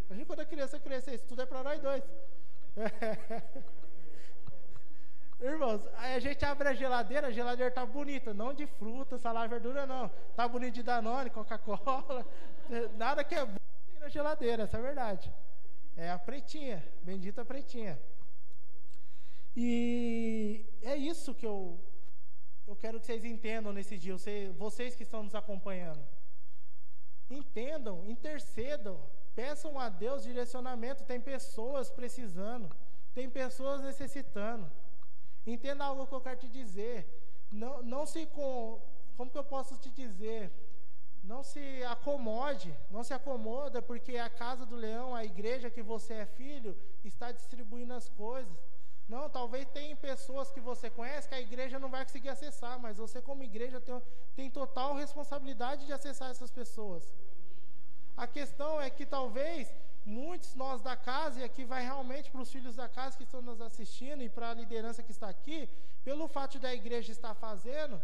Imagina 0.05 0.25
quando 0.25 0.41
a 0.41 0.45
criança 0.45 0.79
crescer, 0.79 1.13
isso 1.15 1.25
tudo 1.25 1.41
é 1.41 1.45
para 1.45 1.63
nós 1.63 1.79
dois. 1.79 2.03
Irmãos, 5.41 5.87
aí 5.95 6.15
a 6.15 6.19
gente 6.19 6.43
abre 6.43 6.67
a 6.67 6.73
geladeira, 6.73 7.27
a 7.27 7.31
geladeira 7.31 7.71
tá 7.71 7.85
bonita, 7.85 8.33
não 8.33 8.53
de 8.53 8.67
fruta, 8.67 9.17
salada, 9.17 9.47
verdura 9.47 9.85
não. 9.85 10.09
Tá 10.35 10.45
bonito 10.45 10.73
de 10.73 10.83
Danone, 10.83 11.29
Coca-Cola, 11.29 12.25
nada 12.97 13.23
que 13.23 13.35
é 13.35 13.45
bom 13.45 13.55
tem 13.87 13.99
na 13.99 14.09
geladeira, 14.09 14.63
essa 14.63 14.75
é 14.75 14.79
a 14.79 14.83
verdade. 14.83 15.33
É 15.95 16.11
a 16.11 16.19
pretinha, 16.19 16.85
bendita 17.03 17.45
pretinha. 17.45 17.97
E 19.55 20.65
é 20.81 20.97
isso 20.97 21.33
que 21.33 21.45
eu, 21.45 21.79
eu 22.69 22.75
quero 22.75 22.99
que 22.99 23.07
vocês 23.07 23.25
entendam 23.25 23.73
nesse 23.73 23.97
dia, 23.97 24.15
vocês 24.55 24.93
que 24.93 25.01
estão 25.01 25.23
nos 25.23 25.33
acompanhando. 25.33 26.05
Entendam, 27.27 28.05
intercedam, 28.05 28.95
peçam 29.33 29.79
a 29.79 29.89
Deus 29.89 30.23
direcionamento. 30.23 31.03
Tem 31.03 31.19
pessoas 31.19 31.89
precisando, 31.89 32.69
tem 33.11 33.27
pessoas 33.27 33.81
necessitando. 33.81 34.69
Entenda 35.47 35.83
algo 35.85 36.05
que 36.05 36.13
eu 36.13 36.21
quero 36.21 36.39
te 36.39 36.47
dizer. 36.47 36.97
Não, 37.51 37.81
não 37.81 38.05
se 38.05 38.27
com, 38.27 38.79
como 39.17 39.31
que 39.31 39.37
eu 39.37 39.43
posso 39.43 39.75
te 39.77 39.89
dizer? 39.89 40.51
Não 41.23 41.41
se 41.41 41.83
acomode, 41.85 42.71
não 42.91 43.03
se 43.03 43.15
acomoda, 43.15 43.81
porque 43.81 44.15
a 44.17 44.29
casa 44.29 44.63
do 44.63 44.75
leão, 44.75 45.15
a 45.15 45.25
igreja 45.25 45.71
que 45.71 45.81
você 45.81 46.13
é 46.13 46.25
filho, 46.27 46.77
está 47.03 47.31
distribuindo 47.31 47.95
as 47.95 48.07
coisas. 48.09 48.55
Não, 49.13 49.23
talvez 49.37 49.65
tem 49.77 49.95
pessoas 49.95 50.51
que 50.51 50.61
você 50.69 50.87
conhece 50.97 51.27
que 51.27 51.33
a 51.33 51.41
igreja 51.47 51.79
não 51.83 51.89
vai 51.89 52.03
conseguir 52.05 52.29
acessar, 52.29 52.75
mas 52.79 52.97
você 53.03 53.19
como 53.19 53.43
igreja 53.51 53.81
tem, 53.81 54.01
tem 54.35 54.49
total 54.51 54.93
responsabilidade 54.93 55.87
de 55.87 55.93
acessar 55.97 56.29
essas 56.29 56.51
pessoas. 56.51 57.03
A 58.15 58.27
questão 58.27 58.79
é 58.79 58.89
que 58.97 59.05
talvez 59.17 59.73
muitos 60.05 60.53
nós 60.53 60.81
da 60.81 60.95
casa, 60.95 61.39
e 61.39 61.43
aqui 61.43 61.63
vai 61.65 61.81
realmente 61.83 62.29
para 62.29 62.41
os 62.41 62.51
filhos 62.51 62.75
da 62.75 62.87
casa 62.87 63.17
que 63.17 63.23
estão 63.23 63.41
nos 63.41 63.59
assistindo 63.61 64.21
e 64.21 64.29
para 64.29 64.51
a 64.51 64.53
liderança 64.53 65.01
que 65.01 65.11
está 65.11 65.27
aqui, 65.27 65.67
pelo 66.03 66.27
fato 66.27 66.59
da 66.59 66.71
igreja 66.73 67.11
estar 67.11 67.33
fazendo, 67.33 67.99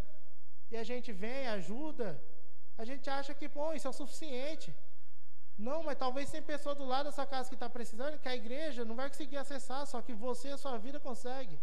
e 0.72 0.76
a 0.76 0.84
gente 0.84 1.12
vem, 1.12 1.48
ajuda, 1.48 2.20
a 2.78 2.84
gente 2.84 3.10
acha 3.10 3.34
que, 3.34 3.48
bom, 3.48 3.74
isso 3.74 3.88
é 3.88 3.90
o 3.90 4.00
suficiente. 4.02 4.74
Não, 5.58 5.84
mas 5.84 5.98
talvez 5.98 6.30
tem 6.30 6.42
pessoa 6.42 6.76
do 6.76 6.86
lado 6.86 7.06
dessa 7.06 7.26
casa 7.26 7.48
que 7.48 7.56
está 7.56 7.70
precisando, 7.70 8.20
que 8.20 8.28
a 8.28 8.36
igreja 8.36 8.84
não 8.84 8.96
vai 8.96 9.08
conseguir 9.08 9.38
acessar, 9.38 9.86
só 9.88 10.02
que 10.02 10.14
você, 10.14 10.50
a 10.50 10.58
sua 10.58 10.78
vida 10.78 11.00
consegue. 11.00 11.58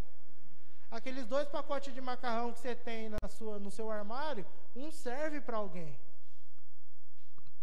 Aqueles 0.90 1.26
dois 1.26 1.48
pacotes 1.48 1.92
de 1.92 2.00
macarrão 2.00 2.52
que 2.52 2.58
você 2.58 2.74
tem 2.74 3.10
na 3.10 3.28
sua, 3.28 3.58
no 3.58 3.70
seu 3.70 3.90
armário, 3.90 4.46
um 4.74 4.90
serve 4.90 5.40
para 5.40 5.58
alguém. 5.58 5.98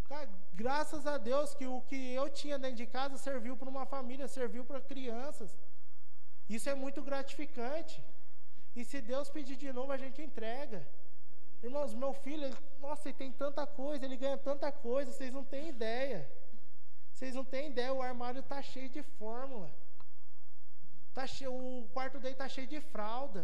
Cara, 0.08 0.30
graças 0.54 1.06
a 1.06 1.18
Deus 1.18 1.54
que 1.54 1.68
o 1.68 1.82
que 1.82 2.14
eu 2.14 2.30
tinha 2.30 2.58
dentro 2.58 2.78
de 2.78 2.88
casa 2.88 3.18
serviu 3.18 3.56
para 3.56 3.70
uma 3.70 3.86
família, 3.86 4.28
serviu 4.28 4.66
para 4.66 4.82
crianças. 4.82 5.56
Isso 6.50 6.68
é 6.70 6.74
muito 6.74 7.02
gratificante. 7.02 8.04
E 8.76 8.84
se 8.84 9.02
Deus 9.02 9.30
pedir 9.30 9.56
de 9.56 9.72
novo, 9.72 9.92
a 9.92 9.98
gente 9.98 10.22
entrega. 10.22 10.88
Irmãos, 11.62 11.94
meu 11.94 12.14
filho, 12.14 12.46
ele, 12.46 12.58
nossa, 12.80 13.10
ele 13.10 13.18
tem 13.18 13.32
tanta 13.32 13.68
coisa, 13.68 14.06
ele 14.06 14.16
ganha 14.16 14.38
tanta 14.38 14.72
coisa, 14.72 15.12
vocês 15.12 15.34
não 15.34 15.44
têm 15.44 15.70
ideia. 15.70 16.20
Vocês 17.12 17.36
não 17.36 17.44
têm 17.44 17.68
ideia, 17.70 17.94
o 17.94 18.02
armário 18.02 18.40
está 18.40 18.62
cheio 18.62 18.90
de 18.90 19.04
fórmula. 19.04 19.70
Tá 21.14 21.28
cheio, 21.28 21.54
o 21.54 21.90
quarto 21.90 22.18
dele 22.20 22.36
está 22.36 22.48
cheio 22.48 22.68
de 22.68 22.80
fralda. 22.80 23.44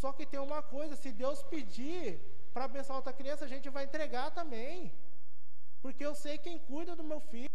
Só 0.00 0.12
que 0.12 0.26
tem 0.26 0.40
uma 0.40 0.62
coisa, 0.62 0.96
se 0.96 1.12
Deus 1.12 1.42
pedir 1.44 2.20
para 2.52 2.64
abençoar 2.64 2.98
outra 2.98 3.12
criança, 3.12 3.44
a 3.44 3.48
gente 3.48 3.68
vai 3.70 3.84
entregar 3.84 4.30
também. 4.32 4.92
Porque 5.80 6.04
eu 6.04 6.14
sei 6.14 6.36
quem 6.38 6.58
cuida 6.58 6.96
do 6.96 7.04
meu 7.04 7.20
filho. 7.20 7.54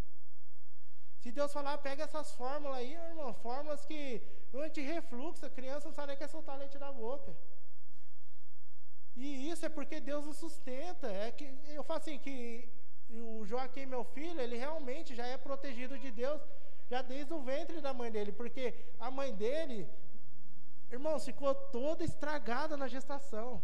Se 1.19 1.29
Deus 1.31 1.51
falar, 1.51 1.77
pega 1.79 2.05
essas 2.05 2.31
fórmulas 2.31 2.77
aí, 2.77 2.93
irmão, 2.93 3.33
fórmulas 3.33 3.85
que 3.85 4.21
anti-refluxo, 4.53 5.45
a 5.45 5.49
criança 5.49 5.87
não 5.87 5.93
sabe 5.93 6.09
nem 6.09 6.17
quer 6.17 6.29
soltar 6.29 6.57
leite 6.57 6.77
da 6.77 6.91
boca. 6.91 7.35
E 9.19 9.49
isso 9.51 9.65
é 9.65 9.69
porque 9.69 9.99
Deus 9.99 10.25
nos 10.25 10.37
sustenta. 10.37 11.07
É 11.25 11.29
que 11.31 11.45
eu 11.77 11.83
falo 11.83 11.99
assim 11.99 12.17
que 12.17 12.69
o 13.09 13.45
Joaquim, 13.45 13.85
meu 13.85 14.03
filho, 14.03 14.39
ele 14.39 14.55
realmente 14.55 15.13
já 15.13 15.25
é 15.25 15.37
protegido 15.37 15.97
de 15.99 16.09
Deus 16.09 16.41
já 16.89 17.01
desde 17.01 17.33
o 17.33 17.41
ventre 17.41 17.81
da 17.81 17.93
mãe 17.93 18.09
dele, 18.09 18.31
porque 18.31 18.73
a 18.99 19.11
mãe 19.11 19.33
dele, 19.33 19.87
irmãos, 20.91 21.25
ficou 21.25 21.53
toda 21.53 22.03
estragada 22.03 22.77
na 22.77 22.87
gestação. 22.87 23.61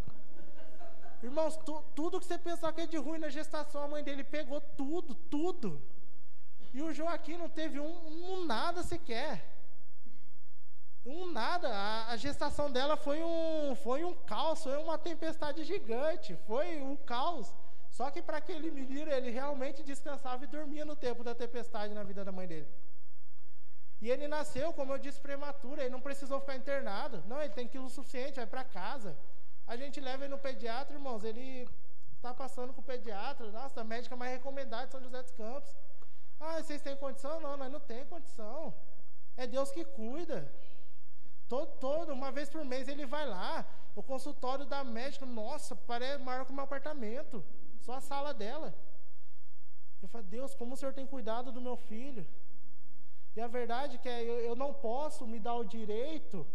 Irmãos, 1.24 1.56
tu, 1.58 1.82
tudo 1.96 2.20
que 2.20 2.26
você 2.26 2.38
pensar 2.38 2.74
que 2.74 2.82
é 2.82 2.86
de 2.86 2.98
ruim 2.98 3.18
na 3.18 3.30
gestação, 3.30 3.82
a 3.82 3.88
mãe 3.88 4.04
dele 4.04 4.24
pegou 4.24 4.60
tudo, 4.60 5.16
tudo. 5.16 5.82
E 6.74 6.82
o 6.82 6.94
Joaquim 6.94 7.38
não 7.38 7.50
teve 7.50 7.80
um, 7.80 8.34
um 8.34 8.46
nada 8.46 8.84
sequer. 8.84 9.55
Um 11.06 11.32
nada, 11.32 11.70
a, 11.70 12.12
a, 12.12 12.18
gestação 12.18 12.72
dela 12.72 12.98
foi 12.98 13.22
um, 13.22 13.76
foi 13.76 14.04
um 14.04 14.16
caos, 14.32 14.64
foi 14.64 14.76
uma 14.78 14.98
tempestade 14.98 15.64
gigante, 15.64 16.36
foi 16.48 16.82
um 16.82 16.96
caos. 16.96 17.54
Só 17.92 18.10
que 18.10 18.22
para 18.24 18.38
aquele 18.38 18.72
menino, 18.72 19.12
ele 19.12 19.30
realmente 19.30 19.84
descansava 19.84 20.44
e 20.44 20.48
dormia 20.48 20.84
no 20.84 20.96
tempo 20.96 21.24
da 21.24 21.36
tempestade 21.36 21.94
na 21.94 22.04
vida 22.04 22.26
da 22.26 22.32
mãe 22.32 22.48
dele. 22.48 22.68
E 24.02 24.10
ele 24.10 24.28
nasceu, 24.28 24.74
como 24.74 24.94
eu 24.94 24.98
disse, 24.98 25.20
prematuro, 25.20 25.80
ele 25.80 25.92
não 25.92 26.02
precisou 26.02 26.40
ficar 26.40 26.56
internado. 26.56 27.24
Não, 27.28 27.40
ele 27.42 27.54
tem 27.54 27.68
quilo 27.68 27.90
suficiente, 27.90 28.36
vai 28.38 28.48
para 28.48 28.64
casa. 28.64 29.16
A 29.68 29.78
gente 29.78 30.02
leva 30.02 30.24
ele 30.24 30.34
no 30.34 30.40
pediatra, 30.40 30.96
irmãos, 30.96 31.24
ele 31.24 31.70
está 32.16 32.34
passando 32.34 32.74
com 32.74 32.82
o 32.82 32.84
pediatra, 32.84 33.52
nossa, 33.52 33.82
a 33.82 33.84
médica 33.84 34.16
mais 34.16 34.32
recomendada 34.32 34.88
de 34.88 34.92
São 34.92 35.02
José 35.02 35.22
dos 35.22 35.32
Campos. 35.32 35.76
Ah, 36.40 36.62
vocês 36.62 36.82
têm 36.82 36.98
condição? 36.98 37.40
Não, 37.40 37.56
nós 37.56 37.72
não 37.72 37.80
temos 37.80 38.10
condição. 38.10 38.74
É 39.38 39.46
Deus 39.48 39.72
que 39.72 39.86
cuida. 39.86 40.52
Todo, 41.48 41.72
todo, 41.80 42.14
uma 42.14 42.32
vez 42.32 42.50
por 42.50 42.64
mês 42.66 42.88
ele 42.88 43.06
vai 43.06 43.26
lá. 43.28 43.66
O 43.96 44.04
consultório 44.04 44.66
da 44.66 44.84
médica, 44.84 45.26
nossa, 45.26 45.76
parece 45.76 46.24
maior 46.24 46.46
que 46.46 46.52
o 46.52 46.56
meu 46.56 46.64
apartamento. 46.64 47.44
Só 47.82 47.94
a 47.94 48.02
sala 48.02 48.34
dela. 48.34 48.74
Eu 50.02 50.10
falo, 50.10 50.24
Deus, 50.24 50.56
como 50.56 50.74
o 50.74 50.78
Senhor 50.78 50.94
tem 50.94 51.06
cuidado 51.06 51.52
do 51.52 51.62
meu 51.62 51.78
filho? 51.78 52.28
E 53.36 53.42
a 53.42 53.48
verdade 53.48 53.96
é 53.96 54.00
que 54.00 54.10
eu, 54.10 54.40
eu 54.50 54.56
não 54.56 54.74
posso 54.74 55.28
me 55.28 55.40
dar 55.40 55.56
o 55.56 55.66
direito 55.66 56.46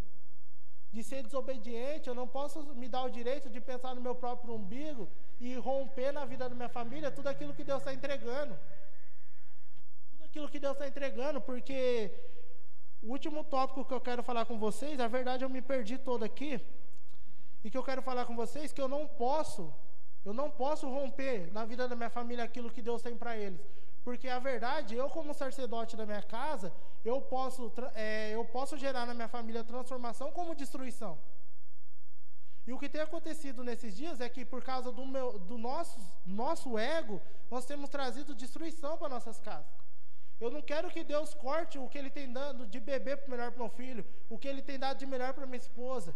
de 0.92 1.02
ser 1.04 1.22
desobediente, 1.22 2.08
eu 2.08 2.14
não 2.14 2.26
posso 2.26 2.62
me 2.74 2.88
dar 2.88 3.04
o 3.04 3.10
direito 3.10 3.48
de 3.48 3.60
pensar 3.60 3.94
no 3.94 4.00
meu 4.00 4.14
próprio 4.14 4.54
umbigo 4.54 5.08
e 5.38 5.54
romper 5.54 6.12
na 6.12 6.24
vida 6.24 6.48
da 6.48 6.54
minha 6.54 6.68
família 6.68 7.10
tudo 7.10 7.28
aquilo 7.28 7.54
que 7.54 7.62
Deus 7.62 7.80
está 7.80 7.94
entregando. 7.94 8.58
Tudo 10.10 10.24
aquilo 10.24 10.48
que 10.48 10.58
Deus 10.58 10.72
está 10.72 10.88
entregando, 10.88 11.40
porque 11.40 12.10
o 13.02 13.12
último 13.12 13.42
tópico 13.44 13.84
que 13.84 13.94
eu 13.94 14.00
quero 14.00 14.22
falar 14.22 14.44
com 14.44 14.58
vocês, 14.58 15.00
a 15.00 15.08
verdade 15.08 15.44
eu 15.44 15.48
me 15.48 15.62
perdi 15.62 15.96
todo 15.98 16.24
aqui, 16.24 16.60
e 17.64 17.70
que 17.70 17.76
eu 17.76 17.82
quero 17.82 18.02
falar 18.02 18.24
com 18.24 18.36
vocês 18.36 18.72
que 18.72 18.80
eu 18.80 18.88
não 18.88 19.06
posso, 19.06 19.72
eu 20.24 20.32
não 20.32 20.50
posso 20.50 20.88
romper 20.88 21.52
na 21.52 21.64
vida 21.64 21.88
da 21.88 21.96
minha 21.96 22.10
família 22.10 22.44
aquilo 22.44 22.70
que 22.70 22.82
Deus 22.82 23.02
tem 23.02 23.16
para 23.16 23.36
eles. 23.36 23.60
Porque 24.02 24.28
a 24.28 24.38
verdade, 24.38 24.94
eu 24.94 25.08
como 25.10 25.34
sacerdote 25.34 25.96
da 25.96 26.06
minha 26.06 26.22
casa, 26.22 26.72
eu 27.04 27.20
posso, 27.20 27.70
é, 27.94 28.34
eu 28.34 28.44
posso 28.46 28.76
gerar 28.76 29.04
na 29.06 29.14
minha 29.14 29.28
família 29.28 29.62
transformação 29.62 30.30
como 30.32 30.54
destruição. 30.54 31.18
E 32.66 32.72
o 32.72 32.78
que 32.78 32.88
tem 32.88 33.00
acontecido 33.00 33.64
nesses 33.64 33.96
dias 33.96 34.20
é 34.20 34.28
que 34.28 34.44
por 34.44 34.62
causa 34.62 34.92
do, 34.92 35.04
meu, 35.06 35.38
do 35.38 35.58
nosso, 35.58 35.98
nosso 36.24 36.78
ego, 36.78 37.20
nós 37.50 37.64
temos 37.64 37.90
trazido 37.90 38.34
destruição 38.34 38.96
para 38.96 39.08
nossas 39.08 39.38
casas. 39.38 39.79
Eu 40.40 40.50
não 40.54 40.62
quero 40.70 40.90
que 40.94 41.02
Deus 41.12 41.30
corte 41.46 41.78
o 41.78 41.88
que 41.88 41.98
Ele 42.00 42.12
tem 42.18 42.32
dado 42.32 42.66
de 42.66 42.80
beber 42.90 43.16
para 43.18 43.30
melhor 43.32 43.50
para 43.50 43.62
meu 43.64 43.72
filho, 43.80 44.04
o 44.28 44.38
que 44.38 44.48
Ele 44.48 44.62
tem 44.62 44.78
dado 44.84 44.98
de 45.02 45.06
melhor 45.14 45.32
para 45.34 45.46
minha 45.46 45.64
esposa, 45.66 46.14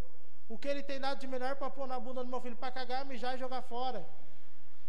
o 0.48 0.56
que 0.58 0.68
Ele 0.72 0.82
tem 0.90 0.98
dado 1.06 1.18
de 1.24 1.28
melhor 1.34 1.54
para 1.56 1.70
pôr 1.76 1.86
na 1.86 1.98
bunda 2.04 2.24
do 2.24 2.30
meu 2.34 2.40
filho, 2.40 2.56
para 2.56 2.76
cagar, 2.78 3.04
mijar 3.04 3.34
e 3.34 3.42
jogar 3.44 3.62
fora. 3.62 4.00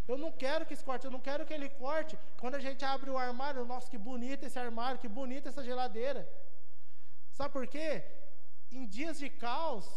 Eu 0.08 0.18
não 0.24 0.32
quero 0.44 0.66
que 0.66 0.74
isso 0.76 0.86
corte, 0.90 1.06
eu 1.06 1.14
não 1.16 1.20
quero 1.28 1.46
que 1.48 1.54
ele 1.58 1.70
corte. 1.86 2.18
Quando 2.42 2.56
a 2.56 2.64
gente 2.66 2.84
abre 2.94 3.10
o 3.10 3.18
armário, 3.18 3.66
nossa, 3.66 3.90
que 3.90 3.98
bonito 4.10 4.46
esse 4.46 4.60
armário, 4.66 5.02
que 5.04 5.08
bonita 5.20 5.50
essa 5.50 5.64
geladeira. 5.70 6.22
Sabe 7.38 7.52
por 7.58 7.66
quê? 7.76 7.90
Em 8.72 8.86
dias 8.86 9.18
de 9.24 9.30
caos, 9.46 9.88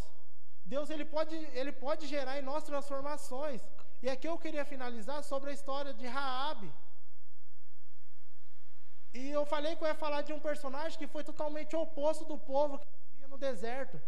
Deus 0.65 0.89
ele 0.95 1.05
pode, 1.05 1.37
ele 1.61 1.73
pode 1.73 2.07
gerar 2.15 2.39
em 2.39 2.47
nós 2.51 2.65
transformações. 2.65 3.61
E 4.03 4.09
aqui 4.09 4.27
eu 4.29 4.39
queria 4.39 4.65
finalizar 4.65 5.23
sobre 5.23 5.51
a 5.51 5.57
história 5.59 5.93
de 5.93 6.07
Raabe. 6.07 6.73
E 9.15 9.31
eu 9.31 9.45
falei 9.47 9.75
que 9.75 9.83
eu 9.83 9.89
ia 9.89 9.95
falar 9.95 10.23
de 10.23 10.33
um 10.33 10.41
personagem 10.41 10.99
que 10.99 11.07
foi 11.07 11.25
totalmente 11.25 11.75
oposto 11.75 12.25
do 12.25 12.39
povo 12.39 12.79
que 12.79 12.87
vivia 13.11 13.29
no 13.29 13.39
deserto. 13.39 14.01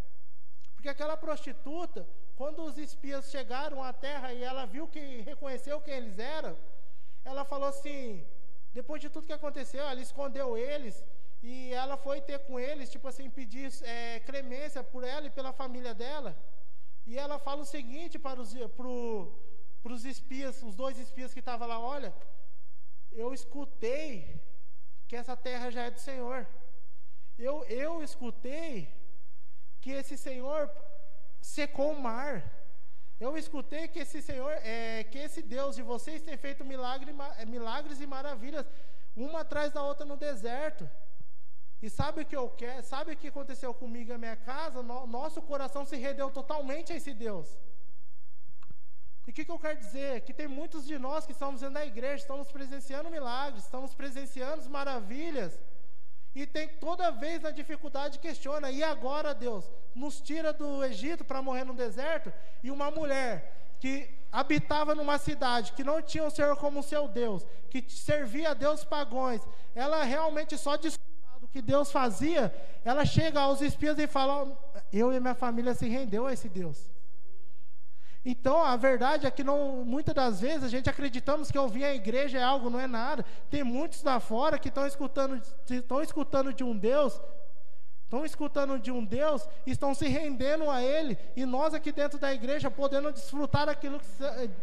Porque 0.75 0.89
aquela 0.89 1.17
prostituta, 1.17 2.07
quando 2.37 2.63
os 2.63 2.79
espias 2.79 3.31
chegaram 3.31 3.83
à 3.83 3.93
terra 3.93 4.33
e 4.33 4.43
ela 4.43 4.65
viu 4.67 4.87
que 4.89 5.21
reconheceu 5.23 5.81
quem 5.81 5.95
eles 5.95 6.19
eram, 6.19 6.57
ela 7.25 7.45
falou 7.45 7.69
assim: 7.69 8.27
depois 8.73 9.01
de 9.01 9.11
tudo 9.11 9.27
que 9.27 9.33
aconteceu, 9.33 9.85
ela 9.85 10.01
escondeu 10.01 10.57
eles 10.57 11.05
e 11.43 11.73
ela 11.73 11.97
foi 11.97 12.21
ter 12.21 12.39
com 12.41 12.61
eles, 12.61 12.91
tipo 12.91 13.09
assim, 13.09 13.29
pedir 13.31 13.71
é, 13.83 14.21
clemência 14.21 14.83
por 14.83 15.05
ela 15.05 15.27
e 15.27 15.31
pela 15.31 15.53
família 15.53 15.95
dela. 15.95 16.37
E 17.07 17.19
ela 17.19 17.39
fala 17.39 17.63
o 17.63 17.67
seguinte 17.77 18.19
para 18.19 18.41
os, 18.41 18.53
pro, 18.77 19.33
para 19.83 19.93
os 19.93 20.05
espias, 20.05 20.63
os 20.63 20.75
dois 20.75 20.99
espias 20.99 21.33
que 21.33 21.41
estavam 21.41 21.67
lá: 21.67 21.79
olha, 21.79 22.15
eu 23.11 23.33
escutei 23.33 24.41
que 25.11 25.17
essa 25.17 25.37
terra 25.37 25.69
já 25.77 25.83
é 25.87 25.91
do 25.91 25.99
Senhor. 25.99 26.47
Eu, 27.37 27.65
eu 27.65 27.93
escutei 28.01 28.71
que 29.81 29.91
esse 30.01 30.17
Senhor 30.17 30.71
secou 31.41 31.89
o 31.95 32.01
mar. 32.01 32.35
Eu 33.19 33.37
escutei 33.37 33.89
que 33.89 33.99
esse 34.05 34.23
Senhor, 34.23 34.53
é, 34.75 35.03
que 35.03 35.19
esse 35.19 35.43
Deus 35.43 35.75
de 35.75 35.83
vocês 35.83 36.23
tem 36.23 36.37
feito 36.37 36.65
milagre, 36.65 37.13
milagres 37.49 38.01
e 38.01 38.07
maravilhas, 38.07 38.65
uma 39.17 39.41
atrás 39.41 39.73
da 39.73 39.83
outra 39.83 40.07
no 40.07 40.17
deserto. 40.17 40.89
E 41.83 41.91
sabe 41.91 42.23
o 42.23 42.27
que 42.31 42.37
eu 42.37 42.49
quero? 42.51 42.85
Sabe 42.85 43.13
o 43.13 43.17
que 43.17 43.33
aconteceu 43.35 43.75
comigo 43.75 44.13
e 44.13 44.19
minha 44.19 44.37
casa? 44.37 44.81
No, 44.81 45.09
nosso 45.09 45.43
coração 45.43 45.85
se 45.85 45.97
rendeu 45.97 46.31
totalmente 46.31 46.93
a 46.93 46.97
esse 47.01 47.13
Deus. 47.13 47.59
E 49.27 49.31
o 49.31 49.35
que, 49.35 49.45
que, 49.45 49.51
eu 49.51 49.59
quero 49.59 49.79
dizer? 49.79 50.23
Que 50.23 50.33
tem 50.33 50.49
muitos 50.49 50.87
de 50.87 50.99
nós 50.99 51.27
que 51.27 51.33
estamos 51.33 51.61
dentro 51.61 51.75
da 51.75 51.87
igreja, 51.87 52.23
estamos 52.23 52.51
presenciando 52.51 53.11
milagres, 53.11 53.65
estamos 53.65 53.95
presenciando 53.95 54.69
maravilhas. 54.69 55.59
E 56.35 56.47
tem 56.47 56.69
toda 56.69 57.11
vez 57.11 57.43
na 57.43 57.51
dificuldade 57.51 58.19
questiona, 58.19 58.71
e 58.71 58.83
agora 58.83 59.35
Deus? 59.35 59.71
Nos 59.95 60.21
tira 60.21 60.53
do 60.53 60.85
Egito 60.85 61.25
para 61.25 61.43
morrer 61.43 61.65
no 61.65 61.75
deserto, 61.75 62.33
e 62.63 62.71
uma 62.71 62.91
mulher 62.91 63.77
que 63.81 64.09
habitava 64.31 64.95
numa 64.95 65.19
cidade, 65.19 65.73
que 65.73 65.83
não 65.83 66.01
tinha 66.01 66.25
o 66.25 66.31
Senhor 66.31 66.57
como 66.57 66.83
seu 66.83 67.09
Deus, 67.09 67.45
que 67.69 67.85
servia 67.91 68.51
a 68.51 68.55
Deus 68.55 68.85
pagões, 68.85 69.43
ela 69.75 70.05
realmente 70.05 70.57
só 70.57 70.77
desfrutava 70.77 71.41
do 71.41 71.49
que 71.49 71.61
Deus 71.61 71.91
fazia, 71.91 72.55
ela 72.85 73.05
chega 73.05 73.41
aos 73.41 73.61
espias 73.61 73.99
e 73.99 74.07
fala: 74.07 74.57
Eu 74.93 75.13
e 75.13 75.19
minha 75.19 75.35
família 75.35 75.75
se 75.75 75.89
rendeu 75.89 76.27
a 76.27 76.33
esse 76.33 76.49
Deus. 76.49 76.91
Então, 78.25 78.63
a 78.63 78.77
verdade 78.77 79.27
é 79.27 79.31
que 79.31 79.43
não, 79.43 79.83
muitas 79.85 80.15
das 80.15 80.41
vezes 80.41 80.63
a 80.63 80.69
gente 80.69 80.91
acreditamos 80.91 81.51
que 81.51 81.59
ouvir 81.59 81.85
a 81.85 81.95
igreja 81.95 82.39
é 82.39 82.43
algo, 82.43 82.69
não 82.69 82.79
é 82.79 82.87
nada. 82.87 83.25
Tem 83.49 83.65
muitos 83.65 84.03
lá 84.03 84.21
fora 84.21 84.59
que 84.59 84.69
estão 84.69 84.87
escutando, 84.87 85.41
estão 85.71 86.03
escutando 86.03 86.53
de 86.53 86.63
um 86.63 86.77
Deus, 86.77 87.19
estão 88.05 88.23
escutando 88.23 88.79
de 88.79 88.91
um 88.91 89.03
Deus, 89.03 89.49
estão 89.65 89.95
se 89.95 90.07
rendendo 90.07 90.69
a 90.69 90.83
Ele, 90.83 91.17
e 91.35 91.47
nós 91.47 91.73
aqui 91.73 91.93
dentro 91.93 92.19
da 92.19 92.35
igreja, 92.35 92.71
podendo 92.71 93.11
desfrutar 93.11 93.67
daquilo, 93.67 93.99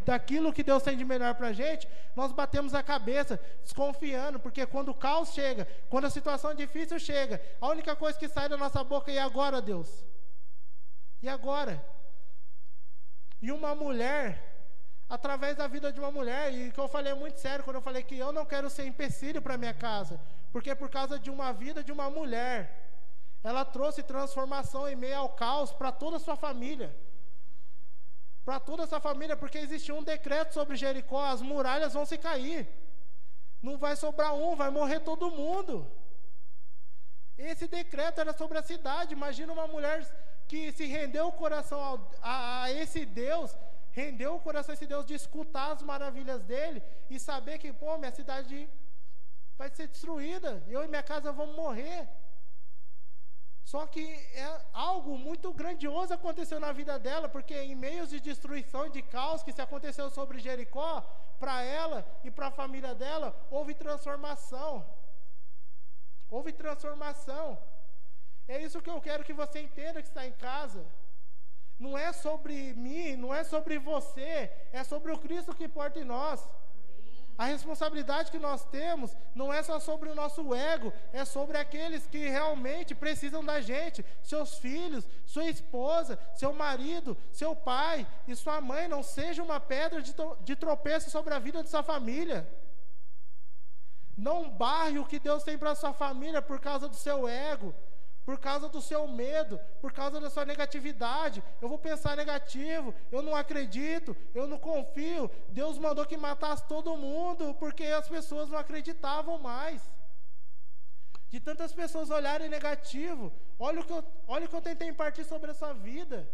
daquilo 0.05 0.53
que 0.53 0.61
Deus 0.61 0.83
tem 0.83 0.95
de 0.95 1.03
melhor 1.03 1.33
para 1.33 1.47
a 1.47 1.53
gente, 1.53 1.87
nós 2.15 2.31
batemos 2.31 2.75
a 2.75 2.83
cabeça, 2.83 3.39
desconfiando, 3.63 4.39
porque 4.39 4.67
quando 4.67 4.89
o 4.89 4.93
caos 4.93 5.33
chega, 5.33 5.67
quando 5.89 6.05
a 6.05 6.11
situação 6.11 6.53
difícil 6.53 6.99
chega, 6.99 7.41
a 7.59 7.69
única 7.69 7.95
coisa 7.95 8.19
que 8.19 8.27
sai 8.27 8.47
da 8.49 8.57
nossa 8.57 8.83
boca 8.83 9.09
é 9.09 9.15
e 9.15 9.19
agora, 9.19 9.61
Deus? 9.61 10.05
E 11.23 11.27
agora? 11.27 11.83
E 13.41 13.51
uma 13.51 13.75
mulher, 13.75 14.25
através 15.07 15.55
da 15.55 15.67
vida 15.67 15.91
de 15.91 15.99
uma 15.99 16.11
mulher, 16.11 16.53
e 16.53 16.71
que 16.71 16.79
eu 16.79 16.87
falei 16.87 17.13
muito 17.13 17.39
sério 17.39 17.63
quando 17.63 17.75
eu 17.77 17.81
falei 17.81 18.03
que 18.03 18.17
eu 18.17 18.31
não 18.31 18.45
quero 18.45 18.69
ser 18.69 18.85
empecilho 18.85 19.41
para 19.41 19.57
minha 19.57 19.73
casa, 19.73 20.19
porque 20.51 20.73
por 20.75 20.89
causa 20.89 21.19
de 21.19 21.29
uma 21.29 21.51
vida 21.51 21.83
de 21.83 21.91
uma 21.91 22.09
mulher, 22.09 22.87
ela 23.43 23.63
trouxe 23.63 24.01
transformação 24.03 24.87
em 24.89 24.95
meio 24.95 25.17
ao 25.17 25.29
caos 25.29 25.71
para 25.71 25.91
toda 25.91 26.17
a 26.17 26.19
sua 26.19 26.35
família. 26.35 26.89
Para 28.43 28.59
toda 28.59 28.83
essa 28.83 28.99
família, 28.99 29.35
porque 29.35 29.57
existia 29.57 29.93
um 29.93 30.03
decreto 30.03 30.53
sobre 30.53 30.75
Jericó, 30.75 31.23
as 31.25 31.41
muralhas 31.41 31.93
vão 31.93 32.05
se 32.05 32.17
cair. 32.17 32.67
Não 33.61 33.77
vai 33.77 33.95
sobrar 33.95 34.33
um, 34.33 34.55
vai 34.55 34.69
morrer 34.69 34.99
todo 35.01 35.31
mundo. 35.31 35.89
Esse 37.37 37.67
decreto 37.67 38.19
era 38.19 38.33
sobre 38.33 38.57
a 38.57 38.63
cidade. 38.63 39.13
Imagina 39.13 39.53
uma 39.53 39.67
mulher 39.67 39.99
que 40.47 40.71
se 40.71 40.85
rendeu 40.85 41.27
o 41.27 41.37
coração 41.43 41.79
ao, 41.79 42.11
a, 42.21 42.63
a, 42.63 42.71
esse 42.71 43.05
Deus, 43.05 43.55
rendeu 43.91 44.35
o 44.35 44.39
coração 44.39 44.73
a 44.73 44.75
esse 44.75 44.87
Deus 44.87 45.05
de 45.05 45.13
escutar 45.13 45.71
as 45.71 45.81
maravilhas 45.81 46.41
dele 46.43 46.81
e 47.09 47.19
saber 47.19 47.57
que, 47.57 47.71
pô, 47.73 47.97
minha 47.97 48.11
cidade 48.11 48.69
vai 49.57 49.69
ser 49.69 49.87
destruída, 49.87 50.63
eu 50.67 50.83
e 50.83 50.87
minha 50.87 51.03
casa 51.03 51.31
vamos 51.31 51.55
morrer. 51.55 52.07
Só 53.71 53.85
que 53.85 54.01
é 54.33 54.61
algo 54.71 55.17
muito 55.17 55.51
grandioso 55.51 56.13
aconteceu 56.13 56.57
na 56.57 56.71
vida 56.71 56.97
dela, 56.97 57.27
porque 57.27 57.53
em 57.53 57.75
meios 57.75 58.09
de 58.09 58.19
destruição 58.21 58.87
e 58.87 58.89
de 58.89 59.01
caos 59.01 59.43
que 59.43 59.51
se 59.51 59.61
aconteceu 59.61 60.09
sobre 60.09 60.39
Jericó, 60.39 61.01
para 61.37 61.61
ela 61.63 62.05
e 62.23 62.31
para 62.31 62.47
a 62.47 62.51
família 62.51 62.95
dela, 62.95 63.35
houve 63.51 63.73
transformação. 63.75 64.85
Houve 66.29 66.53
transformação. 66.53 67.59
É 68.47 68.61
isso 68.61 68.81
que 68.81 68.89
eu 68.89 69.01
quero 69.01 69.23
que 69.23 69.33
você 69.33 69.59
entenda 69.59 70.01
que 70.01 70.07
está 70.07 70.25
em 70.25 70.31
casa. 70.31 70.85
Não 71.77 71.97
é 71.97 72.11
sobre 72.11 72.73
mim, 72.73 73.15
não 73.15 73.33
é 73.33 73.43
sobre 73.43 73.77
você, 73.77 74.51
é 74.71 74.83
sobre 74.83 75.11
o 75.11 75.17
Cristo 75.17 75.55
que 75.55 75.67
porta 75.67 75.99
em 75.99 76.03
nós. 76.03 76.47
A 77.37 77.45
responsabilidade 77.45 78.31
que 78.31 78.39
nós 78.39 78.65
temos 78.65 79.15
não 79.35 79.53
é 79.53 79.61
só 79.61 79.79
sobre 79.79 80.09
o 80.09 80.15
nosso 80.15 80.55
ego, 80.55 80.91
é 81.13 81.23
sobre 81.23 81.55
aqueles 81.55 82.07
que 82.07 82.27
realmente 82.27 82.95
precisam 82.95 83.45
da 83.45 83.61
gente, 83.61 84.03
seus 84.23 84.57
filhos, 84.57 85.07
sua 85.23 85.45
esposa, 85.45 86.17
seu 86.33 86.51
marido, 86.51 87.15
seu 87.31 87.55
pai 87.55 88.07
e 88.27 88.35
sua 88.35 88.59
mãe. 88.59 88.87
Não 88.87 89.03
seja 89.03 89.43
uma 89.43 89.59
pedra 89.59 90.01
de, 90.01 90.15
de 90.41 90.55
tropeço 90.55 91.11
sobre 91.11 91.31
a 91.35 91.39
vida 91.39 91.61
de 91.61 91.69
sua 91.69 91.83
família. 91.83 92.49
Não 94.17 94.49
barre 94.49 94.97
o 94.97 95.05
que 95.05 95.19
Deus 95.19 95.43
tem 95.43 95.59
para 95.59 95.75
sua 95.75 95.93
família 95.93 96.41
por 96.41 96.59
causa 96.59 96.89
do 96.89 96.95
seu 96.95 97.27
ego, 97.27 97.71
por 98.27 98.37
causa 98.37 98.67
do 98.67 98.81
seu 98.81 99.07
medo, 99.07 99.57
por 99.79 99.91
causa 99.99 100.19
da 100.19 100.29
sua 100.29 100.43
negatividade. 100.43 101.41
Eu 101.61 101.69
vou 101.69 101.79
pensar 101.79 102.17
negativo, 102.17 102.93
eu 103.09 103.21
não 103.21 103.33
acredito, 103.33 104.13
eu 104.35 104.45
não 104.51 104.59
confio. 104.59 105.31
Deus 105.47 105.77
mandou 105.85 106.05
que 106.05 106.17
matasse 106.17 106.67
todo 106.67 106.97
mundo 106.97 107.55
porque 107.61 107.85
as 107.85 108.09
pessoas 108.15 108.49
não 108.49 108.57
acreditavam 108.57 109.37
mais. 109.39 109.81
De 111.29 111.39
tantas 111.39 111.71
pessoas 111.71 112.09
olharem 112.09 112.49
negativo, 112.49 113.31
olha 113.57 113.79
o 113.79 113.85
que 113.85 113.93
eu, 113.93 114.03
olha 114.27 114.45
o 114.45 114.49
que 114.49 114.57
eu 114.57 114.67
tentei 114.69 114.89
impartir 114.89 115.23
sobre 115.23 115.51
a 115.51 115.53
sua 115.53 115.71
vida. 115.71 116.29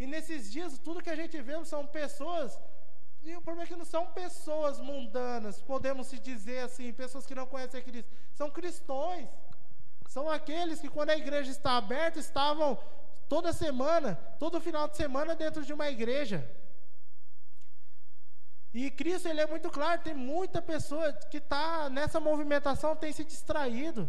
E 0.00 0.04
nesses 0.04 0.50
dias, 0.50 0.80
tudo 0.86 1.04
que 1.04 1.14
a 1.14 1.20
gente 1.22 1.40
vê 1.40 1.64
são 1.64 1.86
pessoas 1.86 2.58
e 3.22 3.36
o 3.36 3.42
problema 3.42 3.64
é 3.64 3.70
que 3.70 3.76
não 3.76 3.84
são 3.84 4.06
pessoas 4.06 4.80
mundanas, 4.80 5.60
podemos 5.60 6.06
se 6.06 6.18
dizer 6.18 6.60
assim, 6.60 6.92
pessoas 6.92 7.26
que 7.26 7.34
não 7.34 7.46
conhecem 7.46 7.80
a 7.80 7.82
Cristo, 7.82 8.10
são 8.32 8.48
cristãos. 8.50 9.28
São 10.08 10.28
aqueles 10.30 10.80
que, 10.80 10.88
quando 10.88 11.10
a 11.10 11.16
igreja 11.16 11.50
está 11.50 11.76
aberta, 11.76 12.18
estavam 12.18 12.78
toda 13.28 13.52
semana, 13.52 14.14
todo 14.38 14.60
final 14.60 14.88
de 14.88 14.96
semana 14.96 15.34
dentro 15.34 15.64
de 15.64 15.72
uma 15.72 15.88
igreja. 15.88 16.48
E 18.72 18.90
Cristo, 18.90 19.28
ele 19.28 19.40
é 19.40 19.46
muito 19.46 19.70
claro, 19.70 20.02
tem 20.02 20.14
muita 20.14 20.60
pessoa 20.60 21.12
que 21.12 21.38
está 21.38 21.88
nessa 21.88 22.20
movimentação, 22.20 22.94
tem 22.94 23.12
se 23.12 23.24
distraído. 23.24 24.08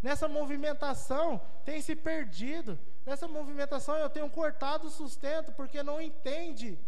Nessa 0.00 0.28
movimentação, 0.28 1.40
tem 1.64 1.80
se 1.80 1.96
perdido. 1.96 2.78
Nessa 3.04 3.26
movimentação, 3.26 3.96
eu 3.96 4.08
tenho 4.08 4.30
cortado 4.30 4.86
o 4.86 4.90
sustento, 4.90 5.50
porque 5.52 5.82
não 5.82 6.00
entende 6.00 6.78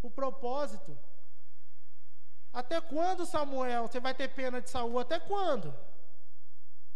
o 0.00 0.08
propósito. 0.08 0.96
Até 2.52 2.80
quando, 2.80 3.26
Samuel, 3.26 3.88
você 3.88 3.98
vai 3.98 4.14
ter 4.14 4.28
pena 4.28 4.62
de 4.62 4.70
Saul? 4.70 5.00
Até 5.00 5.18
quando? 5.18 5.74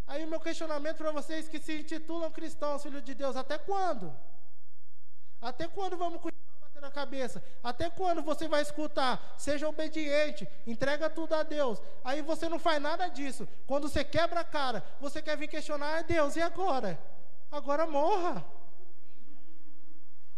Aí 0.09 0.25
o 0.25 0.29
meu 0.29 0.41
questionamento 0.41 0.97
para 0.97 1.13
vocês 1.13 1.49
que 1.49 1.61
se 1.61 1.81
intitulam 1.81 2.31
cristãos, 2.31 2.83
filhos 2.83 3.05
de 3.05 3.15
Deus, 3.15 3.37
até 3.37 3.59
quando? 3.59 4.11
Até 5.39 5.69
quando 5.69 5.99
vamos 5.99 6.23
continuar 6.23 6.61
batendo 6.63 6.87
a 6.87 6.91
cabeça? 6.91 7.45
Até 7.63 7.91
quando 7.91 8.23
você 8.23 8.49
vai 8.49 8.63
escutar? 8.63 9.35
Seja 9.37 9.69
obediente, 9.69 10.49
entrega 10.67 11.11
tudo 11.11 11.35
a 11.35 11.43
Deus. 11.43 11.79
Aí 12.03 12.23
você 12.23 12.49
não 12.49 12.59
faz 12.59 12.81
nada 12.81 13.07
disso. 13.09 13.47
Quando 13.67 13.87
você 13.87 14.03
quebra 14.03 14.41
a 14.41 14.45
cara, 14.45 14.83
você 14.99 15.21
quer 15.21 15.37
vir 15.37 15.49
questionar, 15.49 15.99
é 15.99 16.03
Deus, 16.03 16.37
e 16.37 16.41
agora? 16.41 16.99
Agora 17.53 17.87
morra. 17.87 18.43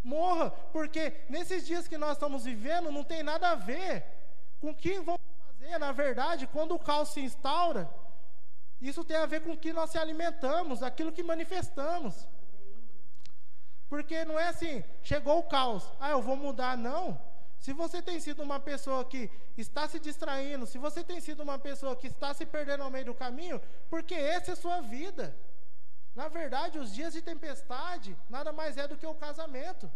Morra, 0.02 0.50
porque 0.72 1.26
nesses 1.28 1.64
dias 1.64 1.86
que 1.86 1.96
nós 1.96 2.12
estamos 2.12 2.44
vivendo 2.44 2.90
não 2.90 3.04
tem 3.04 3.22
nada 3.22 3.50
a 3.50 3.54
ver 3.54 4.04
com 4.60 4.70
o 4.70 4.74
que 4.74 4.98
vamos 4.98 5.20
fazer, 5.46 5.78
na 5.78 5.92
verdade, 5.92 6.48
quando 6.48 6.74
o 6.74 6.78
caos 6.78 7.10
se 7.10 7.20
instaura. 7.20 7.88
Isso 8.80 9.04
tem 9.04 9.16
a 9.16 9.26
ver 9.26 9.40
com 9.42 9.52
o 9.52 9.58
que 9.58 9.72
nós 9.72 9.90
se 9.90 9.98
alimentamos, 9.98 10.82
aquilo 10.82 11.12
que 11.12 11.22
manifestamos. 11.22 12.26
Porque 13.88 14.24
não 14.24 14.38
é 14.38 14.48
assim, 14.48 14.84
chegou 15.02 15.38
o 15.38 15.42
caos, 15.42 15.84
ah, 15.98 16.10
eu 16.10 16.22
vou 16.22 16.36
mudar, 16.36 16.76
não. 16.76 17.20
Se 17.58 17.72
você 17.74 18.00
tem 18.00 18.18
sido 18.18 18.42
uma 18.42 18.58
pessoa 18.58 19.04
que 19.04 19.30
está 19.56 19.86
se 19.86 19.98
distraindo, 19.98 20.66
se 20.66 20.78
você 20.78 21.04
tem 21.04 21.20
sido 21.20 21.42
uma 21.42 21.58
pessoa 21.58 21.94
que 21.94 22.06
está 22.06 22.32
se 22.32 22.46
perdendo 22.46 22.82
ao 22.84 22.90
meio 22.90 23.04
do 23.06 23.14
caminho, 23.14 23.60
porque 23.90 24.14
essa 24.14 24.52
é 24.52 24.54
a 24.54 24.56
sua 24.56 24.80
vida. 24.80 25.36
Na 26.14 26.28
verdade, 26.28 26.78
os 26.78 26.92
dias 26.94 27.12
de 27.12 27.20
tempestade 27.20 28.16
nada 28.30 28.50
mais 28.52 28.76
é 28.76 28.88
do 28.88 28.96
que 28.96 29.06
o 29.06 29.14
casamento. 29.14 29.90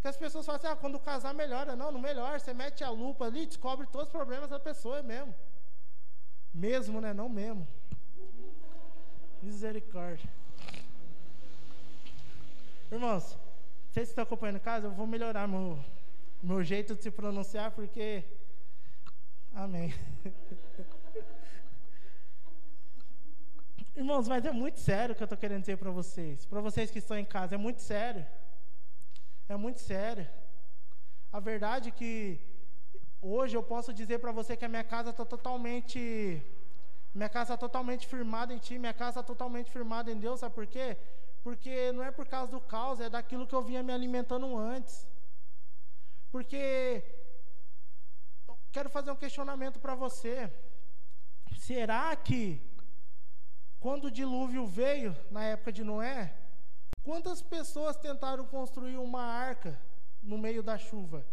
Que 0.00 0.08
as 0.08 0.16
pessoas 0.16 0.46
falam 0.46 0.58
assim, 0.60 0.68
ah, 0.68 0.76
quando 0.76 0.98
casar 1.00 1.34
melhora. 1.34 1.74
Não, 1.76 1.90
não 1.92 2.00
melhora. 2.00 2.38
Você 2.38 2.54
mete 2.54 2.82
a 2.82 2.90
lupa 2.90 3.24
ali, 3.26 3.46
descobre 3.46 3.86
todos 3.86 4.08
os 4.08 4.12
problemas 4.12 4.50
da 4.50 4.58
pessoa 4.58 5.02
mesmo. 5.02 5.34
Mesmo, 6.52 7.00
né? 7.00 7.14
Não 7.14 7.28
mesmo. 7.28 7.66
Misericórdia. 9.42 10.28
Irmãos, 12.90 13.38
vocês 13.90 14.08
estão 14.08 14.22
acompanhando 14.22 14.56
em 14.56 14.60
casa, 14.60 14.86
eu 14.86 14.92
vou 14.92 15.06
melhorar 15.06 15.48
meu, 15.48 15.82
meu 16.42 16.62
jeito 16.62 16.94
de 16.94 17.02
se 17.02 17.10
pronunciar, 17.10 17.70
porque. 17.70 18.22
Amém. 19.54 19.94
Irmãos, 23.96 24.28
mas 24.28 24.44
é 24.44 24.52
muito 24.52 24.80
sério 24.80 25.12
o 25.12 25.16
que 25.16 25.22
eu 25.22 25.26
estou 25.26 25.38
querendo 25.38 25.60
dizer 25.60 25.76
para 25.78 25.90
vocês. 25.90 26.44
Para 26.46 26.60
vocês 26.60 26.90
que 26.90 26.98
estão 26.98 27.18
em 27.18 27.24
casa, 27.24 27.54
é 27.54 27.58
muito 27.58 27.80
sério. 27.82 28.26
É 29.48 29.56
muito 29.56 29.80
sério. 29.80 30.26
A 31.32 31.40
verdade 31.40 31.88
é 31.88 31.92
que 31.92 32.40
Hoje 33.24 33.56
eu 33.56 33.62
posso 33.62 33.94
dizer 33.94 34.18
para 34.18 34.32
você 34.32 34.56
que 34.56 34.64
a 34.64 34.68
minha 34.68 34.82
casa 34.82 35.10
está 35.10 35.24
totalmente 35.24 36.42
Minha 37.14 37.28
casa 37.28 37.54
está 37.54 37.56
totalmente 37.56 38.04
firmada 38.04 38.52
em 38.52 38.58
Ti, 38.58 38.80
minha 38.80 38.92
casa 38.92 39.20
está 39.20 39.22
totalmente 39.22 39.70
firmada 39.70 40.10
em 40.10 40.18
Deus, 40.18 40.40
sabe 40.40 40.56
por 40.56 40.66
quê? 40.66 40.96
Porque 41.44 41.92
não 41.92 42.02
é 42.02 42.10
por 42.10 42.26
causa 42.26 42.50
do 42.50 42.60
caos, 42.60 42.98
é 42.98 43.08
daquilo 43.08 43.46
que 43.46 43.54
eu 43.54 43.62
vinha 43.62 43.80
me 43.80 43.92
alimentando 43.92 44.56
antes. 44.58 45.06
Porque 46.32 47.04
quero 48.72 48.90
fazer 48.90 49.12
um 49.12 49.22
questionamento 49.24 49.78
para 49.78 49.94
você. 49.94 50.52
Será 51.58 52.16
que 52.16 52.60
quando 53.78 54.06
o 54.06 54.10
dilúvio 54.10 54.66
veio, 54.66 55.16
na 55.30 55.44
época 55.44 55.70
de 55.70 55.84
Noé, 55.84 56.34
quantas 57.04 57.40
pessoas 57.40 57.96
tentaram 57.96 58.44
construir 58.46 58.96
uma 58.96 59.22
arca 59.22 59.80
no 60.20 60.38
meio 60.38 60.62
da 60.62 60.76
chuva? 60.76 61.24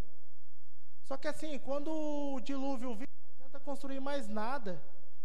Só 1.10 1.18
que 1.18 1.28
assim, 1.28 1.57
quando 1.57 1.91
o 1.91 2.39
dilúvio 2.39 2.93
veio, 2.93 3.10
não 3.10 3.47
adianta 3.47 3.60
construir 3.60 3.99
mais 3.99 4.28
nada. 4.28 4.80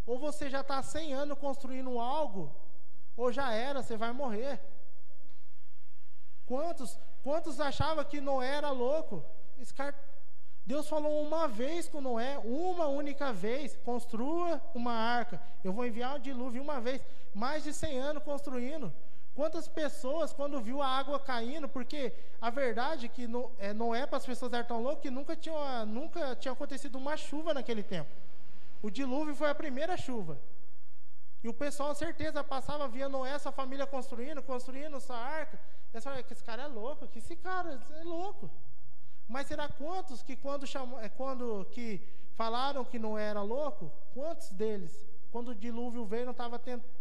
Ou 0.06 0.18
você 0.18 0.48
já 0.48 0.62
está 0.62 0.78
há 0.78 0.82
100 0.82 1.12
anos 1.12 1.38
construindo 1.38 2.00
algo, 2.00 2.50
ou 3.14 3.30
já 3.30 3.52
era, 3.52 3.82
você 3.82 3.94
vai 3.94 4.10
morrer. 4.10 4.58
Quantos, 6.46 6.98
quantos 7.22 7.60
achavam 7.60 8.02
que 8.02 8.18
Noé 8.18 8.48
era 8.48 8.70
louco? 8.70 9.22
Cara, 9.76 9.94
Deus 10.64 10.88
falou 10.88 11.20
uma 11.20 11.46
vez 11.46 11.86
com 11.86 12.00
Noé, 12.00 12.38
uma 12.38 12.86
única 12.86 13.30
vez, 13.30 13.76
construa 13.84 14.62
uma 14.74 14.94
arca. 14.94 15.38
Eu 15.62 15.74
vou 15.74 15.84
enviar 15.84 16.16
um 16.16 16.18
dilúvio 16.18 16.62
uma 16.62 16.80
vez, 16.80 17.04
mais 17.34 17.62
de 17.62 17.74
100 17.74 17.98
anos 17.98 18.22
construindo. 18.22 18.90
Quantas 19.34 19.66
pessoas, 19.66 20.32
quando 20.32 20.60
viu 20.60 20.80
a 20.80 20.86
água 20.86 21.18
caindo, 21.18 21.68
porque 21.68 22.12
a 22.40 22.50
verdade 22.50 23.06
é 23.06 23.08
que 23.08 23.26
no, 23.26 23.50
é, 23.58 23.72
Noé, 23.72 24.06
para 24.06 24.18
as 24.18 24.26
pessoas 24.26 24.52
eram 24.52 24.64
tão 24.64 24.80
loucas, 24.80 25.02
que 25.02 25.10
nunca 25.10 25.34
tinha, 25.34 25.84
nunca 25.84 26.36
tinha 26.36 26.52
acontecido 26.52 26.96
uma 26.96 27.16
chuva 27.16 27.52
naquele 27.52 27.82
tempo. 27.82 28.10
O 28.80 28.90
dilúvio 28.90 29.34
foi 29.34 29.50
a 29.50 29.54
primeira 29.54 29.96
chuva. 29.96 30.38
E 31.42 31.48
o 31.48 31.52
pessoal, 31.52 31.94
certeza, 31.96 32.44
passava, 32.44 32.86
via 32.86 33.08
Noé, 33.08 33.32
essa 33.32 33.50
família 33.50 33.86
construindo, 33.86 34.40
construindo 34.40 34.96
essa 34.98 35.14
arca. 35.14 35.58
E 35.92 35.96
eles 35.96 36.04
falavam, 36.04 36.24
esse 36.30 36.44
cara 36.44 36.62
é 36.62 36.66
louco, 36.68 37.08
que 37.08 37.18
esse 37.18 37.34
cara 37.34 37.80
é 38.00 38.04
louco. 38.04 38.48
Mas 39.26 39.48
será 39.48 39.68
quantos 39.68 40.22
que 40.22 40.36
quando, 40.36 40.64
chamou, 40.64 41.00
é, 41.00 41.08
quando 41.08 41.64
que 41.72 42.00
falaram 42.36 42.84
que 42.84 43.00
não 43.00 43.18
era 43.18 43.42
louco, 43.42 43.90
quantos 44.12 44.50
deles, 44.50 45.04
quando 45.32 45.48
o 45.48 45.54
dilúvio 45.54 46.06
veio, 46.06 46.24
não 46.26 46.32
estavam 46.32 46.60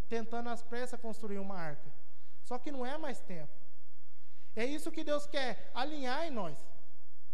tentando 0.09 0.49
às 0.49 0.63
pressas 0.63 0.99
construir 0.99 1.37
uma 1.37 1.55
arca? 1.55 2.02
Só 2.43 2.57
que 2.59 2.71
não 2.71 2.85
é 2.85 2.97
mais 2.97 3.19
tempo. 3.21 3.53
É 4.55 4.65
isso 4.65 4.91
que 4.91 5.03
Deus 5.03 5.25
quer, 5.25 5.71
alinhar 5.73 6.25
em 6.25 6.31
nós. 6.31 6.57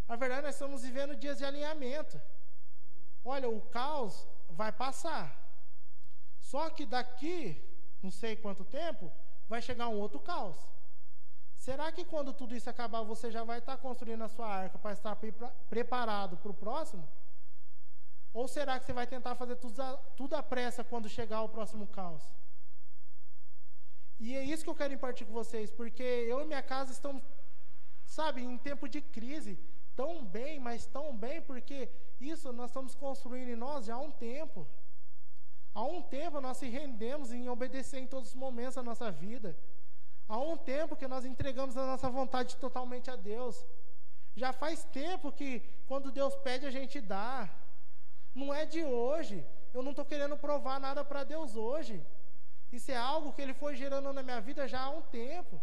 Na 0.08 0.16
verdade, 0.16 0.44
nós 0.44 0.56
estamos 0.56 0.82
vivendo 0.82 1.16
dias 1.16 1.38
de 1.38 1.46
alinhamento. 1.46 2.20
Olha, 3.24 3.50
o 3.50 3.62
caos 3.62 4.28
vai 4.50 4.72
passar. 4.72 5.28
Só 6.40 6.70
que 6.70 6.86
daqui, 6.86 7.40
não 8.02 8.10
sei 8.10 8.36
quanto 8.36 8.64
tempo, 8.64 9.12
vai 9.48 9.62
chegar 9.62 9.88
um 9.88 10.00
outro 10.00 10.20
caos. 10.20 10.58
Será 11.58 11.92
que 11.92 12.06
quando 12.06 12.34
tudo 12.34 12.56
isso 12.56 12.70
acabar, 12.70 13.04
você 13.04 13.30
já 13.30 13.44
vai 13.44 13.60
estar 13.60 13.78
construindo 13.78 14.24
a 14.24 14.30
sua 14.30 14.48
arca 14.48 14.78
para 14.80 14.94
estar 14.94 15.16
pre 15.16 15.34
preparado 15.70 16.38
para 16.38 16.52
o 16.52 16.54
próximo? 16.54 17.08
Ou 18.34 18.48
será 18.48 18.80
que 18.80 18.86
você 18.86 18.94
vai 18.94 19.06
tentar 19.06 19.36
fazer 19.36 19.58
tudo, 19.58 19.82
a, 19.82 19.98
tudo 20.16 20.36
à 20.36 20.42
pressa 20.42 20.84
quando 20.84 21.10
chegar 21.10 21.42
o 21.42 21.50
próximo 21.50 21.86
caos? 21.88 22.24
E 24.20 24.36
é 24.36 24.44
isso 24.44 24.64
que 24.64 24.70
eu 24.70 24.76
quero 24.76 24.94
impartir 24.94 25.26
com 25.26 25.34
vocês, 25.34 25.72
porque 25.72 26.04
eu 26.04 26.42
e 26.42 26.46
minha 26.46 26.62
casa 26.62 26.92
estamos, 26.92 27.24
sabe, 28.06 28.42
em 28.42 28.58
tempo 28.58 28.88
de 28.88 29.02
crise, 29.02 29.58
tão 29.96 30.26
bem, 30.26 30.60
mas 30.60 30.86
tão 30.86 31.16
bem, 31.16 31.42
porque 31.42 31.90
isso 32.20 32.52
nós 32.52 32.70
estamos 32.70 32.96
construindo 32.96 33.50
em 33.50 33.56
nós 33.56 33.86
já 33.86 33.96
há 33.96 34.00
um 34.00 34.12
tempo. 34.12 34.68
Há 35.74 35.84
um 35.84 36.02
tempo 36.02 36.42
nós 36.42 36.58
se 36.58 36.68
rendemos 36.68 37.32
em 37.32 37.48
obedecer 37.48 38.00
em 38.00 38.08
todos 38.08 38.30
os 38.30 38.36
momentos 38.36 38.76
da 38.76 38.84
nossa 38.84 39.10
vida. 39.12 39.58
Há 40.28 40.38
um 40.38 40.58
tempo 40.58 40.96
que 40.96 41.08
nós 41.08 41.24
entregamos 41.26 41.78
a 41.78 41.86
nossa 41.86 42.10
vontade 42.10 42.58
totalmente 42.58 43.10
a 43.10 43.16
Deus. 43.16 43.66
Já 44.36 44.52
faz 44.52 44.84
tempo 44.86 45.32
que 45.32 45.62
quando 45.88 46.12
Deus 46.12 46.36
pede 46.36 46.66
a 46.66 46.72
gente 46.72 47.00
dá. 47.00 47.50
Não 48.36 48.54
é 48.54 48.66
de 48.66 48.84
hoje. 48.84 49.46
Eu 49.74 49.82
não 49.82 49.92
estou 49.92 50.06
querendo 50.06 50.38
provar 50.38 50.80
nada 50.80 51.04
para 51.04 51.24
Deus 51.24 51.56
hoje. 51.56 52.06
Isso 52.78 52.92
é 52.92 52.98
algo 52.98 53.34
que 53.34 53.42
Ele 53.42 53.54
foi 53.54 53.76
gerando 53.76 54.14
na 54.14 54.24
minha 54.24 54.42
vida 54.50 54.68
já 54.68 54.82
há 54.82 54.90
um 54.90 55.02
tempo. 55.02 55.60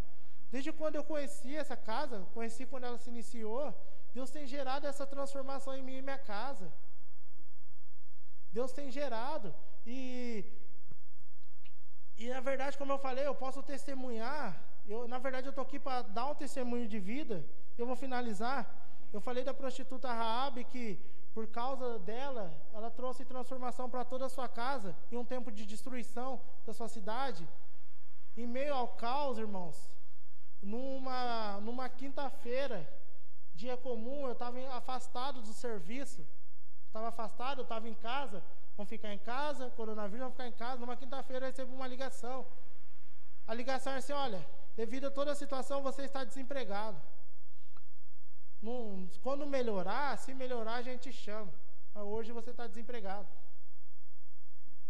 Desde 0.50 0.72
quando 0.72 0.96
eu 0.96 1.04
conheci 1.04 1.54
essa 1.62 1.76
casa, 1.76 2.26
conheci 2.36 2.64
quando 2.66 2.84
ela 2.84 2.98
se 2.98 3.10
iniciou, 3.14 3.74
Deus 4.16 4.30
tem 4.30 4.46
gerado 4.46 4.86
essa 4.86 5.06
transformação 5.06 5.72
em 5.76 5.82
mim 5.82 5.96
e 5.98 6.02
minha 6.02 6.18
casa. 6.18 6.68
Deus 8.56 8.72
tem 8.78 8.90
gerado. 8.90 9.48
E, 9.84 10.44
e 12.16 12.28
na 12.28 12.40
verdade, 12.40 12.78
como 12.78 12.92
eu 12.92 12.98
falei, 13.06 13.26
eu 13.26 13.34
posso 13.34 13.62
testemunhar. 13.62 14.44
Eu, 14.88 15.06
na 15.12 15.18
verdade, 15.18 15.46
eu 15.48 15.54
estou 15.54 15.66
aqui 15.66 15.78
para 15.78 16.02
dar 16.02 16.26
um 16.30 16.34
testemunho 16.34 16.88
de 16.88 16.98
vida. 16.98 17.44
Eu 17.76 17.86
vou 17.90 17.96
finalizar. 18.04 18.60
Eu 19.12 19.20
falei 19.20 19.42
da 19.44 19.54
prostituta 19.54 20.12
Raab 20.20 20.64
que, 20.72 20.86
por 21.36 21.46
causa 21.48 21.98
dela, 21.98 22.50
ela 22.72 22.90
trouxe 22.90 23.22
transformação 23.22 23.90
para 23.90 24.06
toda 24.06 24.24
a 24.24 24.28
sua 24.36 24.48
casa 24.48 24.96
em 25.12 25.18
um 25.18 25.24
tempo 25.32 25.52
de 25.52 25.66
destruição 25.66 26.40
da 26.66 26.72
sua 26.72 26.88
cidade. 26.88 27.46
Em 28.34 28.46
meio 28.46 28.72
ao 28.72 28.88
caos, 28.88 29.36
irmãos, 29.36 29.76
numa, 30.62 31.60
numa 31.60 31.90
quinta-feira, 31.90 32.90
dia 33.54 33.76
comum, 33.76 34.24
eu 34.26 34.32
estava 34.32 34.58
afastado 34.78 35.42
do 35.42 35.52
serviço. 35.52 36.26
Estava 36.86 37.08
afastado, 37.08 37.58
eu 37.58 37.64
estava 37.64 37.86
em 37.86 37.98
casa. 38.10 38.42
Vamos 38.74 38.88
ficar 38.88 39.12
em 39.12 39.18
casa, 39.18 39.68
coronavírus, 39.76 40.20
vamos 40.20 40.36
ficar 40.36 40.48
em 40.48 40.52
casa. 40.52 40.80
Numa 40.80 40.96
quinta-feira 40.96 41.44
eu 41.44 41.50
recebo 41.50 41.74
uma 41.74 41.86
ligação. 41.86 42.46
A 43.46 43.52
ligação 43.52 43.92
é 43.92 43.98
assim: 43.98 44.14
olha, 44.14 44.42
devido 44.74 45.08
a 45.08 45.10
toda 45.10 45.32
a 45.32 45.34
situação, 45.34 45.82
você 45.82 46.04
está 46.04 46.24
desempregado. 46.24 46.98
Num, 48.60 49.08
quando 49.22 49.46
melhorar, 49.46 50.16
se 50.18 50.34
melhorar, 50.34 50.76
a 50.76 50.82
gente 50.82 51.12
chama. 51.12 51.52
Mas 51.94 52.04
hoje 52.04 52.32
você 52.32 52.50
está 52.50 52.66
desempregado. 52.66 53.28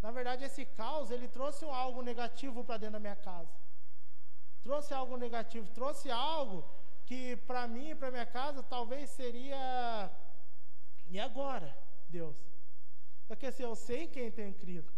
Na 0.01 0.11
verdade, 0.11 0.45
esse 0.45 0.65
caos, 0.65 1.11
ele 1.11 1.29
trouxe 1.29 1.65
algo 1.65 2.03
negativo 2.03 2.65
para 2.65 2.79
dentro 2.79 2.95
da 2.95 3.01
minha 3.01 3.17
casa. 3.17 3.53
Trouxe 4.63 4.93
algo 4.95 5.17
negativo, 5.17 5.69
trouxe 5.71 6.11
algo 6.11 6.65
que 7.05 7.37
para 7.49 7.69
mim 7.69 7.91
e 7.91 7.95
para 7.95 8.11
minha 8.11 8.27
casa 8.27 8.63
talvez 8.63 9.11
seria 9.11 10.11
e 11.09 11.21
agora, 11.21 11.77
Deus? 12.09 12.37
Porque 13.29 13.47
assim, 13.47 13.63
eu 13.63 13.75
sei 13.75 14.09
quem 14.09 14.31
tem 14.31 14.53
crido. 14.53 14.91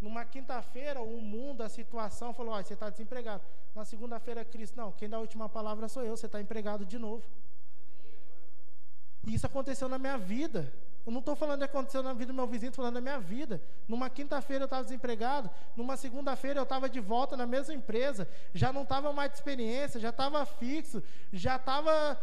Numa 0.00 0.24
quinta-feira, 0.24 1.00
o 1.00 1.20
mundo, 1.20 1.62
a 1.62 1.68
situação 1.68 2.32
falou: 2.32 2.52
olha, 2.52 2.64
você 2.64 2.74
está 2.74 2.90
desempregado. 2.90 3.42
Na 3.74 3.84
segunda-feira, 3.84 4.44
Cristo, 4.44 4.76
não, 4.76 4.92
quem 4.92 5.08
dá 5.08 5.16
a 5.16 5.20
última 5.20 5.48
palavra 5.48 5.88
sou 5.88 6.02
eu, 6.02 6.16
você 6.16 6.26
está 6.26 6.40
empregado 6.40 6.84
de 6.84 6.98
novo. 6.98 7.26
E 9.26 9.34
isso 9.34 9.44
aconteceu 9.44 9.88
na 9.88 9.98
minha 9.98 10.16
vida. 10.16 10.72
Eu 11.04 11.12
não 11.12 11.20
estou 11.20 11.36
falando 11.36 11.58
que 11.58 11.64
aconteceu 11.64 12.02
na 12.02 12.12
vida 12.12 12.32
do 12.32 12.34
meu 12.34 12.46
vizinho, 12.46 12.70
estou 12.70 12.82
falando 12.82 12.94
da 12.94 13.00
minha 13.00 13.18
vida. 13.20 13.62
Numa 13.86 14.10
quinta-feira 14.10 14.62
eu 14.62 14.66
estava 14.66 14.82
desempregado, 14.82 15.48
numa 15.76 15.96
segunda-feira 15.96 16.58
eu 16.58 16.64
estava 16.64 16.88
de 16.88 16.98
volta 16.98 17.36
na 17.36 17.46
mesma 17.46 17.74
empresa, 17.74 18.28
já 18.52 18.72
não 18.72 18.82
estava 18.82 19.12
mais 19.12 19.30
de 19.30 19.36
experiência, 19.36 20.00
já 20.00 20.08
estava 20.08 20.44
fixo, 20.44 21.00
já 21.32 21.56
estava 21.56 22.20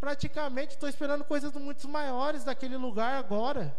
praticamente, 0.00 0.74
estou 0.74 0.88
esperando 0.88 1.24
coisas 1.24 1.52
muito 1.52 1.86
maiores 1.86 2.44
daquele 2.44 2.76
lugar 2.78 3.18
agora. 3.18 3.76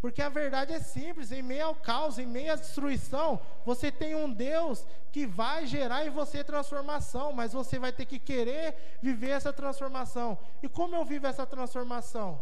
Porque 0.00 0.22
a 0.22 0.28
verdade 0.28 0.72
é 0.72 0.78
simples, 0.78 1.32
em 1.32 1.42
meio 1.42 1.66
ao 1.66 1.74
caos, 1.74 2.18
em 2.18 2.26
meio 2.26 2.52
à 2.52 2.56
destruição, 2.56 3.40
você 3.64 3.90
tem 3.90 4.14
um 4.14 4.30
Deus 4.30 4.86
que 5.10 5.26
vai 5.26 5.66
gerar 5.66 6.06
em 6.06 6.10
você 6.10 6.44
transformação, 6.44 7.32
mas 7.32 7.52
você 7.52 7.78
vai 7.78 7.92
ter 7.92 8.04
que 8.04 8.18
querer 8.18 8.98
viver 9.02 9.30
essa 9.30 9.52
transformação. 9.52 10.38
E 10.62 10.68
como 10.68 10.94
eu 10.94 11.04
vivo 11.04 11.26
essa 11.26 11.46
transformação? 11.46 12.40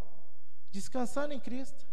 descansando 0.74 1.32
em 1.32 1.38
Cristo, 1.38 1.86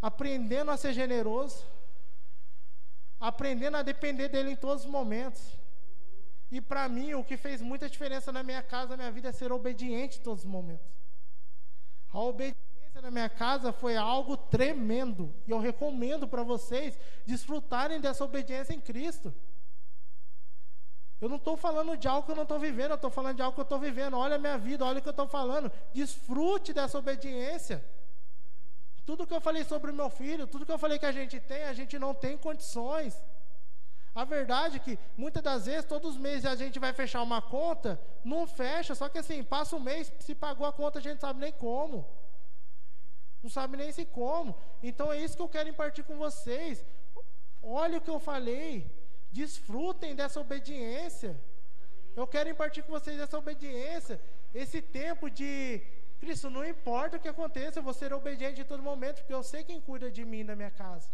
aprendendo 0.00 0.70
a 0.70 0.76
ser 0.76 0.92
generoso, 0.92 1.66
aprendendo 3.18 3.76
a 3.76 3.82
depender 3.82 4.28
dele 4.28 4.52
em 4.52 4.56
todos 4.56 4.84
os 4.84 4.90
momentos. 4.90 5.58
E 6.52 6.60
para 6.60 6.88
mim, 6.88 7.14
o 7.14 7.24
que 7.24 7.36
fez 7.36 7.60
muita 7.60 7.90
diferença 7.90 8.30
na 8.30 8.44
minha 8.44 8.62
casa, 8.62 8.90
na 8.90 8.98
minha 8.98 9.10
vida, 9.10 9.28
é 9.30 9.32
ser 9.32 9.50
obediente 9.50 10.20
em 10.20 10.22
todos 10.22 10.44
os 10.44 10.50
momentos. 10.50 10.86
A 12.12 12.20
obediência 12.20 12.69
na 13.00 13.10
minha 13.10 13.28
casa 13.28 13.72
foi 13.72 13.96
algo 13.96 14.36
tremendo. 14.36 15.34
E 15.46 15.50
eu 15.50 15.58
recomendo 15.58 16.26
para 16.28 16.42
vocês 16.42 16.98
desfrutarem 17.26 18.00
dessa 18.00 18.24
obediência 18.24 18.72
em 18.72 18.80
Cristo. 18.80 19.34
Eu 21.20 21.28
não 21.28 21.36
estou 21.36 21.56
falando 21.56 21.96
de 21.96 22.08
algo 22.08 22.24
que 22.24 22.32
eu 22.32 22.36
não 22.36 22.44
estou 22.44 22.58
vivendo, 22.58 22.90
eu 22.90 22.96
estou 22.96 23.10
falando 23.10 23.36
de 23.36 23.42
algo 23.42 23.54
que 23.54 23.60
eu 23.60 23.64
estou 23.64 23.78
vivendo. 23.78 24.16
Olha 24.16 24.36
a 24.36 24.38
minha 24.38 24.56
vida, 24.56 24.84
olha 24.84 24.98
o 24.98 25.02
que 25.02 25.08
eu 25.08 25.18
estou 25.18 25.28
falando. 25.28 25.70
Desfrute 25.92 26.72
dessa 26.72 26.98
obediência. 26.98 27.84
Tudo 29.04 29.26
que 29.26 29.34
eu 29.34 29.40
falei 29.40 29.64
sobre 29.64 29.90
o 29.90 29.94
meu 29.94 30.08
filho, 30.08 30.46
tudo 30.46 30.64
que 30.64 30.72
eu 30.72 30.78
falei 30.78 30.98
que 30.98 31.06
a 31.06 31.12
gente 31.12 31.38
tem, 31.40 31.64
a 31.64 31.74
gente 31.74 31.98
não 31.98 32.14
tem 32.14 32.38
condições. 32.38 33.20
A 34.14 34.24
verdade 34.24 34.76
é 34.76 34.80
que 34.80 34.98
muitas 35.16 35.42
das 35.42 35.66
vezes, 35.66 35.84
todos 35.84 36.12
os 36.12 36.16
meses 36.16 36.44
a 36.46 36.56
gente 36.56 36.78
vai 36.78 36.92
fechar 36.92 37.22
uma 37.22 37.40
conta, 37.40 38.00
não 38.24 38.46
fecha, 38.46 38.94
só 38.94 39.08
que 39.08 39.18
assim, 39.18 39.42
passa 39.42 39.76
um 39.76 39.80
mês, 39.80 40.12
se 40.20 40.34
pagou 40.34 40.66
a 40.66 40.72
conta, 40.72 40.98
a 40.98 41.02
gente 41.02 41.20
sabe 41.20 41.38
nem 41.40 41.52
como. 41.52 42.06
Não 43.42 43.50
sabe 43.50 43.76
nem 43.76 43.90
se 43.92 44.04
como. 44.04 44.56
Então 44.82 45.12
é 45.12 45.18
isso 45.24 45.36
que 45.36 45.42
eu 45.42 45.48
quero 45.48 45.68
impartir 45.68 46.04
com 46.04 46.16
vocês. 46.16 46.84
Olha 47.62 47.98
o 47.98 48.00
que 48.00 48.10
eu 48.10 48.20
falei. 48.20 48.70
Desfrutem 49.32 50.14
dessa 50.14 50.40
obediência. 50.40 51.32
Eu 52.16 52.26
quero 52.26 52.50
impartir 52.50 52.82
com 52.84 52.92
vocês 52.98 53.18
essa 53.18 53.38
obediência. 53.38 54.20
Esse 54.52 54.82
tempo 54.82 55.30
de 55.30 55.52
Cristo, 56.20 56.50
não 56.50 56.64
importa 56.74 57.16
o 57.16 57.20
que 57.20 57.28
aconteça, 57.28 57.78
eu 57.78 57.82
vou 57.82 57.94
ser 57.94 58.12
obediente 58.12 58.60
em 58.60 58.64
todo 58.64 58.82
momento, 58.82 59.20
porque 59.20 59.32
eu 59.32 59.42
sei 59.42 59.64
quem 59.64 59.80
cuida 59.80 60.10
de 60.10 60.24
mim 60.24 60.42
na 60.44 60.54
minha 60.54 60.70
casa. 60.70 61.08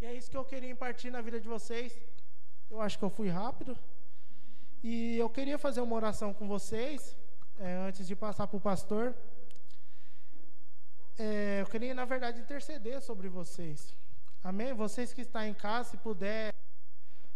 E 0.00 0.04
é 0.04 0.12
isso 0.14 0.30
que 0.30 0.36
eu 0.36 0.44
queria 0.44 0.70
impartir 0.70 1.10
na 1.10 1.22
vida 1.22 1.40
de 1.40 1.48
vocês. 1.48 1.98
Eu 2.70 2.80
acho 2.80 2.98
que 2.98 3.04
eu 3.04 3.10
fui 3.10 3.28
rápido. 3.28 3.78
E 4.82 5.16
eu 5.16 5.30
queria 5.30 5.58
fazer 5.58 5.80
uma 5.80 5.94
oração 5.94 6.34
com 6.34 6.46
vocês, 6.48 7.16
é, 7.58 7.74
antes 7.88 8.06
de 8.06 8.16
passar 8.16 8.46
para 8.48 8.56
o 8.56 8.60
pastor. 8.60 9.14
Queria, 11.72 11.94
na 11.94 12.04
verdade, 12.04 12.38
interceder 12.38 13.00
sobre 13.00 13.30
vocês. 13.30 13.96
Amém? 14.44 14.74
Vocês 14.74 15.14
que 15.14 15.22
estão 15.22 15.42
em 15.42 15.54
casa, 15.54 15.88
se 15.88 15.96
puder 15.96 16.52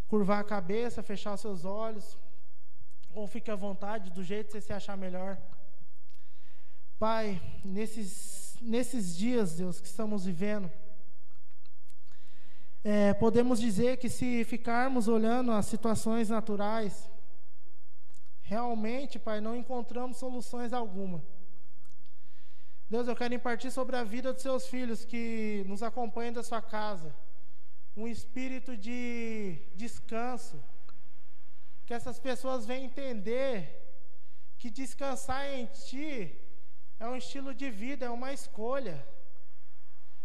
curvar 0.09 0.41
a 0.41 0.45
cabeça, 0.45 1.03
fechar 1.03 1.33
os 1.33 1.41
seus 1.41 1.65
olhos, 1.65 2.19
ou 3.15 3.27
fique 3.27 3.51
à 3.51 3.57
vontade, 3.57 4.11
do 4.11 4.23
jeito 4.23 4.49
que 4.49 4.53
você 4.53 4.61
se 4.61 4.75
achar 4.75 4.95
melhor. 4.95 5.39
Pai, 6.99 7.41
nesses, 7.65 8.59
nesses 8.61 9.17
dias, 9.17 9.57
Deus, 9.57 9.81
que 9.81 9.87
estamos 9.87 10.27
vivendo, 10.27 10.71
é, 12.85 13.15
podemos 13.15 13.59
dizer 13.59 13.97
que 13.97 14.11
se 14.11 14.45
ficarmos 14.45 15.09
olhando 15.09 15.51
as 15.51 15.65
situações 15.65 16.29
naturais, 16.29 17.11
realmente, 18.43 19.19
Pai, 19.19 19.41
não 19.41 19.57
encontramos 19.57 20.19
soluções 20.19 20.75
alguma. 20.75 21.23
Deus, 22.89 23.09
eu 23.09 23.17
quero 23.17 23.35
impartir 23.35 23.71
sobre 23.73 23.97
a 23.97 24.05
vida 24.05 24.33
dos 24.33 24.43
seus 24.43 24.69
filhos 24.69 25.05
que 25.05 25.65
nos 25.67 25.83
acompanham 25.83 26.33
da 26.33 26.43
sua 26.43 26.63
casa 26.63 27.13
um 27.97 28.07
espírito 28.07 28.77
de 28.77 29.59
descanso, 29.75 30.63
que 31.87 31.95
essas 31.95 32.19
pessoas 32.19 32.67
venham 32.67 32.85
entender 32.85 33.57
que 34.59 34.71
descansar 34.71 35.47
em 35.47 35.67
Ti 35.67 36.39
é 37.01 37.09
um 37.09 37.17
estilo 37.17 37.55
de 37.55 37.71
vida, 37.71 38.07
é 38.07 38.11
uma 38.11 38.33
escolha. 38.33 38.99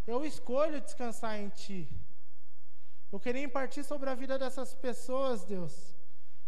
Eu 0.06 0.26
escolho 0.26 0.82
descansar 0.82 1.40
em 1.40 1.50
Ti. 1.50 1.88
Eu 3.12 3.20
queria 3.20 3.44
impartir 3.44 3.84
sobre 3.84 4.10
a 4.10 4.16
vida 4.16 4.38
dessas 4.38 4.74
pessoas, 4.74 5.44
Deus, 5.46 5.96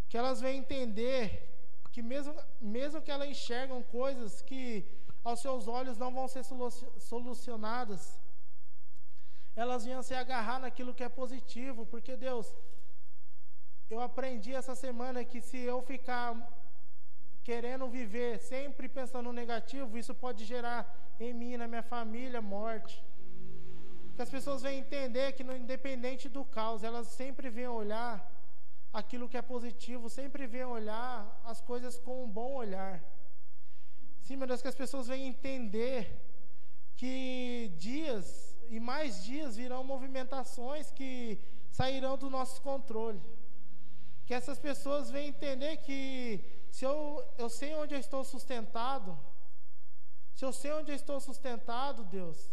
que 0.10 0.18
elas 0.18 0.42
venham 0.42 0.60
entender 0.60 1.50
que 1.92 2.02
mesmo, 2.02 2.36
mesmo 2.60 3.02
que 3.02 3.12
elas 3.12 3.30
enxergam 3.30 3.82
coisas 3.84 4.42
que 4.42 4.86
aos 5.24 5.40
seus 5.40 5.68
olhos 5.68 5.98
não 5.98 6.14
vão 6.14 6.28
ser 6.28 6.44
solucionadas, 7.12 8.20
elas 9.56 9.86
vinham 9.86 10.02
se 10.02 10.14
agarrar 10.14 10.60
naquilo 10.60 10.94
que 10.94 11.04
é 11.04 11.10
positivo, 11.10 11.86
porque 11.86 12.16
Deus, 12.16 12.48
eu 13.90 14.02
aprendi 14.02 14.54
essa 14.54 14.76
semana 14.76 15.24
que 15.24 15.40
se 15.42 15.60
eu 15.60 15.82
ficar 15.82 16.30
querendo 17.44 17.88
viver 17.88 18.40
sempre 18.40 18.88
pensando 18.88 19.26
no 19.26 19.34
negativo, 19.34 19.98
isso 19.98 20.16
pode 20.16 20.44
gerar 20.46 20.82
em 21.20 21.34
mim, 21.34 21.58
na 21.58 21.68
minha 21.68 21.84
família, 21.84 22.42
morte. 22.42 23.04
Que 24.16 24.22
as 24.22 24.30
pessoas 24.30 24.62
venham 24.62 24.80
entender 24.80 25.34
que, 25.34 25.44
no, 25.44 25.56
independente 25.56 26.30
do 26.30 26.44
caos, 26.46 26.84
elas 26.84 27.08
sempre 27.08 27.50
vêm 27.50 27.68
olhar 27.68 28.16
aquilo 28.92 29.28
que 29.28 29.38
é 29.38 29.42
positivo, 29.42 30.10
sempre 30.10 30.48
vêm 30.48 30.66
olhar 30.66 31.42
as 31.44 31.60
coisas 31.62 31.98
com 31.98 32.24
um 32.24 32.30
bom 32.30 32.54
olhar. 32.54 33.04
Sim, 34.26 34.38
meu 34.38 34.48
Deus, 34.48 34.62
que 34.62 34.72
as 34.74 34.82
pessoas 34.84 35.08
venham 35.12 35.28
entender 35.28 36.02
que 36.96 37.72
dias 37.78 38.26
e 38.70 38.80
mais 38.80 39.22
dias 39.24 39.58
virão 39.62 39.84
movimentações 39.84 40.92
que 40.92 41.40
sairão 41.80 42.18
do 42.18 42.30
nosso 42.30 42.62
controle. 42.62 43.22
Que 44.26 44.34
essas 44.34 44.58
pessoas 44.68 45.12
venham 45.12 45.28
entender 45.36 45.74
que 45.86 46.00
se 46.72 46.86
eu, 46.86 46.98
eu 47.38 47.50
sei 47.50 47.72
onde 47.76 47.94
eu 47.94 48.00
estou 48.00 48.24
sustentado, 48.24 49.12
se 50.34 50.46
eu 50.46 50.54
sei 50.54 50.72
onde 50.72 50.92
eu 50.92 50.96
estou 50.96 51.20
sustentado, 51.20 52.06
Deus, 52.06 52.50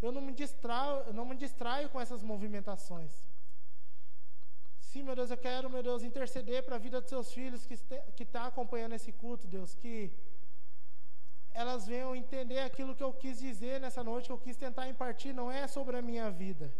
eu 0.00 0.12
não 0.12 0.22
me 0.22 0.32
distraio, 0.32 1.02
eu 1.08 1.12
não 1.12 1.24
me 1.24 1.36
distraio 1.36 1.90
com 1.90 2.00
essas 2.00 2.22
movimentações. 2.22 3.12
Sim, 4.78 5.02
meu 5.02 5.16
Deus, 5.16 5.30
eu 5.32 5.36
quero, 5.36 5.68
meu 5.68 5.82
Deus, 5.82 6.04
interceder 6.04 6.62
para 6.62 6.76
a 6.76 6.84
vida 6.86 7.00
dos 7.00 7.10
seus 7.10 7.32
filhos 7.32 7.66
que 7.66 8.22
está 8.22 8.46
acompanhando 8.46 8.94
esse 8.94 9.12
culto, 9.12 9.46
Deus, 9.46 9.74
que 9.74 10.16
elas 11.52 11.86
venham 11.86 12.14
entender 12.14 12.60
aquilo 12.60 12.94
que 12.94 13.02
eu 13.02 13.12
quis 13.12 13.38
dizer 13.38 13.80
nessa 13.80 14.02
noite, 14.04 14.26
que 14.26 14.32
eu 14.32 14.38
quis 14.38 14.56
tentar 14.56 14.88
impartir, 14.88 15.34
não 15.34 15.50
é 15.50 15.66
sobre 15.66 15.96
a 15.96 16.02
minha 16.02 16.30
vida. 16.30 16.72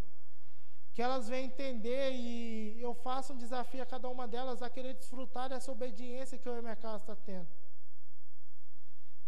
Que 0.95 1.03
elas 1.03 1.29
venham 1.29 1.47
entender 1.47 2.13
e 2.13 2.81
eu 2.81 2.93
faço 2.95 3.33
um 3.33 3.37
desafio 3.37 3.83
a 3.83 3.87
cada 3.87 4.09
uma 4.09 4.27
delas 4.27 4.63
a 4.63 4.71
querer 4.71 4.95
desfrutar 4.95 5.49
dessa 5.49 5.71
obediência 5.71 6.39
que 6.39 6.49
eu 6.49 6.59
e 6.59 6.63
minha 6.63 6.77
casa 6.77 7.03
está 7.05 7.17
tendo. 7.17 7.49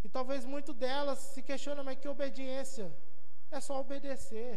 E 0.03 0.09
talvez 0.09 0.45
muito 0.45 0.72
delas 0.72 1.18
se 1.18 1.43
questionem, 1.43 1.84
mas 1.84 1.99
que 1.99 2.09
obediência? 2.09 2.86
É 3.51 3.61
só 3.61 3.80
obedecer. 3.80 4.55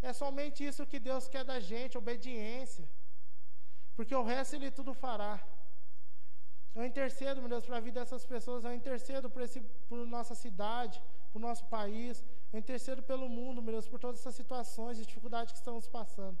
É 0.00 0.12
somente 0.12 0.64
isso 0.64 0.86
que 0.86 0.98
Deus 0.98 1.28
quer 1.28 1.44
da 1.44 1.58
gente, 1.60 1.98
obediência. 1.98 2.88
Porque 3.96 4.14
o 4.14 4.22
resto 4.22 4.56
Ele 4.56 4.70
tudo 4.70 4.94
fará. 4.94 5.34
Eu 6.74 6.84
intercedo, 6.84 7.40
meu 7.40 7.48
Deus, 7.48 7.64
para 7.66 7.78
a 7.78 7.80
vida 7.80 8.00
dessas 8.00 8.24
pessoas. 8.24 8.64
Eu 8.64 8.74
intercedo 8.74 9.28
por, 9.28 9.42
esse, 9.42 9.60
por 9.88 9.98
nossa 10.06 10.34
cidade, 10.34 11.02
por 11.32 11.40
nosso 11.40 11.64
país. 11.66 12.24
Eu 12.52 12.58
intercedo 12.58 13.02
pelo 13.02 13.28
mundo, 13.28 13.62
meu 13.62 13.72
Deus, 13.72 13.88
por 13.88 13.98
todas 13.98 14.20
essas 14.20 14.34
situações 14.34 14.98
e 14.98 15.06
dificuldades 15.06 15.52
que 15.52 15.58
estamos 15.58 15.86
passando. 15.88 16.38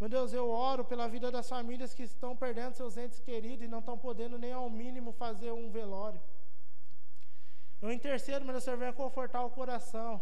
Meu 0.00 0.08
Deus, 0.08 0.32
eu 0.32 0.48
oro 0.50 0.84
pela 0.84 1.06
vida 1.08 1.30
das 1.30 1.48
famílias 1.48 1.94
que 1.94 2.02
estão 2.02 2.36
perdendo 2.36 2.74
seus 2.74 2.96
entes 2.96 3.20
queridos 3.20 3.64
e 3.64 3.68
não 3.68 3.78
estão 3.78 3.96
podendo 3.96 4.36
nem 4.38 4.52
ao 4.52 4.68
mínimo 4.68 5.12
fazer 5.12 5.52
um 5.52 5.70
velório. 5.70 6.20
Eu 7.80 7.92
intercedo, 7.92 8.44
meu 8.44 8.52
Deus, 8.52 8.64
Senhor, 8.64 8.78
venha 8.78 8.92
confortar 8.92 9.42
o 9.44 9.50
coração. 9.50 10.20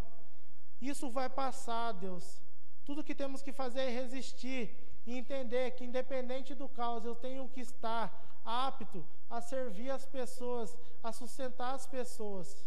Isso 0.81 1.11
vai 1.11 1.29
passar, 1.29 1.93
Deus. 1.93 2.43
Tudo 2.85 3.05
que 3.05 3.15
temos 3.15 3.43
que 3.43 3.53
fazer 3.53 3.81
é 3.81 3.91
resistir 3.91 4.63
e 5.11 5.19
entender 5.19 5.73
que, 5.73 5.85
independente 5.85 6.55
do 6.55 6.69
caos, 6.69 7.05
eu 7.05 7.17
tenho 7.27 7.49
que 7.49 7.61
estar 7.61 8.05
apto 8.45 9.05
a 9.29 9.41
servir 9.41 9.91
as 9.91 10.07
pessoas, 10.07 10.77
a 11.03 11.11
sustentar 11.13 11.75
as 11.75 11.87
pessoas. 11.87 12.65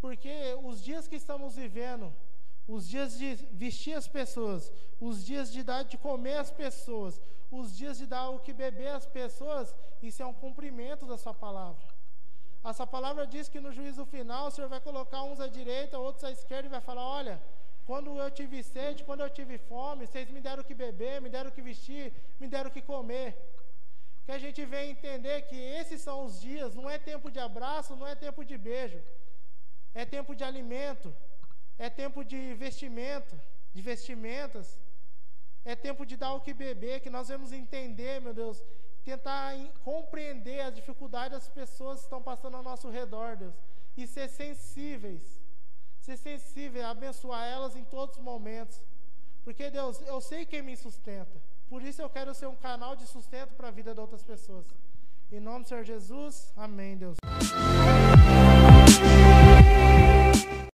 Porque 0.00 0.34
os 0.64 0.82
dias 0.82 1.06
que 1.06 1.16
estamos 1.16 1.56
vivendo, 1.56 2.06
os 2.66 2.88
dias 2.88 3.18
de 3.18 3.34
vestir 3.64 3.94
as 3.94 4.08
pessoas, 4.08 4.72
os 4.98 5.24
dias 5.30 5.52
de 5.52 5.62
dar 5.62 5.82
de 5.82 5.98
comer 5.98 6.38
às 6.38 6.50
pessoas, 6.50 7.20
os 7.50 7.76
dias 7.76 7.98
de 7.98 8.06
dar 8.06 8.30
o 8.30 8.40
que 8.40 8.52
beber 8.52 8.92
às 8.98 9.06
pessoas, 9.06 9.74
isso 10.02 10.22
é 10.22 10.26
um 10.26 10.32
cumprimento 10.44 11.04
da 11.04 11.18
sua 11.18 11.34
palavra. 11.34 11.84
A 12.62 12.72
sua 12.72 12.86
palavra 12.86 13.26
diz 13.26 13.48
que 13.48 13.60
no 13.60 13.72
juízo 13.72 14.04
final 14.06 14.46
o 14.46 14.50
Senhor 14.50 14.68
vai 14.68 14.80
colocar 14.80 15.22
uns 15.24 15.40
à 15.40 15.48
direita, 15.48 15.98
outros 15.98 16.24
à 16.24 16.30
esquerda 16.30 16.68
e 16.68 16.70
vai 16.70 16.80
falar: 16.80 17.06
Olha, 17.06 17.42
quando 17.90 18.10
eu 18.22 18.30
tive 18.38 18.58
sede, 18.74 19.04
quando 19.06 19.22
eu 19.24 19.30
tive 19.38 19.56
fome, 19.70 20.06
vocês 20.06 20.28
me 20.34 20.40
deram 20.46 20.62
o 20.62 20.68
que 20.68 20.76
beber, 20.82 21.14
me 21.24 21.30
deram 21.34 21.50
o 21.50 21.54
que 21.56 21.64
vestir, 21.70 22.04
me 22.40 22.46
deram 22.52 22.68
o 22.70 22.74
que 22.76 22.82
comer. 22.90 23.30
Que 24.24 24.32
a 24.36 24.40
gente 24.44 24.60
venha 24.72 24.92
entender 24.96 25.36
que 25.48 25.58
esses 25.80 26.00
são 26.06 26.16
os 26.26 26.34
dias, 26.46 26.76
não 26.80 26.88
é 26.94 26.98
tempo 27.10 27.28
de 27.34 27.40
abraço, 27.48 27.96
não 28.00 28.06
é 28.12 28.14
tempo 28.26 28.44
de 28.50 28.56
beijo, 28.68 29.00
é 30.02 30.04
tempo 30.16 30.34
de 30.38 30.44
alimento, 30.50 31.08
é 31.86 31.90
tempo 32.02 32.22
de 32.32 32.40
vestimento, 32.64 33.34
de 33.74 33.82
vestimentas, 33.90 34.68
é 35.72 35.74
tempo 35.74 36.04
de 36.10 36.16
dar 36.22 36.32
o 36.34 36.42
que 36.46 36.54
beber, 36.54 37.00
que 37.00 37.16
nós 37.18 37.28
vamos 37.32 37.52
entender, 37.60 38.14
meu 38.20 38.34
Deus, 38.42 38.62
tentar 39.10 39.52
compreender 39.82 40.60
as 40.60 40.74
dificuldades 40.80 41.38
das 41.38 41.48
pessoas 41.60 41.98
que 41.98 42.06
estão 42.06 42.22
passando 42.22 42.56
ao 42.56 42.68
nosso 42.70 42.88
redor, 43.00 43.30
Deus, 43.44 43.56
e 43.96 44.06
ser 44.06 44.28
sensíveis, 44.28 45.39
ser 46.10 46.38
sensível, 46.38 46.86
abençoar 46.86 47.46
elas 47.46 47.76
em 47.76 47.84
todos 47.84 48.16
os 48.16 48.22
momentos, 48.22 48.80
porque 49.44 49.70
Deus, 49.70 50.00
eu 50.02 50.20
sei 50.20 50.44
quem 50.44 50.62
me 50.62 50.76
sustenta. 50.76 51.40
Por 51.68 51.82
isso 51.82 52.02
eu 52.02 52.10
quero 52.10 52.34
ser 52.34 52.46
um 52.46 52.56
canal 52.56 52.96
de 52.96 53.06
sustento 53.06 53.54
para 53.54 53.68
a 53.68 53.70
vida 53.70 53.94
de 53.94 54.00
outras 54.00 54.22
pessoas. 54.22 54.66
Em 55.30 55.38
nome 55.38 55.62
do 55.62 55.68
Senhor 55.68 55.84
Jesus, 55.84 56.52
amém, 56.56 56.96
Deus. 56.96 57.16